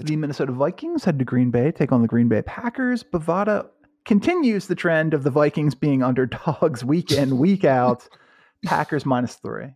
The 0.06 0.16
Minnesota 0.16 0.52
Vikings 0.52 1.04
head 1.04 1.20
to 1.20 1.26
Green 1.26 1.52
Bay, 1.52 1.72
take 1.72 1.92
on 1.92 2.02
the 2.02 2.08
Green 2.08 2.28
Bay 2.28 2.42
Packers. 2.42 3.04
Bovada 3.04 3.68
continues 4.06 4.68
the 4.68 4.76
trend 4.76 5.14
of 5.14 5.24
the 5.24 5.30
Vikings 5.30 5.76
being 5.76 6.04
underdogs 6.04 6.84
week 6.84 7.12
in, 7.12 7.38
week 7.40 7.64
out. 7.64 8.08
Packers 8.66 9.06
minus 9.06 9.36
three. 9.36 9.68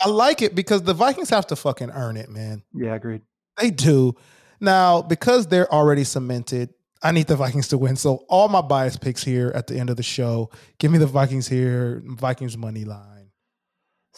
I 0.00 0.08
like 0.08 0.42
it 0.42 0.54
because 0.54 0.82
the 0.82 0.94
Vikings 0.94 1.30
have 1.30 1.46
to 1.48 1.56
fucking 1.56 1.90
earn 1.90 2.16
it, 2.16 2.28
man. 2.28 2.62
Yeah, 2.72 2.94
agreed. 2.94 3.22
They 3.56 3.70
do. 3.70 4.14
Now, 4.60 5.02
because 5.02 5.48
they're 5.48 5.72
already 5.72 6.04
cemented, 6.04 6.70
I 7.02 7.12
need 7.12 7.26
the 7.26 7.36
Vikings 7.36 7.68
to 7.68 7.78
win. 7.78 7.96
So 7.96 8.24
all 8.28 8.48
my 8.48 8.60
bias 8.60 8.96
picks 8.96 9.24
here 9.24 9.52
at 9.54 9.66
the 9.66 9.78
end 9.78 9.90
of 9.90 9.96
the 9.96 10.02
show. 10.02 10.50
Give 10.78 10.90
me 10.90 10.98
the 10.98 11.06
Vikings 11.06 11.48
here, 11.48 12.02
Vikings 12.06 12.56
money 12.56 12.84
line. 12.84 13.17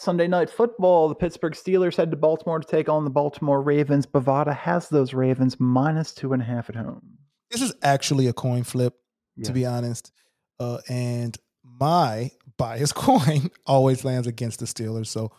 Sunday 0.01 0.27
night 0.27 0.49
football, 0.49 1.09
the 1.09 1.13
Pittsburgh 1.13 1.53
Steelers 1.53 1.95
head 1.95 2.09
to 2.09 2.17
Baltimore 2.17 2.59
to 2.59 2.67
take 2.67 2.89
on 2.89 3.03
the 3.03 3.11
Baltimore 3.11 3.61
Ravens. 3.61 4.07
Bovada 4.07 4.51
has 4.51 4.89
those 4.89 5.13
Ravens 5.13 5.59
minus 5.59 6.11
two 6.11 6.33
and 6.33 6.41
a 6.41 6.45
half 6.45 6.69
at 6.69 6.75
home. 6.75 7.19
This 7.51 7.61
is 7.61 7.71
actually 7.83 8.25
a 8.25 8.33
coin 8.33 8.63
flip, 8.63 8.95
to 9.43 9.51
be 9.51 9.63
honest. 9.63 10.11
Uh, 10.59 10.79
and 10.89 11.37
my 11.63 12.31
bias 12.57 12.91
coin 12.93 13.51
always 13.67 14.03
lands 14.03 14.25
against 14.25 14.59
the 14.59 14.65
Steelers. 14.65 15.05
So 15.05 15.31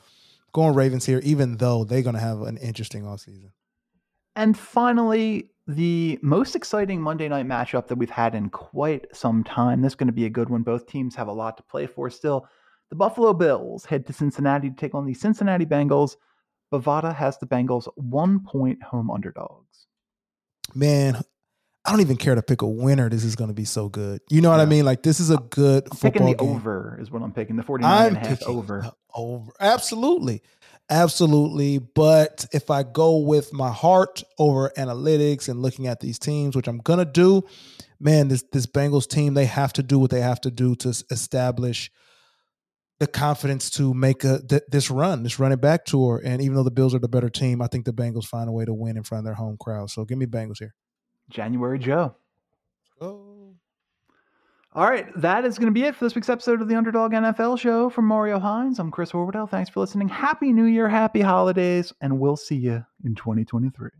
going 0.53 0.77
Ravens 0.77 1.07
here, 1.07 1.21
even 1.25 1.57
though 1.57 1.83
they're 1.83 2.03
going 2.03 2.15
to 2.15 2.21
have 2.21 2.43
an 2.43 2.57
interesting 2.59 3.03
offseason. 3.03 3.51
And 4.37 4.57
finally, 4.57 5.51
the 5.67 6.21
most 6.23 6.55
exciting 6.55 7.03
Monday 7.03 7.29
night 7.29 7.49
matchup 7.49 7.89
that 7.89 7.97
we've 7.97 8.11
had 8.11 8.37
in 8.37 8.49
quite 8.49 9.07
some 9.13 9.43
time. 9.43 9.83
This 9.83 9.95
is 9.95 9.97
going 9.97 10.07
to 10.07 10.13
be 10.13 10.27
a 10.27 10.31
good 10.31 10.51
one. 10.51 10.63
Both 10.63 10.87
teams 10.87 11.17
have 11.17 11.27
a 11.27 11.33
lot 11.33 11.57
to 11.57 11.65
play 11.65 11.89
for 11.89 12.09
still. 12.11 12.47
The 12.93 12.97
Buffalo 12.97 13.33
Bills 13.33 13.87
head 13.87 14.07
to 14.09 14.13
Cincinnati 14.13 14.69
to 14.69 14.77
take 14.77 14.95
on 14.95 15.07
the 15.07 15.15
Cincinnati 15.15 15.65
Bengals. 15.65 16.17
Bovada 16.71 17.15
has 17.15 17.39
the 17.39 17.47
Bengals 17.47 17.89
one 17.97 18.41
point 18.41 18.83
home 18.83 19.11
underdogs. 19.11 19.87
Man, 20.75 21.17
I 21.87 21.91
don't 21.91 22.03
even 22.03 22.19
care 22.19 22.35
to 22.35 22.43
pick 22.43 22.61
a 22.61 22.67
winner. 22.67 23.09
This 23.09 23.25
is 23.25 23.35
going 23.35 23.49
to 23.49 23.55
be 23.55 23.65
so 23.65 23.89
good. 23.89 24.21
You 24.29 24.43
know 24.43 24.51
what 24.51 24.61
I 24.61 24.67
mean? 24.67 24.85
Like 24.85 25.03
this 25.03 25.21
is 25.21 25.31
a 25.31 25.39
good 25.39 25.85
I'm 25.91 25.97
football 25.97 26.11
picking 26.11 26.27
the 26.27 26.35
game. 26.35 26.57
over 26.57 26.99
is 27.01 27.11
what 27.11 27.23
I'm 27.23 27.33
picking. 27.33 27.57
The 27.57 27.63
49 27.63 27.91
I'm 27.91 28.09
and 28.09 28.17
a 28.19 28.21
half 28.29 28.41
picking 28.41 28.55
over. 28.55 28.93
over. 29.15 29.53
Absolutely. 29.59 30.43
Absolutely. 30.91 31.79
But 31.79 32.45
if 32.53 32.71
I 32.71 32.83
go 32.83 33.17
with 33.17 33.55
my 33.55 33.71
heart 33.71 34.23
over 34.39 34.71
analytics 34.77 35.49
and 35.49 35.63
looking 35.63 35.87
at 35.87 36.01
these 36.01 36.19
teams, 36.19 36.55
which 36.55 36.69
I'm 36.69 36.77
gonna 36.77 37.07
do, 37.07 37.43
man, 37.99 38.29
this 38.29 38.45
this 38.53 38.67
Bengals 38.67 39.09
team, 39.09 39.33
they 39.33 39.47
have 39.47 39.73
to 39.73 39.83
do 39.83 39.99
what 39.99 40.11
they 40.11 40.21
have 40.21 40.43
to 40.43 40.51
do 40.51 40.75
to 40.75 40.91
establish 41.11 41.91
the 43.03 43.09
confidence 43.09 43.69
to 43.69 43.93
make 43.93 44.23
a 44.23 44.41
th- 44.41 44.63
this 44.71 44.89
run, 44.89 45.25
this 45.25 45.41
running 45.41 45.59
back 45.59 45.85
tour. 45.85 46.23
And 46.25 46.41
even 46.41 46.55
though 46.55 46.63
the 46.63 46.71
Bills 46.71 46.95
are 46.95 47.01
the 47.01 47.09
better 47.09 47.29
team, 47.29 47.61
I 47.61 47.67
think 47.67 47.85
the 47.85 47.93
Bengals 47.93 48.27
find 48.27 48.49
a 48.49 48.53
way 48.53 48.65
to 48.65 48.73
win 48.73 48.97
in 48.97 49.03
front 49.03 49.21
of 49.21 49.25
their 49.25 49.35
home 49.35 49.57
crowd. 49.59 49.91
So 49.91 50.05
give 50.05 50.19
me 50.19 50.27
Bengals 50.27 50.61
here. 50.61 50.73
January 51.29 51.81
Joe. 51.81 52.15
Oh. 53.01 53.57
All 54.73 54.89
right, 54.89 55.07
that 55.17 55.45
is 55.45 55.59
going 55.59 55.67
to 55.67 55.73
be 55.73 55.83
it 55.83 55.97
for 55.97 56.05
this 56.05 56.15
week's 56.15 56.29
episode 56.29 56.63
of 56.63 56.69
the 56.69 56.77
Underdog 56.77 57.11
NFL 57.11 57.59
Show. 57.59 57.91
From 57.91 58.07
Mario 58.07 58.39
Hines, 58.39 58.79
I'm 58.79 58.93
Chris 58.93 59.11
Horwedel. 59.11 59.51
Thanks 59.51 59.69
for 59.69 59.81
listening. 59.81 60.09
Happy 60.09 60.53
New 60.53 60.65
Year, 60.65 60.89
happy 60.89 61.23
holidays, 61.23 61.93
and 62.01 62.21
we'll 62.21 62.37
see 62.37 62.57
you 62.57 62.87
in 63.05 63.17
2023. 63.17 63.91